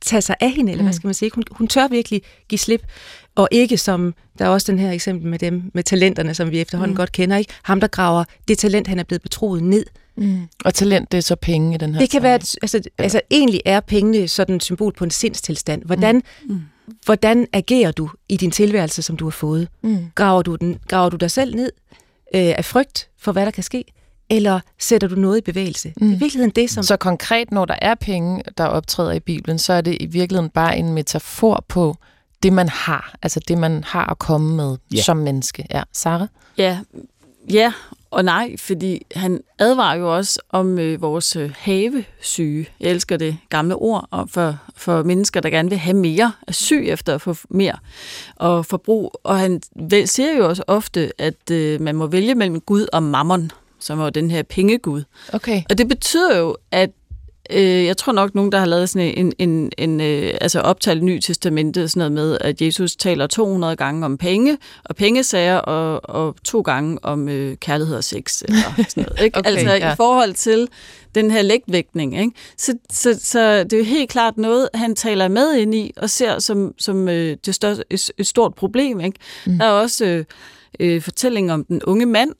tage 0.00 0.22
sig 0.22 0.36
af 0.40 0.50
hende, 0.50 0.72
eller 0.72 0.82
mm. 0.82 0.86
hvad 0.86 0.92
skal 0.92 1.06
man 1.06 1.14
sige. 1.14 1.30
Hun, 1.34 1.44
hun 1.50 1.68
tør 1.68 1.88
virkelig 1.88 2.22
give 2.48 2.58
slip, 2.58 2.86
og 3.34 3.48
ikke 3.50 3.76
som, 3.76 4.14
der 4.38 4.44
er 4.44 4.48
også 4.48 4.72
den 4.72 4.78
her 4.78 4.92
eksempel 4.92 5.30
med 5.30 5.38
dem, 5.38 5.70
med 5.74 5.82
talenterne, 5.82 6.34
som 6.34 6.50
vi 6.50 6.60
efterhånden 6.60 6.94
mm. 6.94 6.96
godt 6.96 7.12
kender, 7.12 7.36
ikke? 7.36 7.52
Ham, 7.62 7.80
der 7.80 7.86
graver 7.86 8.24
det 8.48 8.58
talent, 8.58 8.86
han 8.86 8.98
er 8.98 9.04
blevet 9.04 9.22
betroet 9.22 9.62
ned. 9.62 9.84
Mm. 10.16 10.48
Og 10.64 10.74
talent, 10.74 11.12
det 11.12 11.18
er 11.18 11.22
så 11.22 11.36
penge 11.36 11.74
i 11.74 11.78
den 11.78 11.94
her 11.94 12.00
Det 12.00 12.10
kan 12.10 12.22
være, 12.22 12.34
altså, 12.62 12.80
altså 12.98 13.20
egentlig 13.30 13.60
er 13.64 13.80
pengene 13.80 14.28
sådan 14.28 14.56
et 14.56 14.62
symbol 14.62 14.92
på 14.92 15.04
en 15.04 15.10
sindstilstand. 15.10 15.82
Hvordan, 15.84 16.22
mm. 16.44 16.54
Mm. 16.54 16.60
hvordan 17.04 17.46
agerer 17.52 17.92
du 17.92 18.10
i 18.28 18.36
din 18.36 18.50
tilværelse, 18.50 19.02
som 19.02 19.16
du 19.16 19.24
har 19.24 19.30
fået? 19.30 19.68
Mm. 19.82 19.98
Graver, 20.14 20.42
du 20.42 20.54
den, 20.54 20.78
graver 20.88 21.10
du 21.10 21.16
dig 21.16 21.30
selv 21.30 21.54
ned 21.54 21.72
øh, 22.34 22.54
af 22.56 22.64
frygt 22.64 23.09
for, 23.20 23.32
hvad 23.32 23.44
der 23.44 23.50
kan 23.50 23.62
ske? 23.62 23.84
eller 24.30 24.60
sætter 24.78 25.08
du 25.08 25.14
noget 25.14 25.38
i 25.38 25.40
bevægelse? 25.40 25.92
Mm. 25.96 26.06
Det 26.06 26.12
er 26.12 26.16
i 26.16 26.18
virkeligheden 26.18 26.50
det, 26.50 26.70
som... 26.70 26.82
Så 26.82 26.96
konkret, 26.96 27.50
når 27.50 27.64
der 27.64 27.76
er 27.82 27.94
penge, 27.94 28.42
der 28.58 28.64
optræder 28.64 29.12
i 29.12 29.20
Bibelen, 29.20 29.58
så 29.58 29.72
er 29.72 29.80
det 29.80 29.96
i 30.00 30.06
virkeligheden 30.06 30.50
bare 30.50 30.78
en 30.78 30.92
metafor 30.92 31.64
på 31.68 31.96
det, 32.42 32.52
man 32.52 32.68
har. 32.68 33.14
Altså 33.22 33.40
det, 33.48 33.58
man 33.58 33.84
har 33.84 34.10
at 34.10 34.18
komme 34.18 34.56
med 34.56 34.76
ja. 34.94 35.02
som 35.02 35.16
menneske. 35.16 35.66
Ja, 35.70 35.82
Sarah? 35.92 36.28
Ja, 36.58 36.78
ja 37.50 37.72
og 38.10 38.24
nej, 38.24 38.56
fordi 38.56 39.06
han 39.14 39.40
advarer 39.58 39.96
jo 39.96 40.16
også 40.16 40.40
om 40.50 40.78
øh, 40.78 41.02
vores 41.02 41.36
øh, 41.36 41.50
havesyge. 41.58 42.68
Jeg 42.80 42.90
elsker 42.90 43.16
det 43.16 43.38
gamle 43.48 43.74
ord 43.74 44.08
og 44.10 44.28
for, 44.30 44.58
for 44.76 45.02
mennesker, 45.02 45.40
der 45.40 45.50
gerne 45.50 45.68
vil 45.68 45.78
have 45.78 45.96
mere, 45.96 46.32
er 46.48 46.52
syg 46.52 46.88
efter 46.88 47.14
at 47.14 47.20
få 47.20 47.34
mere 47.50 47.76
og 48.36 48.66
forbrug. 48.66 49.20
Og 49.24 49.38
han 49.38 49.62
siger 50.04 50.36
jo 50.36 50.48
også 50.48 50.62
ofte, 50.66 51.12
at 51.18 51.50
øh, 51.50 51.80
man 51.80 51.96
må 51.96 52.06
vælge 52.06 52.34
mellem 52.34 52.60
Gud 52.60 52.86
og 52.92 53.02
mammon 53.02 53.50
som 53.82 53.98
var 53.98 54.10
den 54.10 54.30
her 54.30 54.42
pengegud. 54.42 55.02
Okay. 55.32 55.62
Og 55.70 55.78
det 55.78 55.88
betyder 55.88 56.38
jo, 56.38 56.56
at 56.70 56.90
øh, 57.52 57.84
jeg 57.84 57.96
tror 57.96 58.12
nok 58.12 58.34
nogen, 58.34 58.52
der 58.52 58.58
har 58.58 58.66
lavet 58.66 58.88
sådan 58.88 59.14
en, 59.16 59.32
en, 59.38 59.72
en 59.78 60.00
øh, 60.00 60.34
altså 60.40 60.60
optalt 60.60 61.02
ny 61.02 61.18
testamente, 61.18 61.88
sådan 61.88 61.98
noget 61.98 62.12
med, 62.12 62.38
at 62.40 62.62
Jesus 62.62 62.96
taler 62.96 63.26
200 63.26 63.76
gange 63.76 64.04
om 64.04 64.18
penge 64.18 64.58
og 64.84 64.96
pengesager, 64.96 65.56
og, 65.56 66.10
og 66.16 66.36
to 66.44 66.60
gange 66.60 66.98
om 67.02 67.28
øh, 67.28 67.56
kærlighed 67.56 67.96
og 67.96 68.04
sex. 68.04 68.42
Eller 68.42 68.58
sådan 68.88 69.04
noget, 69.04 69.20
ikke? 69.24 69.38
okay, 69.38 69.50
altså 69.50 69.72
ja. 69.72 69.92
i 69.92 69.96
forhold 69.96 70.34
til 70.34 70.68
den 71.14 71.30
her 71.30 71.42
lægtvægtning. 71.42 72.20
Ikke? 72.20 72.32
Så, 72.56 72.74
så, 72.90 73.20
så 73.22 73.64
det 73.64 73.72
er 73.72 73.78
jo 73.78 73.84
helt 73.84 74.10
klart 74.10 74.38
noget, 74.38 74.68
han 74.74 74.94
taler 74.94 75.28
med 75.28 75.54
ind 75.54 75.74
i, 75.74 75.92
og 75.96 76.10
ser 76.10 76.38
som, 76.38 76.74
som 76.78 77.08
øh, 77.08 77.36
det 77.46 77.54
største, 77.54 77.84
et, 77.90 78.10
et 78.18 78.26
stort 78.26 78.54
problem. 78.54 79.00
Ikke? 79.00 79.18
Mm. 79.46 79.58
Der 79.58 79.64
er 79.64 79.70
også... 79.70 80.04
Øh, 80.04 80.24
øh, 80.80 81.02
fortælling 81.02 81.52
om 81.52 81.64
den 81.64 81.82
unge 81.82 82.06
mand, 82.06 82.34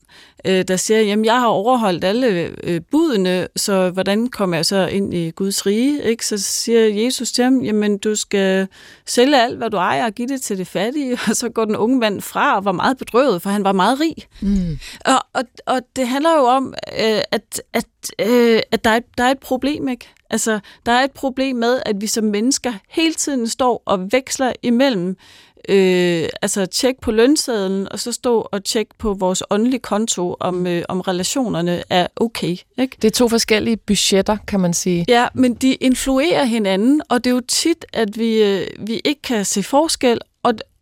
øh, 0.44 0.64
der 0.68 0.76
siger, 0.76 1.00
jamen 1.00 1.24
jeg 1.24 1.40
har 1.40 1.46
overholdt 1.46 2.04
alle 2.04 2.50
øh, 2.64 2.80
budene, 2.90 3.48
så 3.56 3.90
hvordan 3.90 4.28
kommer 4.28 4.56
jeg 4.56 4.66
så 4.66 4.86
ind 4.86 5.14
i 5.14 5.30
Guds 5.30 5.66
rige? 5.66 6.02
Ikke? 6.02 6.26
Så 6.26 6.38
siger 6.38 7.04
Jesus 7.04 7.32
til 7.32 7.44
ham, 7.44 7.60
jamen 7.60 7.98
du 7.98 8.14
skal 8.14 8.68
sælge 9.06 9.42
alt, 9.42 9.56
hvad 9.56 9.70
du 9.70 9.76
ejer 9.76 10.04
og 10.04 10.12
give 10.12 10.28
det 10.28 10.42
til 10.42 10.58
det 10.58 10.66
fattige. 10.66 11.18
Og 11.28 11.36
så 11.36 11.48
går 11.48 11.64
den 11.64 11.76
unge 11.76 11.98
mand 11.98 12.20
fra 12.20 12.56
og 12.56 12.64
var 12.64 12.72
meget 12.72 12.98
bedrøvet, 12.98 13.42
for 13.42 13.50
han 13.50 13.64
var 13.64 13.72
meget 13.72 14.00
rig. 14.00 14.14
Mm. 14.40 14.78
Og, 15.06 15.26
og, 15.32 15.42
og 15.66 15.80
det 15.96 16.08
handler 16.08 16.36
jo 16.36 16.44
om, 16.44 16.74
øh, 16.98 17.20
at, 17.30 17.62
at, 17.72 17.86
øh, 18.18 18.60
at 18.72 18.84
der, 18.84 18.90
er, 18.90 19.00
der 19.18 19.24
er 19.24 19.30
et 19.30 19.38
problem, 19.38 19.88
ikke? 19.88 20.08
Altså, 20.30 20.60
der 20.86 20.92
er 20.92 21.04
et 21.04 21.10
problem 21.10 21.56
med, 21.56 21.82
at 21.86 22.00
vi 22.00 22.06
som 22.06 22.24
mennesker 22.24 22.72
hele 22.88 23.14
tiden 23.14 23.48
står 23.48 23.82
og 23.86 24.12
veksler 24.12 24.52
imellem 24.62 25.16
øh, 25.70 26.28
altså 26.42 26.66
tjek 26.66 27.00
på 27.00 27.10
lønsedlen, 27.10 27.92
og 27.92 28.00
så 28.00 28.12
stå 28.12 28.48
og 28.52 28.64
tjekke 28.64 28.94
på 28.98 29.14
vores 29.14 29.42
åndelige 29.50 29.80
konto, 29.80 30.36
om, 30.40 30.66
øh, 30.66 30.82
om 30.88 31.00
relationerne 31.00 31.82
er 31.90 32.06
okay. 32.16 32.56
Ikke? 32.78 32.96
Det 33.02 33.04
er 33.04 33.10
to 33.10 33.28
forskellige 33.28 33.76
budgetter, 33.76 34.36
kan 34.46 34.60
man 34.60 34.74
sige. 34.74 35.04
Ja, 35.08 35.26
men 35.34 35.54
de 35.54 35.74
influerer 35.74 36.44
hinanden, 36.44 37.02
og 37.08 37.24
det 37.24 37.30
er 37.30 37.34
jo 37.34 37.42
tit, 37.48 37.84
at 37.92 38.18
vi, 38.18 38.42
øh, 38.42 38.66
vi 38.78 39.00
ikke 39.04 39.22
kan 39.22 39.44
se 39.44 39.62
forskel, 39.62 40.18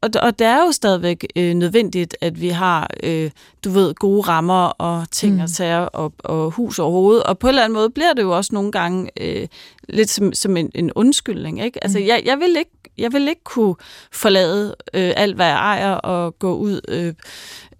og, 0.02 0.10
og, 0.22 0.38
det 0.38 0.46
er 0.46 0.64
jo 0.64 0.72
stadigvæk 0.72 1.26
øh, 1.36 1.54
nødvendigt, 1.54 2.16
at 2.20 2.40
vi 2.40 2.48
har, 2.48 2.90
øh, 3.02 3.30
du 3.64 3.70
ved, 3.70 3.94
gode 3.94 4.20
rammer 4.20 4.64
og 4.64 5.06
ting 5.10 5.34
mm. 5.34 5.40
og 5.40 5.48
sager 5.48 5.78
og, 5.78 6.12
og 6.18 6.50
hus 6.50 6.78
og 6.78 6.90
hoved. 6.90 7.18
Og 7.18 7.38
på 7.38 7.46
en 7.46 7.48
eller 7.48 7.64
anden 7.64 7.74
måde 7.74 7.90
bliver 7.90 8.12
det 8.12 8.22
jo 8.22 8.36
også 8.36 8.50
nogle 8.54 8.72
gange 8.72 9.10
øh, 9.20 9.48
lidt 9.88 10.10
som, 10.10 10.32
som 10.32 10.56
en, 10.56 10.70
en 10.74 10.92
undskyldning. 10.92 11.64
Ikke? 11.64 11.84
Altså, 11.84 11.98
mm. 11.98 12.06
jeg, 12.06 12.22
jeg, 12.24 12.38
vil 12.38 12.56
ikke, 12.58 12.70
jeg 12.98 13.12
vil 13.12 13.28
ikke 13.28 13.44
kunne 13.44 13.74
forlade 14.12 14.76
øh, 14.94 15.12
alt, 15.16 15.34
hvad 15.36 15.46
jeg 15.46 15.56
ejer 15.56 15.92
og 15.92 16.38
gå 16.38 16.54
ud 16.54 16.80
øh, 16.88 17.14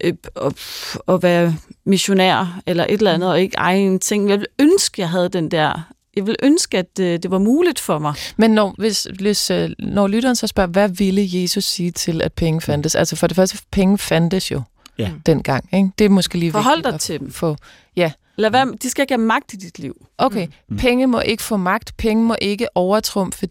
øh, 0.01 0.13
og, 0.35 0.53
og 1.07 1.23
være 1.23 1.55
missionær 1.85 2.61
eller 2.65 2.85
et 2.89 2.97
eller 2.97 3.13
andet 3.13 3.27
mm. 3.27 3.31
og 3.31 3.41
ikke 3.41 3.57
eje 3.57 3.79
en 3.79 3.99
ting. 3.99 4.29
Jeg 4.29 4.39
vil 4.39 4.47
ønske, 4.59 5.01
jeg 5.01 5.09
havde 5.09 5.29
den 5.29 5.51
der 5.51 5.81
jeg 6.19 6.27
vil 6.27 6.35
ønske, 6.43 6.77
at 6.77 6.99
øh, 6.99 7.19
det 7.23 7.31
var 7.31 7.39
muligt 7.39 7.79
for 7.79 7.99
mig. 7.99 8.13
Men 8.37 8.51
når, 8.51 8.75
hvis, 8.77 9.07
hvis, 9.19 9.51
øh, 9.51 9.69
når 9.79 10.07
lytteren 10.07 10.35
så 10.35 10.47
spørger, 10.47 10.67
hvad 10.67 10.89
ville 10.89 11.29
Jesus 11.31 11.63
sige 11.63 11.91
til, 11.91 12.21
at 12.21 12.33
penge 12.33 12.61
fandtes? 12.61 12.95
Altså 12.95 13.15
for 13.15 13.27
det 13.27 13.35
første, 13.35 13.57
penge 13.71 13.97
fandtes 13.97 14.51
jo 14.51 14.61
ja. 14.97 15.11
dengang. 15.25 15.69
Ikke? 15.73 15.89
Det 15.99 16.05
er 16.05 16.09
måske 16.09 16.37
lige 16.37 16.51
Forhold 16.51 16.83
dig 16.83 16.99
til 16.99 17.19
dem. 17.19 17.31
Få, 17.31 17.55
ja. 17.95 18.11
Lad 18.35 18.51
være, 18.51 18.73
de 18.81 18.89
skal 18.89 19.03
ikke 19.03 19.13
have 19.13 19.25
magt 19.25 19.53
i 19.53 19.57
dit 19.57 19.79
liv. 19.79 20.05
Okay, 20.17 20.47
mm. 20.69 20.77
penge 20.77 21.07
må 21.07 21.19
ikke 21.19 21.43
få 21.43 21.57
magt. 21.57 21.97
Penge 21.97 22.23
må 22.23 22.35
ikke 22.41 22.67
overtrumfe. 22.77 23.47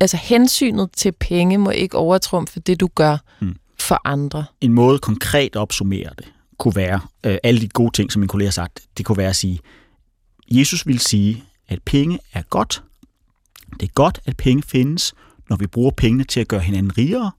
Altså 0.00 0.16
hensynet 0.16 0.90
til 0.96 1.12
penge 1.12 1.58
må 1.58 1.70
ikke 1.70 1.96
overtrumfe 1.96 2.60
det, 2.60 2.80
du 2.80 2.88
gør 2.94 3.16
mm. 3.40 3.56
for 3.78 4.00
andre. 4.04 4.44
En 4.60 4.72
måde 4.72 4.98
konkret 4.98 5.56
at 5.56 5.56
opsummere 5.56 6.10
det, 6.18 6.32
kunne 6.58 6.76
være, 6.76 7.00
øh, 7.26 7.38
alle 7.42 7.60
de 7.60 7.68
gode 7.68 7.90
ting, 7.92 8.12
som 8.12 8.20
min 8.20 8.28
kollega 8.28 8.46
har 8.46 8.52
sagt, 8.52 8.80
det 8.98 9.06
kunne 9.06 9.18
være 9.18 9.28
at 9.28 9.36
sige, 9.36 9.60
Jesus 10.50 10.86
vil 10.86 10.98
sige, 10.98 11.44
at 11.68 11.82
penge 11.82 12.18
er 12.32 12.42
godt. 12.42 12.82
Det 13.80 13.88
er 13.88 13.92
godt, 13.92 14.20
at 14.26 14.36
penge 14.36 14.62
findes, 14.62 15.14
når 15.48 15.56
vi 15.56 15.66
bruger 15.66 15.90
pengene 15.90 16.24
til 16.24 16.40
at 16.40 16.48
gøre 16.48 16.60
hinanden 16.60 16.98
rigere, 16.98 17.30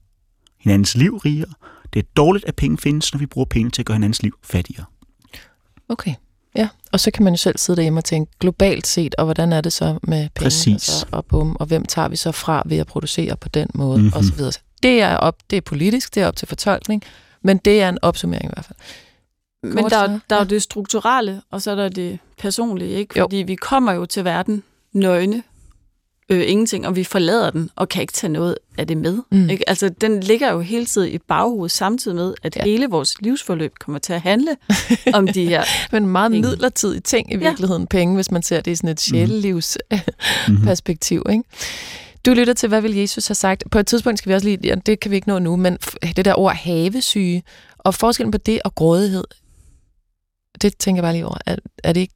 hinandens 0.58 0.94
liv 0.94 1.16
rigere. 1.16 1.52
Det 1.92 1.98
er 1.98 2.08
dårligt, 2.16 2.44
at 2.44 2.56
penge 2.56 2.78
findes, 2.78 3.12
når 3.12 3.18
vi 3.18 3.26
bruger 3.26 3.44
penge 3.44 3.70
til 3.70 3.82
at 3.82 3.86
gøre 3.86 3.94
hinandens 3.94 4.22
liv 4.22 4.38
fattigere. 4.42 4.84
Okay, 5.88 6.14
ja. 6.56 6.68
Og 6.92 7.00
så 7.00 7.10
kan 7.10 7.24
man 7.24 7.32
jo 7.32 7.36
selv 7.36 7.58
sidde 7.58 7.76
derhjemme 7.76 8.00
og 8.00 8.04
tænke 8.04 8.32
globalt 8.40 8.86
set, 8.86 9.14
og 9.14 9.24
hvordan 9.24 9.52
er 9.52 9.60
det 9.60 9.72
så 9.72 9.98
med 10.02 10.18
penge? 10.18 10.30
Præcis. 10.34 11.06
Og, 11.10 11.24
bum, 11.24 11.56
og 11.60 11.66
hvem 11.66 11.84
tager 11.84 12.08
vi 12.08 12.16
så 12.16 12.32
fra 12.32 12.62
ved 12.66 12.78
at 12.78 12.86
producere 12.86 13.36
på 13.36 13.48
den 13.48 13.68
måde, 13.74 13.98
mm-hmm. 13.98 14.12
og 14.16 14.24
så 14.24 14.34
videre. 14.34 14.52
Det 14.82 15.00
er, 15.00 15.16
op, 15.16 15.36
det 15.50 15.56
er 15.56 15.60
politisk, 15.60 16.14
det 16.14 16.22
er 16.22 16.26
op 16.28 16.36
til 16.36 16.48
fortolkning, 16.48 17.02
men 17.42 17.58
det 17.58 17.82
er 17.82 17.88
en 17.88 17.98
opsummering 18.02 18.44
i 18.44 18.52
hvert 18.54 18.64
fald. 18.64 18.78
Men 19.64 19.84
der, 19.84 20.06
der 20.06 20.18
ja. 20.30 20.40
er 20.40 20.44
det 20.44 20.62
strukturelle, 20.62 21.42
og 21.50 21.62
så 21.62 21.70
er 21.70 21.74
der 21.74 21.88
det 21.88 22.18
personlige, 22.38 22.90
ikke? 22.90 23.14
Fordi 23.20 23.40
jo. 23.40 23.46
vi 23.46 23.54
kommer 23.54 23.92
jo 23.92 24.06
til 24.06 24.24
verden 24.24 24.62
nøgne, 24.92 25.42
øh, 26.28 26.50
ingenting, 26.50 26.86
og 26.86 26.96
vi 26.96 27.04
forlader 27.04 27.50
den, 27.50 27.70
og 27.76 27.88
kan 27.88 28.00
ikke 28.00 28.12
tage 28.12 28.32
noget 28.32 28.58
af 28.78 28.86
det 28.86 28.96
med. 28.96 29.18
Mm. 29.30 29.50
Ikke? 29.50 29.68
Altså, 29.68 29.88
den 29.88 30.20
ligger 30.20 30.52
jo 30.52 30.60
hele 30.60 30.86
tiden 30.86 31.12
i 31.12 31.18
baghovedet, 31.18 31.72
samtidig 31.72 32.16
med, 32.16 32.34
at 32.42 32.56
ja. 32.56 32.64
hele 32.64 32.86
vores 32.86 33.14
livsforløb 33.20 33.72
kommer 33.80 33.98
til 33.98 34.12
at 34.12 34.20
handle 34.20 34.56
om 35.14 35.28
de 35.28 35.46
her 35.46 35.64
Men 35.92 36.06
meget 36.06 36.32
penge. 36.32 36.48
midlertidige 36.48 37.00
ting 37.00 37.32
i 37.32 37.36
virkeligheden, 37.36 37.82
ja. 37.82 37.86
penge, 37.90 38.14
hvis 38.14 38.30
man 38.30 38.42
ser 38.42 38.60
det 38.60 38.70
i 38.70 38.74
sådan 38.74 38.90
et 38.90 38.92
mhm. 38.92 38.98
sjælelivs 38.98 39.78
mm. 40.48 40.62
perspektiv. 40.64 41.26
Ikke? 41.30 41.44
Du 42.26 42.30
lytter 42.30 42.54
til, 42.54 42.68
hvad 42.68 42.80
vil 42.80 42.94
Jesus 42.94 43.26
have 43.26 43.34
sagt? 43.34 43.64
På 43.70 43.78
et 43.78 43.86
tidspunkt 43.86 44.18
skal 44.18 44.30
vi 44.30 44.34
også 44.34 44.46
lige, 44.46 44.58
ja, 44.64 44.74
det 44.74 45.00
kan 45.00 45.10
vi 45.10 45.16
ikke 45.16 45.28
nå 45.28 45.38
nu, 45.38 45.56
men 45.56 45.78
det 46.16 46.24
der 46.24 46.38
ord 46.38 46.54
havesyge, 46.54 47.42
og 47.78 47.94
forskellen 47.94 48.30
på 48.30 48.38
det 48.38 48.60
og 48.64 48.74
grådighed, 48.74 49.24
det 50.62 50.78
tænker 50.78 50.98
jeg 50.98 51.04
bare 51.04 51.12
lige 51.12 51.26
over. 51.26 51.38
Er, 51.46 51.56
er 51.84 51.92
det 51.92 52.00
ikke 52.00 52.14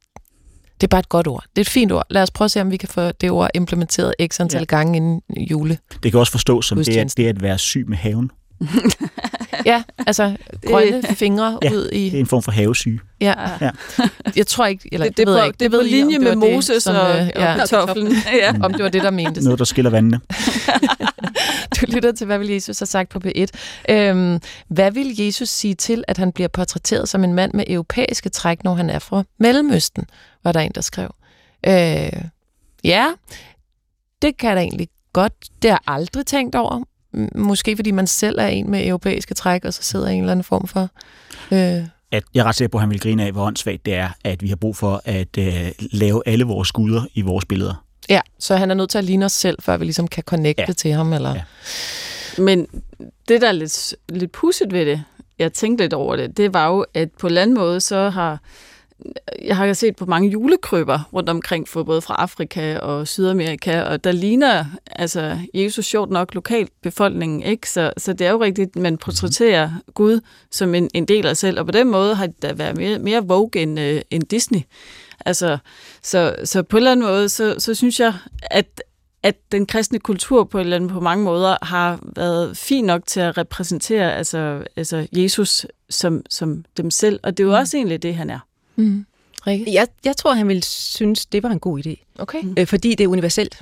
det 0.81 0.87
er 0.87 0.89
bare 0.89 0.99
et 0.99 1.09
godt 1.09 1.27
ord. 1.27 1.43
Det 1.55 1.57
er 1.57 1.61
et 1.61 1.69
fint 1.69 1.91
ord. 1.91 2.05
Lad 2.09 2.23
os 2.23 2.31
prøve 2.31 2.45
at 2.45 2.51
se, 2.51 2.61
om 2.61 2.71
vi 2.71 2.77
kan 2.77 2.89
få 2.89 3.11
det 3.11 3.31
ord 3.31 3.49
implementeret 3.53 4.13
x 4.27 4.39
antal 4.39 4.61
ja. 4.61 4.65
gange 4.65 4.97
inden 4.97 5.21
jule. 5.37 5.77
Det 6.03 6.11
kan 6.11 6.19
også 6.19 6.31
forstås 6.31 6.65
som 6.65 6.77
det, 6.77 6.97
at, 6.97 7.13
det 7.17 7.27
at 7.27 7.41
være 7.41 7.57
syg 7.57 7.85
med 7.87 7.97
haven. 7.97 8.31
ja, 9.65 9.83
altså 10.07 10.37
grønne 10.65 11.03
fingre 11.03 11.59
ja, 11.63 11.71
ud 11.71 11.89
i... 11.91 12.09
det 12.09 12.15
er 12.15 12.19
en 12.19 12.25
form 12.25 12.43
for 12.43 12.51
havesyge. 12.51 12.99
Ja. 13.21 13.33
ja. 13.61 13.69
Jeg 14.35 14.47
tror 14.47 14.65
ikke... 14.65 14.89
Eller, 14.91 15.05
det, 15.05 15.17
det, 15.17 15.27
ved 15.27 15.35
jeg 15.35 15.45
ikke. 15.45 15.53
det, 15.53 15.71
det 15.71 15.71
ved 15.71 15.83
linje 15.83 16.19
med 16.19 16.35
Moses 16.35 16.87
og, 16.87 17.01
og, 17.01 17.19
øh, 17.19 17.29
ja, 17.35 17.55
kartoflen. 17.57 18.13
ja. 18.41 18.53
Om 18.61 18.73
det 18.73 18.83
var 18.83 18.89
det, 18.89 19.03
der 19.03 19.11
mente. 19.11 19.43
Noget, 19.43 19.59
der 19.59 19.65
skiller 19.65 19.91
vandene. 19.91 20.19
du 21.75 21.85
lytter 21.87 22.11
til, 22.11 22.25
hvad 22.25 22.39
vil 22.39 22.49
Jesus 22.49 22.79
have 22.79 22.87
sagt 22.87 23.09
på 23.09 23.19
P1. 23.25 23.45
Øhm, 23.89 24.39
hvad 24.67 24.91
vil 24.91 25.15
Jesus 25.19 25.49
sige 25.49 25.75
til, 25.75 26.03
at 26.07 26.17
han 26.17 26.31
bliver 26.31 26.47
portrætteret 26.47 27.09
som 27.09 27.23
en 27.23 27.33
mand 27.33 27.53
med 27.53 27.63
europæiske 27.67 28.29
træk, 28.29 28.63
når 28.63 28.73
han 28.73 28.89
er 28.89 28.99
fra 28.99 29.23
Mellemøsten, 29.39 30.05
var 30.43 30.51
der 30.51 30.59
en, 30.59 30.71
der 30.75 30.81
skrev. 30.81 31.15
Øh, 31.67 32.23
ja, 32.83 33.07
det 34.21 34.37
kan 34.37 34.49
jeg 34.49 34.55
da 34.55 34.61
egentlig 34.61 34.89
godt. 35.13 35.33
Det 35.61 35.71
har 35.71 35.83
jeg 35.85 35.93
aldrig 35.93 36.25
tænkt 36.25 36.55
over. 36.55 36.83
Måske 37.35 37.75
fordi 37.75 37.91
man 37.91 38.07
selv 38.07 38.39
er 38.39 38.47
en 38.47 38.71
med 38.71 38.87
europæiske 38.87 39.33
træk, 39.33 39.65
og 39.65 39.73
så 39.73 39.83
sidder 39.83 40.07
en 40.07 40.19
eller 40.19 40.31
anden 40.31 40.43
form 40.43 40.67
for... 40.67 40.89
Øh, 41.51 41.87
at 42.11 42.23
jeg 42.33 42.41
er 42.41 42.43
ret 42.43 42.55
sikker 42.55 42.69
på, 42.69 42.77
at 42.77 42.81
han 42.81 42.89
vil 42.89 42.99
grine 42.99 43.25
af, 43.25 43.31
hvor 43.31 43.45
åndssvagt 43.45 43.85
det 43.85 43.93
er, 43.93 44.09
at 44.23 44.41
vi 44.41 44.47
har 44.47 44.55
brug 44.55 44.75
for 44.77 45.01
at 45.05 45.37
øh, 45.37 45.71
lave 45.79 46.21
alle 46.25 46.45
vores 46.45 46.71
guder 46.71 47.03
i 47.13 47.21
vores 47.21 47.45
billeder. 47.45 47.83
Ja, 48.09 48.21
så 48.39 48.55
han 48.55 48.71
er 48.71 48.75
nødt 48.75 48.89
til 48.89 48.97
at 48.97 49.03
ligne 49.03 49.25
os 49.25 49.31
selv, 49.31 49.57
før 49.61 49.77
vi 49.77 49.85
ligesom 49.85 50.07
kan 50.07 50.23
connecte 50.23 50.63
ja. 50.67 50.73
til 50.73 50.91
ham. 50.91 51.13
Eller? 51.13 51.35
Ja. 51.35 51.41
Men 52.37 52.67
det, 53.27 53.41
der 53.41 53.47
er 53.47 53.51
lidt, 53.51 53.95
lidt 54.09 54.31
pudset 54.31 54.73
ved 54.73 54.85
det, 54.85 55.03
jeg 55.39 55.53
tænkte 55.53 55.83
lidt 55.83 55.93
over 55.93 56.15
det, 56.15 56.37
det 56.37 56.53
var 56.53 56.67
jo, 56.67 56.85
at 56.93 57.09
på 57.11 57.27
en 57.27 57.31
eller 57.31 57.41
anden 57.41 57.57
måde, 57.57 57.81
så 57.81 58.09
har 58.09 58.39
jeg 59.45 59.57
har 59.57 59.73
set 59.73 59.95
på 59.95 60.05
mange 60.05 60.29
julekrybber 60.29 61.09
rundt 61.13 61.29
omkring, 61.29 61.67
for 61.67 61.83
både 61.83 62.01
fra 62.01 62.15
Afrika 62.15 62.77
og 62.77 63.07
Sydamerika, 63.07 63.81
og 63.81 64.03
der 64.03 64.11
ligner 64.11 64.65
altså 64.91 65.37
Jesus 65.53 65.85
sjovt 65.85 66.11
nok 66.11 66.33
lokalbefolkningen, 66.33 67.43
ikke? 67.43 67.69
Så, 67.69 67.93
så 67.97 68.13
det 68.13 68.27
er 68.27 68.31
jo 68.31 68.41
rigtigt, 68.43 68.75
man 68.75 68.97
portrætterer 68.97 69.71
Gud 69.93 70.19
som 70.51 70.75
en, 70.75 70.89
en 70.93 71.05
del 71.05 71.25
af 71.25 71.37
sig 71.37 71.37
selv, 71.37 71.59
og 71.59 71.65
på 71.65 71.71
den 71.71 71.87
måde 71.91 72.15
har 72.15 72.27
det 72.27 72.41
da 72.41 72.53
været 72.53 72.77
mere, 72.77 72.99
mere 72.99 73.27
vogue 73.27 73.61
end, 73.61 73.79
øh, 73.79 74.01
end 74.11 74.23
Disney. 74.23 74.61
Altså, 75.25 75.57
så, 76.03 76.35
så 76.43 76.63
på 76.63 76.77
en 76.77 76.79
eller 76.79 76.91
anden 76.91 77.05
måde, 77.05 77.29
så, 77.29 77.55
så 77.57 77.73
synes 77.73 77.99
jeg, 77.99 78.13
at, 78.41 78.83
at 79.23 79.35
den 79.51 79.65
kristne 79.65 79.99
kultur 79.99 80.43
på, 80.43 80.59
eller 80.59 80.87
på 80.87 80.99
mange 80.99 81.23
måder 81.23 81.65
har 81.65 81.99
været 82.15 82.57
fin 82.57 82.85
nok 82.85 83.01
til 83.07 83.19
at 83.19 83.37
repræsentere 83.37 84.15
altså, 84.15 84.63
altså 84.75 85.07
Jesus 85.11 85.65
som, 85.89 86.23
som 86.29 86.65
dem 86.77 86.91
selv, 86.91 87.19
og 87.23 87.37
det 87.37 87.43
er 87.43 87.47
jo 87.47 87.53
mm. 87.53 87.59
også 87.59 87.77
egentlig 87.77 88.03
det, 88.03 88.15
han 88.15 88.29
er. 88.29 88.39
Mm. 88.79 89.05
Jeg, 89.45 89.87
jeg 90.05 90.17
tror, 90.17 90.33
han 90.33 90.47
ville 90.47 90.63
synes, 90.63 91.25
det 91.25 91.43
var 91.43 91.49
en 91.49 91.59
god 91.59 91.85
idé. 91.85 92.05
Okay. 92.19 92.43
Øh, 92.57 92.67
fordi 92.67 92.95
det 92.95 93.03
er 93.03 93.07
universelt, 93.07 93.61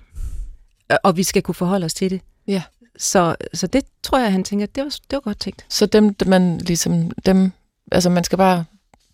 og 1.03 1.17
vi 1.17 1.23
skal 1.23 1.41
kunne 1.41 1.55
forholde 1.55 1.85
os 1.85 1.93
til 1.93 2.09
det. 2.09 2.21
Ja. 2.47 2.63
Så, 2.97 3.35
så 3.53 3.67
det 3.67 3.83
tror 4.03 4.19
jeg, 4.19 4.31
han 4.31 4.43
tænker, 4.43 4.65
det 4.65 4.83
var, 4.83 4.89
det 4.89 5.11
var 5.11 5.19
godt 5.19 5.39
tænkt. 5.39 5.65
Så 5.69 5.85
dem, 5.85 6.15
man 6.25 6.57
ligesom, 6.57 7.11
dem, 7.25 7.51
altså 7.91 8.09
man 8.09 8.23
skal 8.23 8.37
bare 8.37 8.65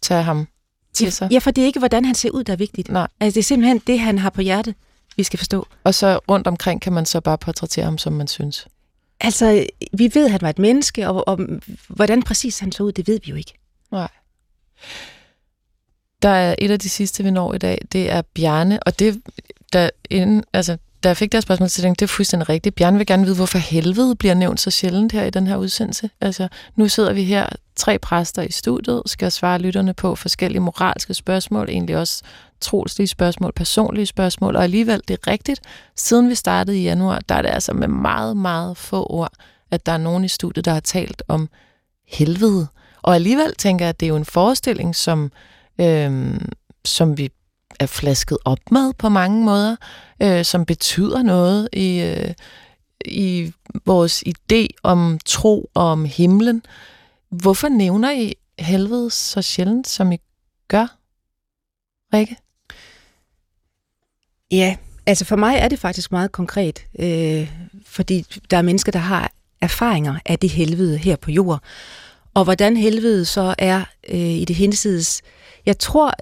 tage 0.01 0.23
ham 0.23 0.47
til 0.93 1.11
sig? 1.11 1.27
Ja, 1.31 1.39
for 1.39 1.51
det 1.51 1.61
er 1.61 1.65
ikke, 1.65 1.79
hvordan 1.79 2.05
han 2.05 2.15
ser 2.15 2.29
ud, 2.29 2.43
der 2.43 2.53
er 2.53 2.57
vigtigt. 2.57 2.89
Nej. 2.89 3.07
Altså, 3.19 3.35
det 3.35 3.41
er 3.41 3.47
simpelthen 3.47 3.81
det, 3.87 3.99
han 3.99 4.17
har 4.17 4.29
på 4.29 4.41
hjertet, 4.41 4.75
vi 5.17 5.23
skal 5.23 5.37
forstå. 5.37 5.67
Og 5.83 5.95
så 5.95 6.19
rundt 6.29 6.47
omkring 6.47 6.81
kan 6.81 6.93
man 6.93 7.05
så 7.05 7.21
bare 7.21 7.37
portrættere 7.37 7.85
ham, 7.85 7.97
som 7.97 8.13
man 8.13 8.27
synes? 8.27 8.67
Altså, 9.19 9.67
vi 9.93 10.11
ved, 10.13 10.25
at 10.25 10.31
han 10.31 10.41
var 10.41 10.49
et 10.49 10.59
menneske, 10.59 11.07
og, 11.09 11.27
og 11.27 11.39
hvordan 11.87 12.23
præcis 12.23 12.59
han 12.59 12.71
så 12.71 12.83
ud, 12.83 12.91
det 12.91 13.07
ved 13.07 13.19
vi 13.25 13.29
jo 13.29 13.35
ikke. 13.35 13.53
Nej. 13.91 14.07
Der 16.23 16.29
er 16.29 16.55
et 16.57 16.71
af 16.71 16.79
de 16.79 16.89
sidste, 16.89 17.23
vi 17.23 17.31
når 17.31 17.53
i 17.53 17.57
dag, 17.57 17.77
det 17.91 18.11
er 18.11 18.21
Bjarne, 18.21 18.83
og 18.83 18.99
det, 18.99 19.21
der 19.73 19.89
inden, 20.09 20.43
altså, 20.53 20.77
da 21.03 21.09
jeg 21.09 21.17
fik 21.17 21.31
det 21.31 21.43
spørgsmål, 21.43 21.69
så 21.69 21.81
tænkte 21.81 22.05
det 22.05 22.11
er 22.11 22.15
fuldstændig 22.15 22.49
rigtigt. 22.49 22.75
Bjarne 22.75 22.97
vil 22.97 23.07
gerne 23.07 23.23
vide, 23.23 23.35
hvorfor 23.35 23.57
helvede 23.57 24.15
bliver 24.15 24.33
nævnt 24.33 24.59
så 24.59 24.71
sjældent 24.71 25.11
her 25.11 25.23
i 25.23 25.29
den 25.29 25.47
her 25.47 25.55
udsendelse. 25.55 26.09
Altså, 26.21 26.47
nu 26.75 26.87
sidder 26.87 27.13
vi 27.13 27.23
her, 27.23 27.45
tre 27.75 27.99
præster 27.99 28.41
i 28.41 28.51
studiet, 28.51 29.01
skal 29.05 29.31
svare 29.31 29.59
lytterne 29.59 29.93
på 29.93 30.15
forskellige 30.15 30.61
moralske 30.61 31.13
spørgsmål, 31.13 31.69
egentlig 31.69 31.97
også 31.97 32.23
troslige 32.61 33.07
spørgsmål, 33.07 33.51
personlige 33.55 34.05
spørgsmål, 34.05 34.55
og 34.55 34.63
alligevel, 34.63 35.01
det 35.07 35.13
er 35.13 35.31
rigtigt, 35.31 35.61
siden 35.95 36.29
vi 36.29 36.35
startede 36.35 36.79
i 36.79 36.83
januar, 36.83 37.19
der 37.29 37.35
er 37.35 37.41
det 37.41 37.49
altså 37.49 37.73
med 37.73 37.87
meget, 37.87 38.37
meget 38.37 38.77
få 38.77 39.07
ord, 39.09 39.31
at 39.71 39.85
der 39.85 39.91
er 39.91 39.97
nogen 39.97 40.23
i 40.23 40.27
studiet, 40.27 40.65
der 40.65 40.73
har 40.73 40.79
talt 40.79 41.23
om 41.27 41.49
helvede. 42.07 42.67
Og 43.01 43.15
alligevel 43.15 43.55
tænker 43.55 43.85
jeg, 43.85 43.89
at 43.89 43.99
det 43.99 44.05
er 44.05 44.09
jo 44.09 44.15
en 44.15 44.25
forestilling, 44.25 44.95
som, 44.95 45.31
øh, 45.81 46.39
som 46.85 47.17
vi 47.17 47.31
er 47.79 47.85
flasket 47.85 48.37
op 48.45 48.71
med 48.71 48.93
på 48.93 49.09
mange 49.09 49.45
måder, 49.45 49.75
øh, 50.21 50.45
som 50.45 50.65
betyder 50.65 51.23
noget 51.23 51.69
i, 51.73 52.01
øh, 52.01 52.33
i 53.05 53.51
vores 53.85 54.23
idé 54.27 54.67
om 54.83 55.19
tro 55.25 55.69
og 55.73 55.83
om 55.83 56.05
himlen. 56.05 56.65
Hvorfor 57.29 57.69
nævner 57.69 58.11
I 58.11 58.33
helvede 58.59 59.09
så 59.11 59.41
sjældent, 59.41 59.87
som 59.87 60.11
I 60.11 60.17
gør, 60.67 60.97
Rikke? 62.13 62.37
Ja, 64.51 64.75
altså 65.05 65.25
for 65.25 65.35
mig 65.35 65.55
er 65.57 65.67
det 65.67 65.79
faktisk 65.79 66.11
meget 66.11 66.31
konkret, 66.31 66.85
øh, 66.99 67.51
fordi 67.85 68.25
der 68.51 68.57
er 68.57 68.61
mennesker, 68.61 68.91
der 68.91 68.99
har 68.99 69.31
erfaringer 69.61 70.19
af 70.25 70.39
det 70.39 70.49
helvede 70.49 70.97
her 70.97 71.15
på 71.15 71.31
jord. 71.31 71.63
Og 72.33 72.43
hvordan 72.43 72.77
helvede 72.77 73.25
så 73.25 73.55
er 73.57 73.83
øh, 74.09 74.19
i 74.19 74.45
det 74.45 74.55
hinsides. 74.55 75.21
Jeg 75.65 75.79
tror, 75.79 76.13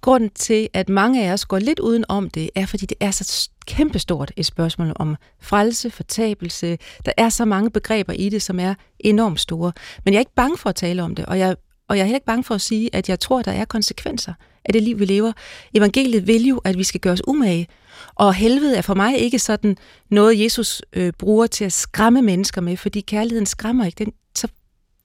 grunden 0.00 0.30
til, 0.30 0.68
at 0.72 0.88
mange 0.88 1.24
af 1.24 1.32
os 1.32 1.44
går 1.44 1.58
lidt 1.58 1.78
uden 1.78 2.04
om 2.08 2.30
det, 2.30 2.50
er, 2.54 2.66
fordi 2.66 2.86
det 2.86 2.96
er 3.00 3.10
så 3.10 3.50
kæmpestort 3.66 4.32
et 4.36 4.46
spørgsmål 4.46 4.92
om 4.96 5.16
frelse, 5.40 5.90
fortabelse. 5.90 6.78
Der 7.04 7.12
er 7.16 7.28
så 7.28 7.44
mange 7.44 7.70
begreber 7.70 8.12
i 8.12 8.28
det, 8.28 8.42
som 8.42 8.60
er 8.60 8.74
enormt 8.98 9.40
store. 9.40 9.72
Men 10.04 10.14
jeg 10.14 10.18
er 10.18 10.20
ikke 10.20 10.34
bange 10.34 10.58
for 10.58 10.68
at 10.68 10.76
tale 10.76 11.02
om 11.02 11.14
det, 11.14 11.26
og 11.26 11.38
jeg, 11.38 11.56
og 11.88 11.96
jeg 11.96 12.02
er 12.02 12.06
heller 12.06 12.16
ikke 12.16 12.26
bange 12.26 12.44
for 12.44 12.54
at 12.54 12.60
sige, 12.60 12.90
at 12.92 13.08
jeg 13.08 13.20
tror, 13.20 13.42
der 13.42 13.52
er 13.52 13.64
konsekvenser 13.64 14.32
af 14.64 14.72
det 14.72 14.82
liv, 14.82 14.98
vi 14.98 15.04
lever. 15.04 15.32
Evangeliet 15.74 16.26
vil 16.26 16.46
jo, 16.46 16.58
at 16.58 16.78
vi 16.78 16.84
skal 16.84 17.00
gøre 17.00 17.12
os 17.12 17.22
umage. 17.26 17.68
Og 18.14 18.34
helvede 18.34 18.76
er 18.76 18.82
for 18.82 18.94
mig 18.94 19.18
ikke 19.18 19.38
sådan 19.38 19.76
noget, 20.10 20.40
Jesus 20.40 20.82
øh, 20.92 21.12
bruger 21.18 21.46
til 21.46 21.64
at 21.64 21.72
skræmme 21.72 22.22
mennesker 22.22 22.60
med, 22.60 22.76
fordi 22.76 23.00
kærligheden 23.00 23.46
skræmmer 23.46 23.84
ikke. 23.84 24.04
Den, 24.04 24.12
så 24.36 24.48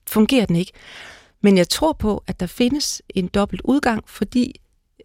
fungerer 0.06 0.46
den 0.46 0.56
ikke. 0.56 0.72
Men 1.46 1.58
jeg 1.58 1.68
tror 1.68 1.92
på, 1.92 2.24
at 2.26 2.40
der 2.40 2.46
findes 2.46 3.02
en 3.14 3.26
dobbelt 3.26 3.62
udgang, 3.64 4.04
fordi 4.06 4.60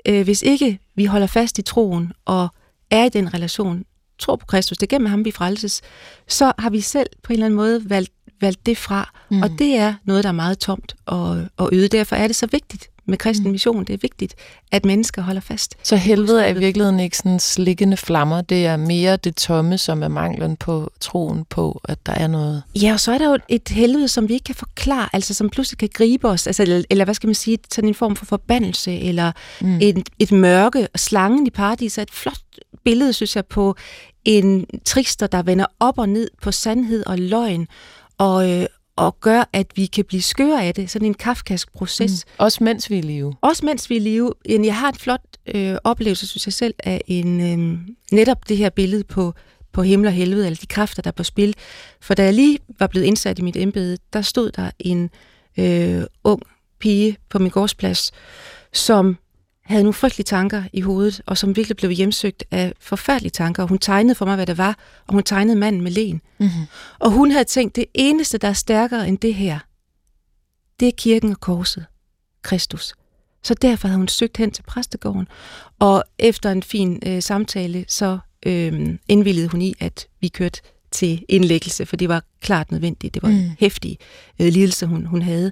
øh, 0.07 0.23
hvis 0.23 0.41
ikke 0.41 0.79
vi 0.95 1.05
holder 1.05 1.27
fast 1.27 1.59
i 1.59 1.61
troen 1.61 2.13
og 2.25 2.47
er 2.89 3.05
i 3.05 3.09
den 3.09 3.33
relation, 3.33 3.85
tror 4.19 4.35
på 4.35 4.45
Kristus, 4.45 4.77
det 4.77 4.83
er 4.87 4.95
gennem 4.95 5.09
ham, 5.09 5.25
vi 5.25 5.31
frelses, 5.31 5.81
så 6.27 6.53
har 6.59 6.69
vi 6.69 6.81
selv 6.81 7.07
på 7.23 7.33
en 7.33 7.33
eller 7.33 7.45
anden 7.45 7.55
måde 7.55 7.89
valgt, 7.89 8.13
valgt 8.41 8.65
det 8.65 8.77
fra. 8.77 9.13
Mm. 9.31 9.41
Og 9.41 9.49
det 9.59 9.75
er 9.75 9.93
noget, 10.03 10.23
der 10.23 10.29
er 10.29 10.33
meget 10.33 10.59
tomt 10.59 10.95
og, 11.05 11.47
og 11.57 11.69
øde. 11.73 11.87
Derfor 11.87 12.15
er 12.15 12.27
det 12.27 12.35
så 12.35 12.47
vigtigt 12.47 12.89
med 13.05 13.17
kristen 13.17 13.45
mm. 13.45 13.51
mission. 13.51 13.83
Det 13.83 13.93
er 13.93 13.97
vigtigt, 14.01 14.35
at 14.71 14.85
mennesker 14.85 15.21
holder 15.21 15.41
fast. 15.41 15.75
Så 15.83 15.95
helvede 15.95 16.45
er 16.45 16.47
i 16.47 16.59
virkeligheden 16.59 16.99
ikke 16.99 17.17
sådan 17.17 17.39
slikkende 17.39 17.97
flammer. 17.97 18.41
Det 18.41 18.65
er 18.65 18.77
mere 18.77 19.17
det 19.17 19.35
tomme, 19.35 19.77
som 19.77 20.03
er 20.03 20.07
manglen 20.07 20.55
på 20.57 20.91
troen 20.99 21.45
på, 21.49 21.81
at 21.83 22.05
der 22.05 22.13
er 22.13 22.27
noget. 22.27 22.63
Ja, 22.75 22.93
og 22.93 22.99
så 22.99 23.11
er 23.11 23.17
der 23.17 23.29
jo 23.29 23.37
et 23.49 23.69
helvede, 23.69 24.07
som 24.07 24.29
vi 24.29 24.33
ikke 24.33 24.43
kan 24.43 24.55
forklare, 24.55 25.09
altså 25.13 25.33
som 25.33 25.49
pludselig 25.49 25.77
kan 25.77 25.89
gribe 25.93 26.27
os, 26.27 26.47
altså, 26.47 26.63
eller, 26.63 26.83
eller 26.89 27.05
hvad 27.05 27.13
skal 27.13 27.27
man 27.27 27.35
sige, 27.35 27.57
sådan 27.73 27.87
en 27.87 27.95
form 27.95 28.15
for 28.15 28.25
forbandelse, 28.25 28.99
eller 28.99 29.31
mm. 29.61 29.77
et, 29.81 30.09
et 30.19 30.31
mørke. 30.31 30.87
Slangen 30.95 31.47
i 31.47 31.49
paradis 31.49 31.97
er 31.97 32.01
et 32.01 32.11
flot 32.11 32.37
billede, 32.83 33.13
synes 33.13 33.35
jeg, 33.35 33.45
på 33.45 33.75
en 34.25 34.65
trister, 34.85 35.27
der 35.27 35.43
vender 35.43 35.65
op 35.79 35.97
og 35.97 36.09
ned 36.09 36.27
på 36.41 36.51
sandhed 36.51 37.03
og 37.05 37.19
løgn, 37.19 37.67
og, 38.17 38.49
øh, 38.51 38.65
og 38.95 39.19
gør, 39.19 39.49
at 39.53 39.67
vi 39.75 39.85
kan 39.85 40.05
blive 40.05 40.21
skøre 40.21 40.63
af 40.63 40.73
det. 40.73 40.89
Sådan 40.89 41.05
en 41.05 41.13
kafkask 41.13 41.73
proces. 41.73 42.25
Mm. 42.25 42.31
Også 42.37 42.63
mens 42.63 42.89
vi 42.89 42.95
er 42.95 42.99
i 42.99 43.01
live. 43.01 43.35
Også 43.41 43.65
mens 43.65 43.89
vi 43.89 43.95
er 43.95 43.99
i 43.99 44.03
live. 44.03 44.33
Jeg 44.49 44.75
har 44.75 44.89
et 44.89 44.97
flot 44.97 45.21
øh, 45.55 45.75
oplevelse, 45.83 46.27
synes 46.27 46.47
jeg 46.47 46.53
selv, 46.53 46.73
af 46.83 47.01
en, 47.07 47.41
øh, 47.41 47.79
netop 48.11 48.49
det 48.49 48.57
her 48.57 48.69
billede 48.69 49.03
på, 49.03 49.33
på 49.71 49.81
himmel 49.81 50.07
og 50.07 50.13
helvede, 50.13 50.45
eller 50.45 50.59
de 50.61 50.67
kræfter, 50.67 51.01
der 51.01 51.09
er 51.09 51.15
på 51.15 51.23
spil. 51.23 51.55
For 52.01 52.13
da 52.13 52.23
jeg 52.23 52.33
lige 52.33 52.59
var 52.79 52.87
blevet 52.87 53.05
indsat 53.05 53.39
i 53.39 53.41
mit 53.41 53.55
embede, 53.55 53.97
der 54.13 54.21
stod 54.21 54.51
der 54.51 54.71
en 54.79 55.09
øh, 55.57 56.03
ung 56.23 56.41
pige 56.79 57.17
på 57.29 57.39
min 57.39 57.49
gårdsplads, 57.49 58.11
som 58.73 59.17
havde 59.71 59.83
nogle 59.83 59.93
frygtelige 59.93 60.25
tanker 60.25 60.63
i 60.73 60.81
hovedet, 60.81 61.21
og 61.25 61.37
som 61.37 61.55
virkelig 61.55 61.77
blev 61.77 61.91
hjemsøgt 61.91 62.43
af 62.51 62.73
forfærdelige 62.79 63.31
tanker. 63.31 63.63
Og 63.63 63.69
hun 63.69 63.77
tegnede 63.77 64.15
for 64.15 64.25
mig, 64.25 64.35
hvad 64.35 64.45
det 64.45 64.57
var, 64.57 64.77
og 65.07 65.13
hun 65.13 65.23
tegnede 65.23 65.55
manden 65.55 65.81
med 65.81 65.91
len. 65.91 66.21
Mm-hmm. 66.37 66.65
Og 66.99 67.11
hun 67.11 67.31
havde 67.31 67.43
tænkt, 67.43 67.75
det 67.75 67.85
eneste, 67.93 68.37
der 68.37 68.47
er 68.47 68.53
stærkere 68.53 69.07
end 69.07 69.17
det 69.17 69.33
her, 69.33 69.59
det 70.79 70.87
er 70.87 70.91
kirken 70.97 71.31
og 71.31 71.39
korset, 71.39 71.85
Kristus. 72.41 72.93
Så 73.43 73.53
derfor 73.53 73.87
havde 73.87 73.97
hun 73.97 74.07
søgt 74.07 74.37
hen 74.37 74.51
til 74.51 74.63
præstegården, 74.63 75.27
og 75.79 76.03
efter 76.19 76.51
en 76.51 76.63
fin 76.63 76.99
øh, 77.05 77.21
samtale, 77.21 77.85
så 77.87 78.19
øh, 78.45 78.97
indvildede 79.07 79.47
hun 79.47 79.61
i, 79.61 79.73
at 79.79 80.07
vi 80.19 80.27
kørte 80.27 80.61
til 80.91 81.25
indlæggelse, 81.29 81.85
for 81.85 81.95
det 81.95 82.09
var 82.09 82.23
klart 82.41 82.71
nødvendigt. 82.71 83.13
Det 83.13 83.23
var 83.23 83.29
mm. 83.29 83.35
en 83.35 83.55
hæftig 83.59 83.97
øh, 84.39 84.47
lidelse, 84.47 84.85
hun, 84.85 85.05
hun 85.05 85.21
havde. 85.21 85.51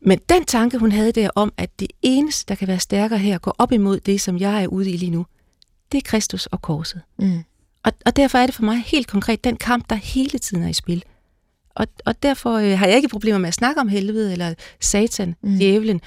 Men 0.00 0.18
den 0.28 0.44
tanke, 0.44 0.78
hun 0.78 0.92
havde 0.92 1.12
der 1.12 1.30
om, 1.34 1.52
at 1.56 1.80
det 1.80 1.88
eneste, 2.02 2.44
der 2.48 2.54
kan 2.54 2.68
være 2.68 2.78
stærkere 2.78 3.18
her, 3.18 3.38
går 3.38 3.54
op 3.58 3.72
imod 3.72 4.00
det, 4.00 4.20
som 4.20 4.38
jeg 4.38 4.62
er 4.62 4.66
ude 4.66 4.90
i 4.90 4.96
lige 4.96 5.10
nu, 5.10 5.26
det 5.92 5.98
er 5.98 6.02
Kristus 6.04 6.46
og 6.46 6.62
korset. 6.62 7.00
Mm. 7.18 7.44
Og, 7.84 7.92
og 8.06 8.16
derfor 8.16 8.38
er 8.38 8.46
det 8.46 8.54
for 8.54 8.62
mig 8.62 8.82
helt 8.86 9.06
konkret 9.06 9.44
den 9.44 9.56
kamp, 9.56 9.90
der 9.90 9.96
hele 9.96 10.38
tiden 10.38 10.62
er 10.62 10.68
i 10.68 10.72
spil. 10.72 11.04
Og, 11.74 11.86
og 12.06 12.22
derfor 12.22 12.54
øh, 12.54 12.78
har 12.78 12.86
jeg 12.86 12.96
ikke 12.96 13.08
problemer 13.08 13.38
med 13.38 13.48
at 13.48 13.54
snakke 13.54 13.80
om 13.80 13.88
helvede 13.88 14.32
eller 14.32 14.54
satan, 14.80 15.34
mm. 15.42 15.58
djævlen. 15.58 16.00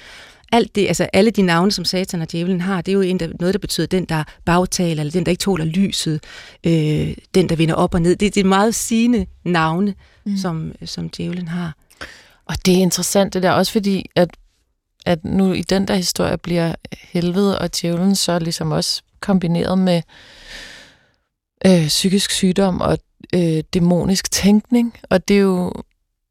Alt 0.52 0.76
det, 0.76 0.88
altså 0.88 1.10
alle 1.14 1.32
de 1.32 1.42
navne, 1.42 1.72
som 1.72 1.86
satan 1.86 2.22
og 2.22 2.32
djævlen 2.32 2.62
har, 2.62 2.82
det 2.82 2.92
er 2.92 2.94
jo 2.94 3.02
en, 3.02 3.20
der, 3.20 3.28
noget, 3.40 3.54
der 3.54 3.60
betyder 3.60 3.88
den, 3.88 4.06
der 4.06 4.24
bagtaler, 4.46 5.02
eller 5.02 5.12
den, 5.12 5.26
der 5.26 5.30
ikke 5.30 5.42
tåler 5.42 5.66
lyset, 5.66 6.24
øh, 6.64 7.14
den, 7.36 7.50
der 7.50 7.56
vinder 7.56 7.76
op 7.76 7.94
og 7.94 8.02
ned. 8.02 8.16
Det, 8.16 8.36
det 8.36 8.42
er 8.42 8.46
meget 8.48 8.76
sigende 8.76 9.26
navne, 9.44 9.96
mm. 10.26 10.38
som, 10.38 10.72
som 10.86 11.10
djævlen 11.10 11.48
har. 11.48 11.76
Og 12.46 12.66
det 12.66 12.74
er 12.74 12.82
interessant 12.82 13.34
det 13.34 13.44
der, 13.44 13.52
også 13.52 13.72
fordi, 13.72 14.10
at, 14.16 14.30
at 15.06 15.26
nu 15.26 15.54
i 15.54 15.62
den 15.62 15.88
der 15.88 15.96
historie 15.96 16.38
bliver 16.38 16.76
helvede 16.92 17.60
og 17.60 17.82
djævlen 17.82 18.16
så 18.16 18.40
ligesom 18.40 18.72
også 18.72 19.02
kombineret 19.20 19.78
med 19.78 20.02
øh, 21.66 21.88
psykisk 21.88 22.32
sygdom 22.32 22.82
og 22.82 22.98
øh, 23.34 23.64
dæmonisk 23.74 24.32
tænkning. 24.32 24.98
Og 25.10 25.28
det 25.28 25.36
er 25.36 25.42
jo 25.42 25.74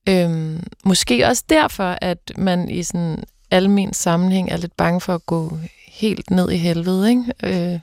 øh, 0.09 0.59
måske 0.85 1.27
også 1.27 1.45
derfor, 1.49 1.99
at 2.01 2.33
man 2.37 2.71
i 2.71 2.83
sådan 2.83 3.25
almen 3.51 3.93
sammenhæng 3.93 4.51
er 4.51 4.57
lidt 4.57 4.77
bange 4.77 5.01
for 5.01 5.15
at 5.15 5.27
gå 5.27 5.59
helt 5.89 6.31
ned 6.31 6.51
i 6.51 6.57
helvede, 6.57 7.11
ikke? 7.11 7.25
Øh. 7.45 7.81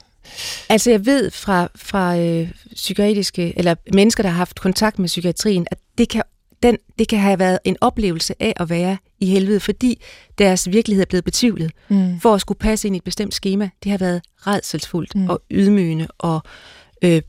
Altså 0.70 0.92
jeg 0.92 1.06
ved 1.06 1.32
fra, 1.32 1.68
fra 1.76 2.18
øh, 2.18 2.52
psykiatriske, 2.76 3.60
eller 3.60 3.76
mennesker, 3.94 4.24
der 4.24 4.30
har 4.30 4.38
haft 4.38 4.60
kontakt 4.60 5.00
med 5.00 5.08
psykiatrien, 5.08 5.68
at 5.72 5.78
det 5.98 6.10
kan 6.10 6.24
den, 6.64 6.78
det 7.00 7.08
kan 7.08 7.20
have 7.20 7.40
været 7.40 7.60
en 7.64 7.78
oplevelse 7.82 8.34
af 8.40 8.54
at 8.56 8.70
være 8.70 8.98
i 9.20 9.26
helvede, 9.26 9.60
fordi 9.60 10.02
deres 10.38 10.72
virkelighed 10.72 11.02
er 11.02 11.10
blevet 11.10 11.26
betvivlet. 11.26 11.72
Mm. 11.90 12.20
For 12.20 12.34
at 12.34 12.42
skulle 12.42 12.60
passe 12.60 12.88
ind 12.88 12.96
i 12.96 12.98
et 12.98 13.04
bestemt 13.04 13.34
schema, 13.34 13.70
det 13.84 13.92
har 13.92 13.98
været 13.98 14.22
redselsfuldt 14.38 15.16
mm. 15.16 15.30
og 15.30 15.42
ydmygende 15.52 16.08
og 16.18 16.42
øh, 17.02 17.22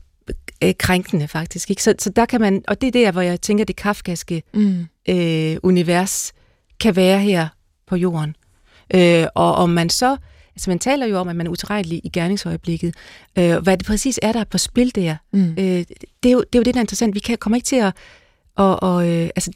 øh, 0.63 0.73
krænkende 0.77 1.27
faktisk. 1.27 1.69
Ikke? 1.69 1.83
Så, 1.83 1.93
så 1.99 2.09
der 2.09 2.25
kan 2.25 2.41
man, 2.41 2.63
og 2.67 2.81
det 2.81 2.87
er 2.87 2.91
der, 2.91 3.11
hvor 3.11 3.21
jeg 3.21 3.41
tænker, 3.41 3.65
det 3.65 3.75
kafkaske 3.75 4.43
mm. 4.53 4.85
øh, 5.09 5.57
univers 5.63 6.33
kan 6.79 6.95
være 6.95 7.19
her 7.19 7.47
på 7.87 7.95
jorden. 7.95 8.35
Øh, 8.95 9.25
og 9.35 9.55
om 9.55 9.69
man 9.69 9.89
så, 9.89 10.17
altså 10.55 10.69
man 10.69 10.79
taler 10.79 11.05
jo 11.05 11.17
om, 11.17 11.27
at 11.27 11.35
man 11.35 11.47
er 11.47 11.51
utilregnelig 11.51 12.01
i 12.03 12.09
gerningsøjeblikket. 12.09 12.95
Øh, 13.37 13.57
hvad 13.57 13.77
det 13.77 13.87
præcis 13.87 14.19
er, 14.21 14.31
der 14.31 14.39
er 14.39 14.43
på 14.43 14.57
spil 14.57 14.95
der, 14.95 15.15
mm. 15.33 15.51
øh, 15.51 15.57
det, 15.57 15.85
er 16.25 16.31
jo, 16.31 16.39
det 16.39 16.55
er 16.55 16.59
jo 16.59 16.63
det, 16.63 16.73
der 16.73 16.79
er 16.79 16.83
interessant. 16.83 17.15
Vi 17.15 17.19
kan, 17.19 17.37
kommer 17.37 17.55
ikke 17.55 17.65
til 17.65 17.75
at, 17.75 17.93
og, 18.59 18.83
og 18.83 19.07
øh, 19.09 19.29
altså, 19.35 19.51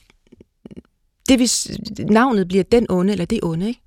det 1.30 1.38
hvis 1.38 1.72
navnet 1.99 2.47
bliver 2.47 2.64
den 2.64 2.86
onde, 2.89 3.12
eller 3.12 3.26
det 3.26 3.39
onde, 3.43 3.68
ikke? 3.68 3.80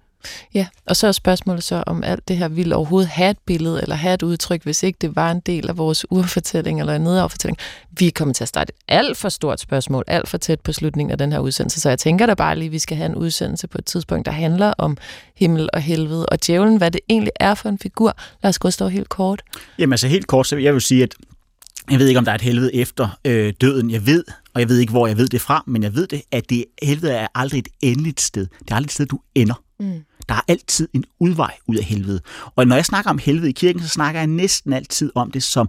Ja, 0.55 0.67
og 0.87 0.97
så 0.97 1.07
er 1.07 1.13
spørgsmålet 1.13 1.65
så, 1.65 1.85
om 1.87 2.03
alt 2.05 2.29
det 2.29 2.37
her 2.37 2.49
ville 2.49 2.77
overhovedet 2.77 3.09
have 3.09 3.31
et 3.31 3.39
billede 3.47 3.83
eller 3.83 3.97
have 3.97 4.15
et 4.15 4.23
udtryk, 4.23 4.63
hvis 4.63 4.83
ikke 4.83 4.97
det 5.01 5.17
var 5.17 5.31
en 5.31 5.41
del 5.41 5.69
af 5.69 5.79
vores 5.79 6.07
urfortælling 6.11 6.81
eller 6.81 6.95
en 6.95 7.01
nedoverfortælling. 7.01 7.59
Vi 7.99 8.07
er 8.07 8.11
kommet 8.15 8.37
til 8.37 8.45
at 8.45 8.49
starte 8.49 8.73
et 8.73 8.77
alt 8.89 9.17
for 9.17 9.29
stort 9.29 9.61
spørgsmål, 9.61 10.05
alt 10.07 10.29
for 10.29 10.39
tæt 10.39 10.61
på 10.61 10.73
slutningen 10.73 11.11
af 11.11 11.19
den 11.19 11.33
her 11.33 11.39
udsendelse, 11.39 11.81
så 11.81 11.89
jeg 11.89 11.99
tænker 11.99 12.27
da 12.27 12.35
bare 12.35 12.57
lige, 12.57 12.67
at 12.67 12.73
vi 12.73 12.79
skal 12.79 12.97
have 12.97 13.07
en 13.07 13.15
udsendelse 13.15 13.69
på 13.69 13.79
et 13.79 13.85
tidspunkt, 13.85 14.27
der 14.27 14.33
handler 14.33 14.73
om 14.79 14.97
himmel 15.35 15.69
og 15.73 15.81
helvede 15.81 16.27
og 16.27 16.47
djævlen, 16.47 16.77
hvad 16.77 16.91
det 16.91 17.01
egentlig 17.09 17.33
er 17.41 17.55
for 17.55 17.69
en 17.69 17.79
figur. 17.79 18.17
Lad 18.43 18.49
os 18.49 18.59
gå 18.59 18.71
stå 18.71 18.89
helt 18.89 19.09
kort. 19.09 19.43
Jamen 19.79 19.93
altså 19.93 20.09
helt 20.09 20.27
kort, 20.27 20.47
så 20.47 20.57
jeg 20.57 20.73
vil 20.73 20.81
sige, 20.81 21.03
at 21.03 21.15
jeg 21.91 21.99
ved 21.99 22.09
ikke, 22.09 22.19
om 22.19 22.25
der 22.25 22.33
er 22.33 22.35
et 22.35 22.43
helvede 22.43 22.75
efter 22.75 23.19
øh, 23.25 23.55
døden. 23.61 23.91
Jeg 23.91 24.07
ved, 24.07 24.25
og 24.57 24.61
jeg 24.61 24.69
ved 24.69 24.79
ikke, 24.79 24.91
hvor 24.91 25.07
jeg 25.07 25.17
ved 25.17 25.29
det 25.29 25.41
fra, 25.41 25.65
men 25.67 25.83
jeg 25.83 25.95
ved 25.95 26.07
det, 26.07 26.23
at 26.33 26.51
det 26.51 26.65
helvede 26.83 27.13
er 27.13 27.27
aldrig 27.35 27.59
et 27.59 27.69
endeligt 27.81 28.21
sted. 28.21 28.47
Det 28.59 28.71
er 28.71 28.75
aldrig 28.75 28.87
et 28.87 28.93
sted, 28.93 29.07
du 29.07 29.21
ender. 29.35 29.63
Mm. 29.81 30.01
Der 30.29 30.35
er 30.35 30.41
altid 30.49 30.89
en 30.93 31.05
udvej 31.21 31.55
ud 31.67 31.77
af 31.77 31.85
helvede. 31.85 32.21
Og 32.57 32.67
når 32.67 32.77
jeg 32.77 32.85
snakker 32.85 33.11
om 33.11 33.19
helvede 33.19 33.49
i 33.49 33.53
kirken, 33.53 33.83
så 33.83 33.89
snakker 33.89 34.21
jeg 34.21 34.27
næsten 34.27 34.73
altid 34.73 35.13
om 35.15 35.31
det 35.31 35.43
som 35.43 35.69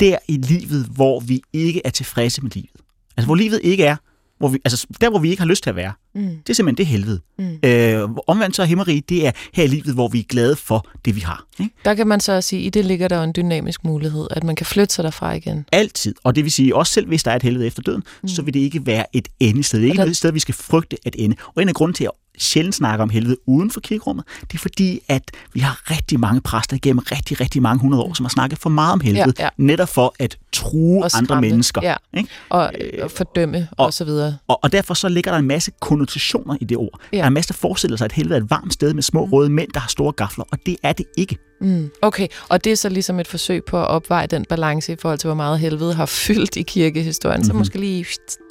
der 0.00 0.18
i 0.28 0.36
livet, 0.36 0.86
hvor 0.86 1.20
vi 1.20 1.42
ikke 1.52 1.80
er 1.84 1.90
tilfredse 1.90 2.42
med 2.42 2.50
livet. 2.50 2.70
Altså 3.16 3.26
hvor 3.26 3.34
livet 3.34 3.60
ikke 3.62 3.84
er, 3.84 3.96
hvor 4.42 4.48
vi, 4.48 4.58
altså 4.64 4.86
der, 5.00 5.10
hvor 5.10 5.18
vi 5.18 5.30
ikke 5.30 5.40
har 5.42 5.48
lyst 5.48 5.62
til 5.62 5.70
at 5.70 5.76
være. 5.76 5.92
Mm. 6.14 6.22
Det 6.22 6.50
er 6.50 6.54
simpelthen 6.54 6.76
det 6.76 6.86
helvede. 6.86 7.20
Mm. 7.38 7.58
Øh, 7.62 8.08
omvendt 8.26 8.56
så 8.56 8.62
er 8.62 8.66
himmeri, 8.66 9.00
det 9.00 9.26
er 9.26 9.32
her 9.54 9.64
i 9.64 9.66
livet, 9.66 9.94
hvor 9.94 10.08
vi 10.08 10.18
er 10.18 10.24
glade 10.28 10.56
for 10.56 10.88
det, 11.04 11.16
vi 11.16 11.20
har. 11.20 11.44
Ikke? 11.60 11.74
Der 11.84 11.94
kan 11.94 12.06
man 12.06 12.20
så 12.20 12.40
sige, 12.40 12.60
at 12.60 12.66
i 12.66 12.70
det 12.70 12.84
ligger 12.84 13.08
der 13.08 13.22
en 13.22 13.32
dynamisk 13.36 13.84
mulighed, 13.84 14.26
at 14.30 14.44
man 14.44 14.56
kan 14.56 14.66
flytte 14.66 14.94
sig 14.94 15.04
derfra 15.04 15.32
igen. 15.32 15.64
Altid. 15.72 16.14
Og 16.24 16.34
det 16.34 16.44
vil 16.44 16.52
sige, 16.52 16.76
også 16.76 16.92
selv 16.92 17.06
hvis 17.06 17.22
der 17.22 17.30
er 17.30 17.36
et 17.36 17.42
helvede 17.42 17.66
efter 17.66 17.82
døden, 17.82 18.02
mm. 18.22 18.28
så 18.28 18.42
vil 18.42 18.54
det 18.54 18.60
ikke 18.60 18.86
være 18.86 19.04
et 19.12 19.28
endested. 19.40 19.78
Det 19.78 19.86
er 19.86 19.90
ikke 19.90 20.02
der... 20.02 20.08
et 20.08 20.16
sted, 20.16 20.32
vi 20.32 20.40
skal 20.40 20.54
frygte 20.54 20.96
at 21.06 21.16
ende. 21.18 21.36
Og 21.54 21.62
en 21.62 21.68
af 21.68 21.74
grunden 21.74 21.94
til, 21.94 22.04
at 22.04 22.10
sjældent 22.38 22.74
snakker 22.74 23.02
om 23.02 23.10
helvede 23.10 23.36
uden 23.46 23.70
for 23.70 23.80
kirkerummet, 23.80 24.24
det 24.40 24.54
er 24.54 24.58
fordi, 24.58 25.00
at 25.08 25.30
vi 25.52 25.60
har 25.60 25.90
rigtig 25.90 26.20
mange 26.20 26.40
præster 26.40 26.76
igennem 26.76 26.98
rigtig, 26.98 27.40
rigtig 27.40 27.62
mange 27.62 27.80
hundrede 27.80 28.02
år, 28.02 28.14
som 28.14 28.24
har 28.24 28.30
snakket 28.30 28.58
for 28.58 28.70
meget 28.70 28.92
om 28.92 29.00
helvede, 29.00 29.32
ja, 29.38 29.44
ja. 29.44 29.48
netop 29.56 29.88
for 29.88 30.14
at 30.18 30.38
true 30.52 31.04
andre 31.14 31.40
mennesker. 31.40 31.80
Ja. 31.84 31.94
Ikke? 32.14 32.28
Og, 32.48 32.72
og 33.02 33.10
fordømme 33.10 33.68
og, 33.70 33.86
og 33.86 33.92
så 33.92 34.04
videre. 34.04 34.36
Og, 34.48 34.58
og 34.62 34.72
derfor 34.72 34.94
så 34.94 35.08
ligger 35.08 35.30
der 35.30 35.38
en 35.38 35.46
masse 35.46 35.70
konnotationer 35.80 36.56
i 36.60 36.64
det 36.64 36.76
ord. 36.76 37.00
Ja. 37.12 37.16
Der 37.16 37.22
er 37.22 37.26
en 37.26 37.34
masse, 37.34 37.54
sig, 37.96 38.04
at 38.04 38.12
helvede 38.12 38.36
er 38.36 38.42
et 38.42 38.50
varmt 38.50 38.72
sted 38.72 38.94
med 38.94 39.02
små 39.02 39.26
mm. 39.26 39.32
røde 39.32 39.50
mænd, 39.50 39.70
der 39.74 39.80
har 39.80 39.88
store 39.88 40.12
gafler, 40.12 40.44
og 40.52 40.58
det 40.66 40.76
er 40.82 40.92
det 40.92 41.06
ikke. 41.18 41.51
Mm. 41.62 41.90
Okay, 42.02 42.28
og 42.48 42.64
det 42.64 42.72
er 42.72 42.76
så 42.76 42.88
ligesom 42.88 43.20
et 43.20 43.28
forsøg 43.28 43.64
på 43.64 43.78
at 43.80 43.86
opveje 43.86 44.26
den 44.26 44.44
balance 44.44 44.92
i 44.92 44.96
forhold 44.96 45.18
til, 45.18 45.28
hvor 45.28 45.34
meget 45.34 45.58
helvede 45.58 45.94
har 45.94 46.06
fyldt 46.26 46.56
i 46.56 46.62
kirkehistorien. 46.62 47.36
Mm-hmm. 47.36 47.44
Så 47.44 47.52
mhm. 47.52 47.58
måske 47.58 47.78
lige 47.78 48.06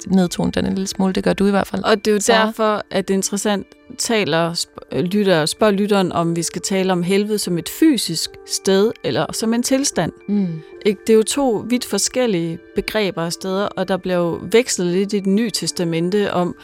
nedtone 0.06 0.52
den 0.52 0.66
en 0.66 0.74
lille 0.74 0.88
smule, 0.88 1.12
det 1.12 1.24
gør 1.24 1.32
du 1.32 1.46
i 1.46 1.50
hvert 1.50 1.66
fald. 1.66 1.84
Og 1.84 1.96
det 1.96 2.06
er 2.06 2.12
jo 2.12 2.20
så. 2.20 2.32
derfor, 2.32 2.82
at 2.90 3.08
det 3.08 3.14
er 3.14 3.18
interessant, 3.18 3.66
taler 3.98 4.52
sp- 4.52 5.00
lytter, 5.00 5.46
spørger 5.46 5.72
lytteren, 5.72 6.12
om 6.12 6.36
vi 6.36 6.42
skal 6.42 6.62
tale 6.62 6.92
om 6.92 7.02
helvede 7.02 7.38
som 7.38 7.58
et 7.58 7.68
fysisk 7.68 8.30
sted, 8.46 8.92
eller 9.04 9.32
som 9.32 9.54
en 9.54 9.62
tilstand. 9.62 10.12
Mm. 10.28 10.62
Ikke? 10.86 11.00
Det 11.06 11.12
er 11.12 11.16
jo 11.16 11.22
to 11.22 11.64
vidt 11.68 11.84
forskellige 11.84 12.58
begreber 12.74 13.22
og 13.22 13.32
steder, 13.32 13.64
og 13.64 13.88
der 13.88 13.96
bliver 13.96 14.16
jo 14.16 14.40
vekslet 14.42 14.86
lidt 14.86 15.12
i 15.12 15.18
det 15.18 15.26
nye 15.26 15.50
testamente 15.50 16.32
om, 16.32 16.54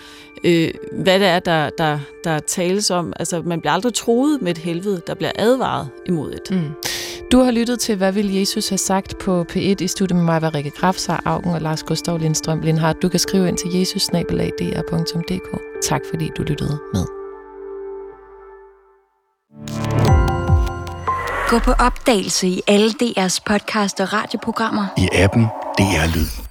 øh, 0.44 0.70
hvad 0.92 1.20
det 1.20 1.28
er, 1.28 1.38
der, 1.38 1.70
der, 1.78 1.98
der 2.24 2.38
tales 2.38 2.90
om. 2.90 3.12
Altså, 3.16 3.42
man 3.42 3.60
bliver 3.60 3.72
aldrig 3.72 3.94
troet 3.94 4.42
med 4.42 4.50
et 4.50 4.58
helvede, 4.58 5.02
der 5.06 5.14
bliver 5.14 5.32
advaret 5.34 5.88
imod 6.06 6.32
et. 6.38 6.50
Mm. 6.50 6.72
Du 7.32 7.38
har 7.38 7.50
lyttet 7.50 7.80
til, 7.80 7.96
hvad 7.96 8.12
vil 8.12 8.34
Jesus 8.34 8.68
have 8.68 8.78
sagt 8.78 9.18
på 9.18 9.44
P1 9.52 9.58
i 9.58 9.86
studiet 9.86 10.16
med 10.16 10.24
mig, 10.24 10.42
var 10.42 10.54
Rikke 10.54 10.70
Graf, 10.70 11.08
Augen 11.24 11.54
og 11.54 11.60
Lars 11.60 11.82
Gustav 11.82 12.18
Lindstrøm 12.18 12.60
Lindhardt. 12.60 13.02
Du 13.02 13.08
kan 13.08 13.20
skrive 13.20 13.48
ind 13.48 13.58
til 13.58 13.78
jesus 13.78 14.12
Tak 15.82 16.00
fordi 16.10 16.30
du 16.36 16.42
lyttede 16.42 16.78
med. 16.94 17.04
Gå 21.48 21.58
på 21.58 21.72
opdagelse 21.72 22.48
i 22.48 22.60
alle 22.66 22.90
DR's 22.90 23.38
podcast 23.46 24.00
og 24.00 24.12
radioprogrammer. 24.12 24.86
I 24.96 25.08
appen 25.12 25.44
DR 25.78 26.16
Lyd. 26.16 26.47